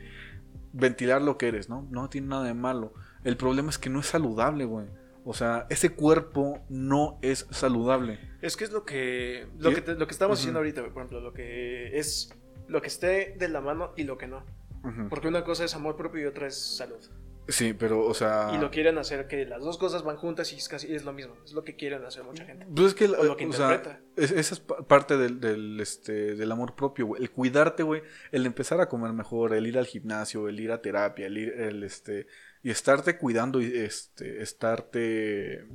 ventilar 0.74 1.22
lo 1.22 1.38
que 1.38 1.48
eres, 1.50 1.70
¿no? 1.70 1.88
No 1.92 2.10
tiene 2.10 2.28
nada 2.30 2.46
de 2.46 2.56
malo. 2.56 2.96
El 3.24 3.38
problema 3.38 3.70
es 3.70 3.78
que 3.78 3.92
no 3.92 4.00
es 4.00 4.08
saludable, 4.08 4.66
güey. 4.66 4.88
O 5.24 5.36
sea, 5.36 5.68
ese 5.70 5.90
cuerpo 5.92 6.60
no 6.70 7.20
es 7.22 7.46
saludable. 7.52 8.18
Es 8.42 8.58
que 8.58 8.64
es 8.64 8.72
lo 8.72 8.84
que, 8.84 9.48
lo 9.60 9.70
que, 9.76 9.82
te- 9.82 9.94
lo 9.94 10.08
que 10.08 10.12
estamos 10.14 10.40
diciendo 10.40 10.58
ahorita, 10.60 10.82
por 10.82 10.90
ejemplo, 11.04 11.22
lo 11.22 11.34
que 11.34 12.00
es, 12.00 12.34
lo 12.68 12.82
que 12.82 12.88
esté 12.88 13.36
de 13.38 13.48
la 13.48 13.62
mano 13.62 13.92
y 13.96 14.06
lo 14.06 14.18
que 14.18 14.26
no. 14.26 14.44
Porque 15.10 15.28
una 15.28 15.44
cosa 15.44 15.64
es 15.66 15.76
amor 15.76 15.96
propio 15.96 16.22
y 16.22 16.26
otra 16.26 16.48
es 16.48 16.56
salud. 16.78 17.00
Sí, 17.48 17.74
pero, 17.74 18.06
o 18.06 18.14
sea... 18.14 18.52
Y 18.54 18.60
lo 18.60 18.70
quieren 18.72 18.98
hacer 18.98 19.28
que 19.28 19.46
las 19.46 19.62
dos 19.64 19.78
cosas 19.78 20.04
van 20.04 20.16
juntas 20.16 20.54
y 20.54 20.58
es 20.58 20.70
casi 20.70 20.94
es 20.94 21.04
lo 21.04 21.12
mismo. 21.12 21.36
Es 21.44 21.54
lo 21.54 21.64
que 21.64 21.76
quieren 21.76 22.06
hacer 22.06 22.24
mucha 22.24 22.46
gente. 22.46 22.66
Pues 22.74 22.90
es 22.90 22.94
que, 22.94 23.06
O 23.06 23.24
lo 23.24 23.36
que 23.36 23.46
o 23.48 23.52
sea, 23.54 23.74
interpreta. 23.74 24.00
es- 24.16 24.32
esa 24.32 24.54
es 24.54 24.60
pa- 24.60 24.88
parte 24.88 25.18
del, 25.18 25.40
del, 25.40 25.80
este, 25.80 26.36
del 26.36 26.52
amor 26.52 26.76
propio, 26.76 27.08
güey. 27.08 27.22
El 27.22 27.32
cuidarte, 27.32 27.84
güey. 27.84 28.04
El 28.32 28.46
empezar 28.46 28.80
a 28.80 28.88
comer 28.88 29.12
mejor, 29.14 29.54
el 29.54 29.66
ir 29.68 29.78
al 29.78 29.88
gimnasio, 29.88 30.48
el 30.48 30.60
ir 30.60 30.72
a 30.72 30.82
terapia, 30.82 31.26
el 31.26 31.38
ir, 31.38 31.50
el, 31.60 31.84
este, 31.84 32.28
y 32.64 32.70
estarte 32.70 33.18
cuidando 33.18 33.60
y 33.62 33.76
este, 33.76 34.42
estarte 34.44 35.66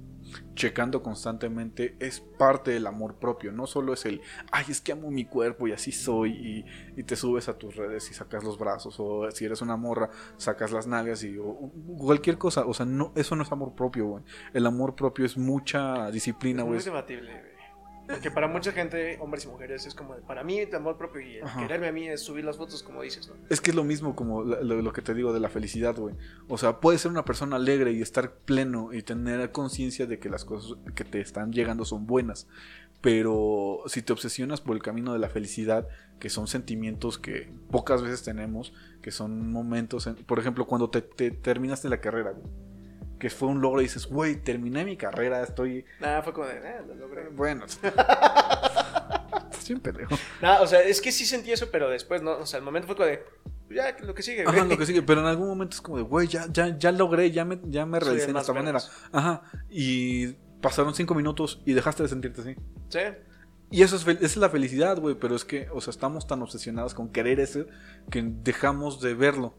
checando 0.54 1.02
constantemente 1.02 1.96
es 1.98 2.20
parte 2.20 2.70
del 2.72 2.86
amor 2.86 3.16
propio. 3.18 3.52
No 3.52 3.66
solo 3.66 3.92
es 3.92 4.04
el, 4.06 4.20
ay, 4.52 4.66
es 4.68 4.80
que 4.80 4.92
amo 4.92 5.10
mi 5.10 5.24
cuerpo 5.24 5.66
y 5.68 5.72
así 5.72 5.90
soy 5.92 6.30
y, 6.30 6.64
y 7.00 7.02
te 7.02 7.16
subes 7.16 7.48
a 7.48 7.58
tus 7.58 7.74
redes 7.76 8.10
y 8.10 8.14
sacas 8.14 8.44
los 8.44 8.58
brazos 8.58 8.96
o 8.98 9.28
si 9.30 9.44
eres 9.44 9.62
una 9.62 9.76
morra, 9.76 10.10
sacas 10.36 10.70
las 10.72 10.86
nalgas 10.86 11.22
y 11.24 11.36
o- 11.38 11.72
cualquier 11.98 12.38
cosa. 12.38 12.64
O 12.66 12.74
sea, 12.74 12.86
no, 12.86 13.12
eso 13.16 13.34
no 13.36 13.42
es 13.42 13.50
amor 13.52 13.74
propio, 13.74 14.06
güey. 14.06 14.24
El 14.54 14.66
amor 14.66 14.94
propio 14.94 15.24
es 15.26 15.36
mucha 15.36 16.10
disciplina, 16.10 16.62
Es 16.62 16.66
güey. 16.66 16.76
muy 16.78 16.84
debatible, 16.84 17.30
güey. 17.32 17.55
Porque 18.06 18.30
para 18.30 18.46
mucha 18.48 18.72
gente, 18.72 19.18
hombres 19.20 19.44
y 19.44 19.48
mujeres, 19.48 19.84
es 19.86 19.94
como, 19.94 20.14
para 20.26 20.44
mí, 20.44 20.58
el 20.60 20.74
amor 20.74 20.96
propio 20.96 21.20
y 21.20 21.36
el 21.36 21.44
Ajá. 21.44 21.60
quererme 21.60 21.88
a 21.88 21.92
mí 21.92 22.08
es 22.08 22.20
subir 22.22 22.44
las 22.44 22.56
fotos, 22.56 22.82
como 22.82 23.02
dices, 23.02 23.28
¿no? 23.28 23.34
Es 23.50 23.60
que 23.60 23.70
es 23.70 23.76
lo 23.76 23.84
mismo 23.84 24.14
como 24.14 24.42
lo, 24.44 24.62
lo 24.82 24.92
que 24.92 25.02
te 25.02 25.12
digo 25.14 25.32
de 25.32 25.40
la 25.40 25.48
felicidad, 25.48 25.96
güey. 25.96 26.14
O 26.48 26.56
sea, 26.58 26.80
puedes 26.80 27.00
ser 27.00 27.10
una 27.10 27.24
persona 27.24 27.56
alegre 27.56 27.92
y 27.92 28.02
estar 28.02 28.32
pleno 28.32 28.92
y 28.92 29.02
tener 29.02 29.50
conciencia 29.52 30.06
de 30.06 30.18
que 30.18 30.28
las 30.30 30.44
cosas 30.44 30.78
que 30.94 31.04
te 31.04 31.20
están 31.20 31.52
llegando 31.52 31.84
son 31.84 32.06
buenas. 32.06 32.46
Pero 33.00 33.82
si 33.86 34.02
te 34.02 34.12
obsesionas 34.12 34.60
por 34.60 34.74
el 34.74 34.82
camino 34.82 35.12
de 35.12 35.18
la 35.18 35.28
felicidad, 35.28 35.86
que 36.18 36.30
son 36.30 36.46
sentimientos 36.46 37.18
que 37.18 37.52
pocas 37.70 38.02
veces 38.02 38.22
tenemos, 38.22 38.72
que 39.02 39.10
son 39.10 39.50
momentos, 39.52 40.06
en- 40.06 40.16
por 40.16 40.38
ejemplo, 40.38 40.66
cuando 40.66 40.88
te, 40.90 41.02
te 41.02 41.30
terminaste 41.30 41.88
la 41.88 42.00
carrera, 42.00 42.30
güey. 42.32 42.46
Que 43.18 43.30
fue 43.30 43.48
un 43.48 43.60
logro 43.60 43.80
y 43.80 43.84
dices, 43.84 44.06
güey, 44.06 44.36
terminé 44.36 44.84
mi 44.84 44.96
carrera, 44.96 45.42
estoy... 45.42 45.84
Nada, 46.00 46.22
fue 46.22 46.32
como 46.32 46.46
de, 46.46 46.56
eh, 46.56 46.82
lo 46.86 46.94
logré. 46.94 47.28
Bueno, 47.28 47.64
estás 47.66 47.88
bien 49.66 49.80
pendejo. 49.80 50.14
Nada, 50.42 50.60
o 50.60 50.66
sea, 50.66 50.82
es 50.82 51.00
que 51.00 51.10
sí 51.12 51.24
sentí 51.24 51.52
eso, 51.52 51.68
pero 51.70 51.88
después, 51.88 52.22
¿no? 52.22 52.38
O 52.38 52.46
sea, 52.46 52.58
el 52.58 52.64
momento 52.64 52.86
fue 52.86 52.96
como 52.96 53.08
de, 53.08 53.24
ya, 53.70 53.96
lo 54.02 54.14
que 54.14 54.22
sigue, 54.22 54.42
Ajá, 54.42 54.58
güey. 54.58 54.68
lo 54.68 54.78
que 54.78 54.86
sigue, 54.86 55.02
pero 55.02 55.20
en 55.20 55.26
algún 55.26 55.48
momento 55.48 55.74
es 55.74 55.80
como 55.80 55.96
de, 55.96 56.04
güey, 56.04 56.28
ya, 56.28 56.46
ya, 56.52 56.78
ya 56.78 56.92
logré, 56.92 57.30
ya 57.30 57.44
me, 57.44 57.58
ya 57.64 57.86
me 57.86 57.98
realicé 58.00 58.32
de 58.32 58.38
esta 58.38 58.52
manera. 58.52 58.80
Ajá, 59.12 59.42
y 59.70 60.34
pasaron 60.60 60.94
cinco 60.94 61.14
minutos 61.14 61.62
y 61.64 61.72
dejaste 61.72 62.02
de 62.02 62.08
sentirte 62.08 62.40
así. 62.42 62.54
Sí. 62.88 63.00
Y 63.70 63.82
eso 63.82 63.96
es, 63.96 64.06
esa 64.06 64.24
es 64.24 64.36
la 64.36 64.48
felicidad, 64.48 64.98
güey, 64.98 65.16
pero 65.16 65.34
es 65.34 65.44
que, 65.44 65.68
o 65.72 65.80
sea, 65.80 65.90
estamos 65.90 66.26
tan 66.26 66.42
obsesionados 66.42 66.94
con 66.94 67.10
querer 67.10 67.40
eso 67.40 67.66
que 68.10 68.22
dejamos 68.22 69.00
de 69.00 69.14
verlo. 69.14 69.58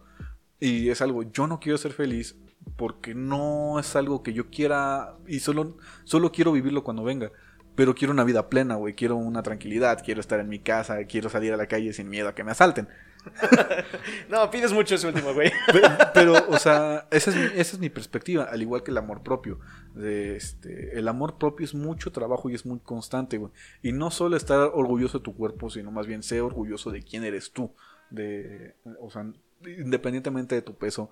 Y 0.59 0.89
es 0.89 1.01
algo, 1.01 1.23
yo 1.23 1.45
no 1.45 1.59
quiero 1.59 1.77
ser 1.77 1.91
feliz 1.91 2.35
porque 2.75 3.15
no 3.15 3.79
es 3.79 3.95
algo 3.95 4.23
que 4.23 4.33
yo 4.33 4.49
quiera 4.49 5.15
y 5.27 5.39
solo, 5.39 5.77
solo 6.03 6.31
quiero 6.31 6.51
vivirlo 6.51 6.83
cuando 6.83 7.03
venga. 7.03 7.31
Pero 7.75 7.93
quiero 7.93 8.11
una 8.11 8.23
vida 8.23 8.49
plena, 8.49 8.75
güey, 8.75 8.95
quiero 8.95 9.17
una 9.17 9.43
tranquilidad, 9.43 10.01
quiero 10.03 10.19
estar 10.19 10.39
en 10.39 10.49
mi 10.49 10.59
casa, 10.59 11.03
quiero 11.05 11.29
salir 11.29 11.53
a 11.53 11.57
la 11.57 11.67
calle 11.67 11.93
sin 11.93 12.09
miedo 12.09 12.27
a 12.27 12.35
que 12.35 12.43
me 12.43 12.51
asalten. 12.51 12.87
No, 14.29 14.49
pides 14.49 14.71
mucho 14.73 14.95
ese 14.95 15.07
último, 15.07 15.33
güey. 15.33 15.51
Pero, 15.71 15.89
pero, 16.13 16.49
o 16.49 16.57
sea, 16.57 17.07
esa 17.11 17.31
es, 17.31 17.35
mi, 17.35 17.43
esa 17.59 17.75
es 17.75 17.79
mi 17.79 17.89
perspectiva, 17.89 18.43
al 18.43 18.61
igual 18.61 18.83
que 18.83 18.91
el 18.91 18.97
amor 18.97 19.23
propio. 19.23 19.59
De 19.93 20.35
este, 20.35 20.97
el 20.97 21.07
amor 21.07 21.37
propio 21.37 21.65
es 21.65 21.73
mucho 21.73 22.11
trabajo 22.11 22.49
y 22.49 22.55
es 22.55 22.65
muy 22.65 22.79
constante, 22.79 23.37
güey. 23.37 23.51
Y 23.81 23.91
no 23.91 24.11
solo 24.11 24.37
estar 24.37 24.59
orgulloso 24.73 25.19
de 25.19 25.23
tu 25.23 25.35
cuerpo, 25.35 25.69
sino 25.69 25.91
más 25.91 26.07
bien 26.07 26.23
ser 26.23 26.41
orgulloso 26.41 26.91
de 26.91 27.03
quién 27.03 27.23
eres 27.23 27.51
tú. 27.51 27.73
De, 28.09 28.75
o 28.99 29.09
sea, 29.09 29.25
independientemente 29.65 30.55
de 30.55 30.61
tu 30.61 30.75
peso, 30.75 31.09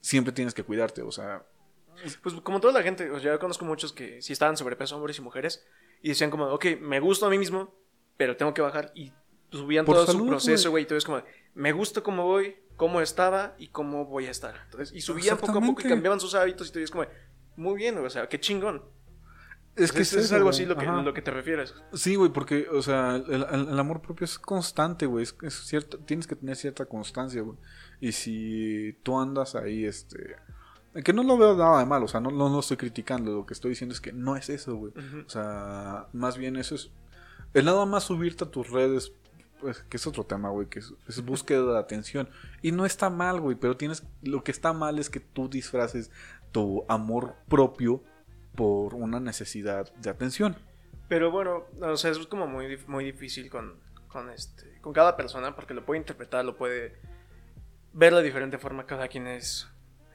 siempre 0.00 0.32
tienes 0.32 0.54
que 0.54 0.62
cuidarte, 0.62 1.02
o 1.02 1.12
sea. 1.12 1.44
Pues 2.22 2.34
como 2.36 2.60
toda 2.60 2.72
la 2.72 2.82
gente, 2.82 3.10
o 3.10 3.20
sea, 3.20 3.32
yo 3.32 3.38
conozco 3.38 3.64
muchos 3.64 3.92
que 3.92 4.22
sí 4.22 4.32
estaban 4.32 4.56
sobrepeso, 4.56 4.96
hombres 4.96 5.18
y 5.18 5.22
mujeres, 5.22 5.66
y 6.02 6.08
decían 6.10 6.30
como, 6.30 6.46
ok, 6.46 6.66
me 6.80 6.98
gusto 7.00 7.26
a 7.26 7.30
mí 7.30 7.36
mismo, 7.38 7.74
pero 8.16 8.36
tengo 8.36 8.54
que 8.54 8.62
bajar, 8.62 8.90
y 8.94 9.12
subían 9.50 9.84
Por 9.84 9.96
todo 9.96 10.06
salud, 10.06 10.20
su 10.20 10.26
proceso, 10.28 10.70
güey. 10.70 10.84
y 10.84 10.86
todo 10.86 10.96
es 10.96 11.04
como, 11.04 11.22
me 11.54 11.72
gusta 11.72 12.00
cómo 12.02 12.24
voy, 12.24 12.56
cómo 12.76 13.00
estaba 13.02 13.54
y 13.58 13.68
cómo 13.68 14.06
voy 14.06 14.26
a 14.26 14.30
estar. 14.30 14.54
Entonces, 14.64 14.94
y 14.96 15.02
subían 15.02 15.36
poco 15.36 15.58
a 15.58 15.60
poco 15.60 15.82
y 15.82 15.88
cambiaban 15.88 16.20
sus 16.20 16.34
hábitos, 16.34 16.68
y 16.68 16.72
todo 16.72 16.82
es 16.82 16.90
como, 16.90 17.04
muy 17.56 17.74
bien, 17.76 17.98
o 17.98 18.08
sea, 18.08 18.28
qué 18.28 18.40
chingón. 18.40 18.82
Es 19.76 19.94
Es, 19.94 20.12
es, 20.14 20.32
algo 20.32 20.48
así 20.48 20.66
lo 20.66 20.76
que, 20.76 20.84
Ajá. 20.86 21.00
lo 21.02 21.14
que 21.14 21.22
te 21.22 21.30
refieres. 21.30 21.74
Sí, 21.92 22.14
güey, 22.16 22.30
porque, 22.32 22.66
o 22.70 22.82
sea, 22.82 23.16
el, 23.16 23.44
el- 23.44 23.68
el 23.68 23.78
amor 23.78 24.00
propio 24.02 24.24
es 24.24 24.38
constante, 24.38 25.06
güey. 25.06 25.22
Es, 25.22 25.36
es 25.42 25.54
cierto, 25.66 25.98
tienes 25.98 26.26
que 26.26 26.34
tener 26.34 26.56
cierta 26.56 26.84
constancia, 26.86 27.40
güey. 27.42 27.56
Y 28.00 28.12
si 28.12 28.98
tú 29.02 29.18
andas 29.18 29.54
ahí, 29.54 29.84
este. 29.84 30.36
Que 31.04 31.12
no 31.12 31.22
lo 31.22 31.38
veo 31.38 31.56
nada 31.56 31.78
de 31.78 31.86
mal, 31.86 32.02
o 32.02 32.08
sea, 32.08 32.20
no, 32.20 32.30
no 32.30 32.48
lo 32.48 32.60
estoy 32.60 32.76
criticando. 32.76 33.30
Lo 33.32 33.46
que 33.46 33.54
estoy 33.54 33.70
diciendo 33.70 33.92
es 33.94 34.00
que 34.00 34.12
no 34.12 34.36
es 34.36 34.48
eso, 34.48 34.74
güey. 34.74 34.92
O 35.24 35.28
sea, 35.28 36.08
más 36.12 36.36
bien 36.36 36.56
eso 36.56 36.74
es. 36.74 36.90
El 37.54 37.64
nada 37.64 37.84
más 37.86 38.04
subirte 38.04 38.44
a 38.44 38.50
tus 38.50 38.70
redes, 38.70 39.12
pues, 39.60 39.82
que 39.82 39.96
es 39.96 40.06
otro 40.06 40.24
tema, 40.24 40.50
güey, 40.50 40.68
que 40.68 40.80
es, 40.80 40.92
es 41.08 41.24
búsqueda 41.24 41.74
de 41.74 41.78
atención. 41.78 42.28
Y 42.62 42.72
no 42.72 42.86
está 42.86 43.10
mal, 43.10 43.40
güey, 43.40 43.56
pero 43.56 43.76
tienes. 43.76 44.04
Lo 44.22 44.42
que 44.42 44.50
está 44.50 44.72
mal 44.72 44.98
es 44.98 45.10
que 45.10 45.20
tú 45.20 45.48
disfraces 45.48 46.10
tu 46.50 46.84
amor 46.88 47.36
propio 47.48 48.02
por 48.56 48.94
una 48.94 49.20
necesidad 49.20 49.92
de 49.94 50.10
atención. 50.10 50.56
Pero 51.08 51.30
bueno, 51.30 51.64
o 51.80 51.96
sea, 51.96 52.10
es 52.10 52.18
como 52.26 52.46
muy, 52.46 52.78
muy 52.86 53.04
difícil 53.04 53.50
con, 53.50 53.80
con, 54.08 54.30
este, 54.30 54.78
con 54.80 54.92
cada 54.92 55.16
persona 55.16 55.54
porque 55.54 55.74
lo 55.74 55.84
puede 55.84 55.98
interpretar, 55.98 56.44
lo 56.44 56.56
puede 56.56 56.96
ver 57.92 58.14
de 58.14 58.22
diferente 58.22 58.58
forma. 58.58 58.86
Cada 58.86 59.08
quien 59.08 59.26
es 59.26 59.68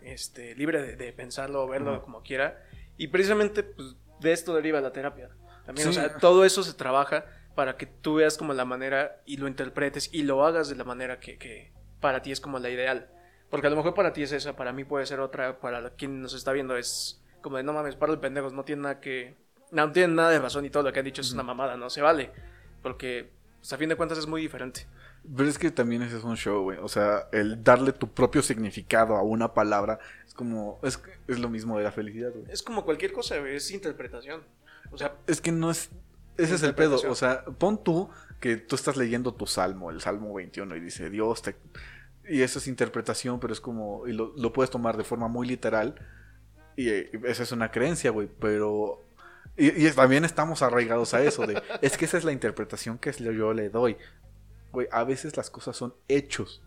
este, 0.04 0.56
libre 0.56 0.82
de, 0.82 0.96
de 0.96 1.14
pensarlo 1.14 1.64
o 1.64 1.68
verlo 1.68 2.02
como 2.02 2.22
quiera. 2.22 2.64
Y 2.98 3.08
precisamente 3.08 3.64
pues, 3.64 3.96
de 4.20 4.32
esto 4.32 4.54
deriva 4.54 4.82
la 4.82 4.92
terapia. 4.92 5.30
También, 5.66 5.88
o 5.88 5.94
sea, 5.94 6.18
todo 6.18 6.46
eso 6.46 6.64
se 6.64 6.74
trabaja 6.74 7.26
para 7.56 7.78
que 7.78 7.86
tú 7.86 8.16
veas 8.16 8.38
como 8.38 8.54
la 8.54 8.66
manera 8.66 9.22
y 9.26 9.38
lo 9.38 9.48
interpretes 9.48 10.10
y 10.14 10.24
lo 10.24 10.46
hagas 10.46 10.70
de 10.70 10.76
la 10.76 10.84
manera 10.84 11.20
que, 11.20 11.38
que 11.38 11.72
para 12.00 12.22
ti 12.22 12.32
es 12.32 12.40
como 12.40 12.60
la 12.60 12.70
ideal. 12.70 13.10
Porque 13.50 13.68
a 13.68 13.70
lo 13.70 13.76
mejor 13.76 13.94
para 13.94 14.14
ti 14.14 14.24
es 14.24 14.32
esa, 14.32 14.56
para 14.56 14.74
mí 14.74 14.84
puede 14.84 15.06
ser 15.06 15.20
otra, 15.20 15.60
para 15.60 15.90
quien 15.92 16.22
nos 16.22 16.34
está 16.34 16.52
viendo 16.52 16.78
es 16.78 17.22
como 17.42 17.58
de 17.58 17.64
no 17.64 17.74
mames, 17.74 17.96
paro 17.96 18.14
de 18.14 18.22
pendejos, 18.22 18.54
no 18.54 18.64
tiene 18.64 18.84
nada 18.84 19.00
que. 19.00 19.36
No, 19.72 19.88
no 19.88 19.92
tienen 19.92 20.16
nada 20.16 20.30
de 20.30 20.40
razón 20.40 20.66
y 20.66 20.70
todo 20.70 20.84
lo 20.84 20.94
que 20.94 21.00
han 21.00 21.06
dicho 21.06 21.22
es 21.22 21.32
una 21.32 21.44
mamada, 21.44 21.78
no 21.78 21.90
se 21.90 22.02
vale. 22.02 22.32
Porque 22.82 23.32
pues, 23.66 23.74
a 23.74 23.78
fin 23.78 23.90
de 23.90 23.96
cuentas 23.96 24.20
es 24.20 24.28
muy 24.28 24.44
diferente. 24.44 24.86
Pero 25.36 25.50
es 25.50 25.58
que 25.58 25.72
también 25.72 26.04
ese 26.04 26.18
es 26.18 26.24
un 26.24 26.38
show, 26.38 26.62
güey. 26.62 26.78
O 26.78 26.88
sea, 26.88 27.28
el 27.32 27.64
darle 27.64 27.94
tu 27.94 28.08
propio 28.08 28.44
significado 28.44 29.16
a 29.16 29.24
una 29.24 29.56
palabra 29.56 29.98
es 30.28 30.36
como. 30.36 30.80
Es, 30.84 31.02
es 31.28 31.40
lo 31.40 31.50
mismo 31.50 31.76
de 31.76 31.84
la 31.84 31.92
felicidad, 31.92 32.30
güey. 32.32 32.46
Es 32.50 32.62
como 32.62 32.86
cualquier 32.86 33.12
cosa, 33.12 33.40
güey, 33.40 33.56
es 33.56 33.72
interpretación. 33.72 34.44
O 34.92 35.00
sea, 35.00 35.16
Es 35.26 35.42
que 35.42 35.52
no 35.52 35.72
es. 35.72 35.90
Ese 36.38 36.54
es 36.54 36.62
el 36.62 36.76
pedo. 36.76 37.02
O 37.10 37.16
sea, 37.16 37.44
pon 37.44 37.84
tú 37.84 38.08
que 38.40 38.58
tú 38.58 38.76
estás 38.76 38.98
leyendo 38.98 39.34
tu 39.34 39.48
salmo, 39.48 39.90
el 39.90 40.00
salmo 40.00 40.32
21, 40.36 40.76
y 40.76 40.80
dice 40.80 41.10
Dios 41.10 41.42
te. 41.42 41.56
Y 42.30 42.44
eso 42.44 42.60
es 42.60 42.68
interpretación, 42.68 43.40
pero 43.40 43.52
es 43.52 43.62
como. 43.62 44.06
Y 44.06 44.14
lo, 44.14 44.32
lo 44.38 44.54
puedes 44.54 44.70
tomar 44.70 44.96
de 44.96 45.04
forma 45.04 45.28
muy 45.28 45.48
literal. 45.48 45.96
Y 46.76 46.90
eh, 46.90 47.10
esa 47.24 47.42
es 47.42 47.52
una 47.52 47.72
creencia, 47.72 48.12
güey. 48.12 48.30
Pero. 48.40 49.02
Y, 49.58 49.88
y 49.88 49.92
también 49.92 50.26
estamos 50.26 50.62
arraigados 50.62 51.14
a 51.14 51.24
eso. 51.24 51.46
De, 51.48 51.62
es 51.82 51.98
que 51.98 52.06
esa 52.06 52.18
es 52.18 52.24
la 52.24 52.32
interpretación 52.32 52.98
que 52.98 53.12
yo 53.12 53.54
le 53.54 53.70
doy. 53.70 53.98
Güey, 54.72 54.88
a 54.92 55.04
veces 55.04 55.38
las 55.38 55.50
cosas 55.50 55.76
son 55.78 55.96
hechos. 56.08 56.62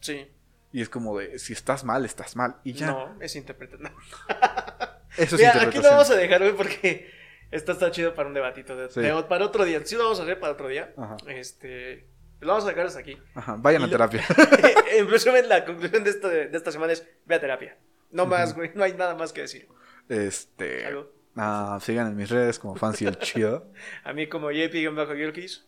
sí. 0.00 0.30
Y 0.70 0.82
es 0.82 0.90
como 0.90 1.16
de, 1.18 1.38
si 1.38 1.54
estás 1.54 1.82
mal, 1.82 2.04
estás 2.04 2.36
mal. 2.36 2.56
Y 2.62 2.74
ya. 2.74 2.88
No, 2.88 3.16
es 3.22 3.34
interpretación. 3.36 3.90
Eso 5.16 5.36
es 5.36 5.40
Mira, 5.40 5.48
aquí 5.52 5.58
interpretación. 5.58 5.82
lo 5.82 5.90
vamos 5.90 6.10
a 6.10 6.14
dejar, 6.16 6.40
güey, 6.42 6.52
porque 6.54 7.10
esto 7.50 7.72
está 7.72 7.90
chido 7.90 8.14
para 8.14 8.28
un 8.28 8.34
debatito. 8.34 8.76
De, 8.76 8.90
Sí. 8.90 9.00
de- 9.00 9.22
para 9.24 9.46
otro 9.46 9.64
día. 9.64 9.80
Sí, 9.86 9.96
lo 9.96 10.02
vamos 10.04 10.20
a 10.20 10.24
hacer 10.24 10.38
para 10.38 10.52
otro 10.52 10.68
día. 10.68 10.92
Ajá. 10.98 11.16
Este. 11.26 12.06
Lo 12.40 12.48
vamos 12.48 12.64
a 12.66 12.68
dejar 12.68 12.84
hasta 12.86 13.00
aquí. 13.00 13.18
Ajá, 13.34 13.56
vayan 13.58 13.80
Y 13.80 13.84
a 13.84 13.86
lo- 13.86 13.92
terapia. 13.92 14.22
en 14.92 15.08
resumen, 15.10 15.48
la 15.48 15.64
conclusión 15.64 16.04
de, 16.04 16.10
esta- 16.10 16.28
de 16.28 16.50
esta 16.56 16.70
semana 16.70 16.92
es: 16.92 17.08
ve 17.24 17.34
a 17.36 17.40
terapia. 17.40 17.78
No 18.10 18.26
más, 18.26 18.54
güey. 18.54 18.70
No 18.74 18.84
hay 18.84 18.92
nada 18.92 19.14
más 19.14 19.32
que 19.32 19.40
decir. 19.40 19.68
Este. 20.10 20.84
¿Algo? 20.84 21.10
Ah, 21.38 21.78
sigan 21.80 22.08
en 22.08 22.16
mis 22.16 22.28
redes 22.28 22.58
como 22.58 22.74
Fancy 22.76 23.06
el 23.06 23.18
Chido. 23.18 23.70
A 24.04 24.12
mí, 24.12 24.28
como 24.28 24.50
JP-Yorkies. 24.50 25.64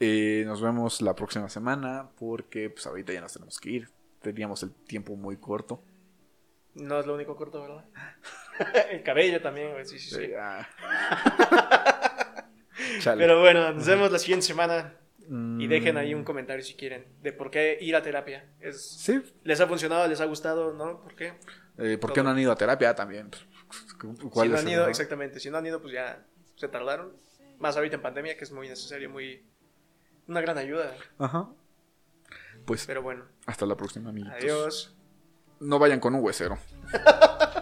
Eh, 0.00 0.42
nos 0.46 0.60
vemos 0.60 1.00
la 1.00 1.14
próxima 1.14 1.48
semana 1.48 2.08
porque 2.18 2.70
pues 2.70 2.86
ahorita 2.86 3.12
ya 3.12 3.20
nos 3.20 3.32
tenemos 3.32 3.58
que 3.60 3.70
ir. 3.70 3.88
Teníamos 4.20 4.62
el 4.62 4.72
tiempo 4.72 5.16
muy 5.16 5.36
corto. 5.36 5.82
No 6.74 6.98
es 7.00 7.06
lo 7.06 7.14
único 7.14 7.36
corto, 7.36 7.60
¿verdad? 7.62 7.84
El 8.90 9.02
cabello 9.02 9.40
también, 9.42 9.72
güey. 9.72 9.84
Sí, 9.84 9.98
sí, 9.98 10.10
sí. 10.10 10.30
Ah. 10.38 10.66
Pero 13.04 13.40
bueno, 13.40 13.72
nos 13.72 13.86
vemos 13.86 14.10
la 14.10 14.18
siguiente 14.18 14.46
semana. 14.46 14.94
Mm, 15.28 15.60
Y 15.60 15.66
dejen 15.68 15.96
ahí 15.96 16.14
un 16.14 16.24
comentario 16.24 16.64
si 16.64 16.74
quieren. 16.74 17.04
De 17.22 17.32
por 17.32 17.50
qué 17.50 17.78
ir 17.80 17.94
a 17.94 18.02
terapia. 18.02 18.44
Es, 18.60 18.82
Sí, 18.82 19.22
¿Les 19.44 19.60
ha 19.60 19.66
funcionado? 19.66 20.06
¿Les 20.08 20.20
ha 20.20 20.24
gustado? 20.24 20.72
¿No? 20.72 21.00
¿Por 21.00 21.14
qué? 21.14 21.34
eh, 21.78 21.98
¿por 21.98 22.12
qué 22.12 22.22
no 22.22 22.30
han 22.30 22.38
ido 22.38 22.52
a 22.52 22.56
terapia 22.56 22.94
también? 22.94 23.30
¿Cuál 24.30 24.48
si 24.48 24.52
no 24.52 24.58
han 24.58 24.68
ido, 24.68 24.88
exactamente. 24.88 25.40
Si 25.40 25.50
no 25.50 25.58
han 25.58 25.66
ido, 25.66 25.80
pues 25.80 25.94
ya 25.94 26.24
se 26.56 26.68
tardaron. 26.68 27.12
Más 27.58 27.76
ahorita 27.76 27.96
en 27.96 28.02
pandemia, 28.02 28.36
que 28.36 28.44
es 28.44 28.52
muy 28.52 28.68
necesario, 28.68 29.08
muy. 29.10 29.44
Una 30.26 30.40
gran 30.40 30.58
ayuda. 30.58 30.94
Ajá. 31.18 31.48
Pues 32.64 32.86
Pero 32.86 33.02
bueno, 33.02 33.24
hasta 33.46 33.66
la 33.66 33.76
próxima, 33.76 34.10
amiguitos. 34.10 34.36
adiós. 34.38 34.96
No 35.60 35.78
vayan 35.78 36.00
con 36.00 36.14
un 36.14 36.22
huesero. 36.24 36.58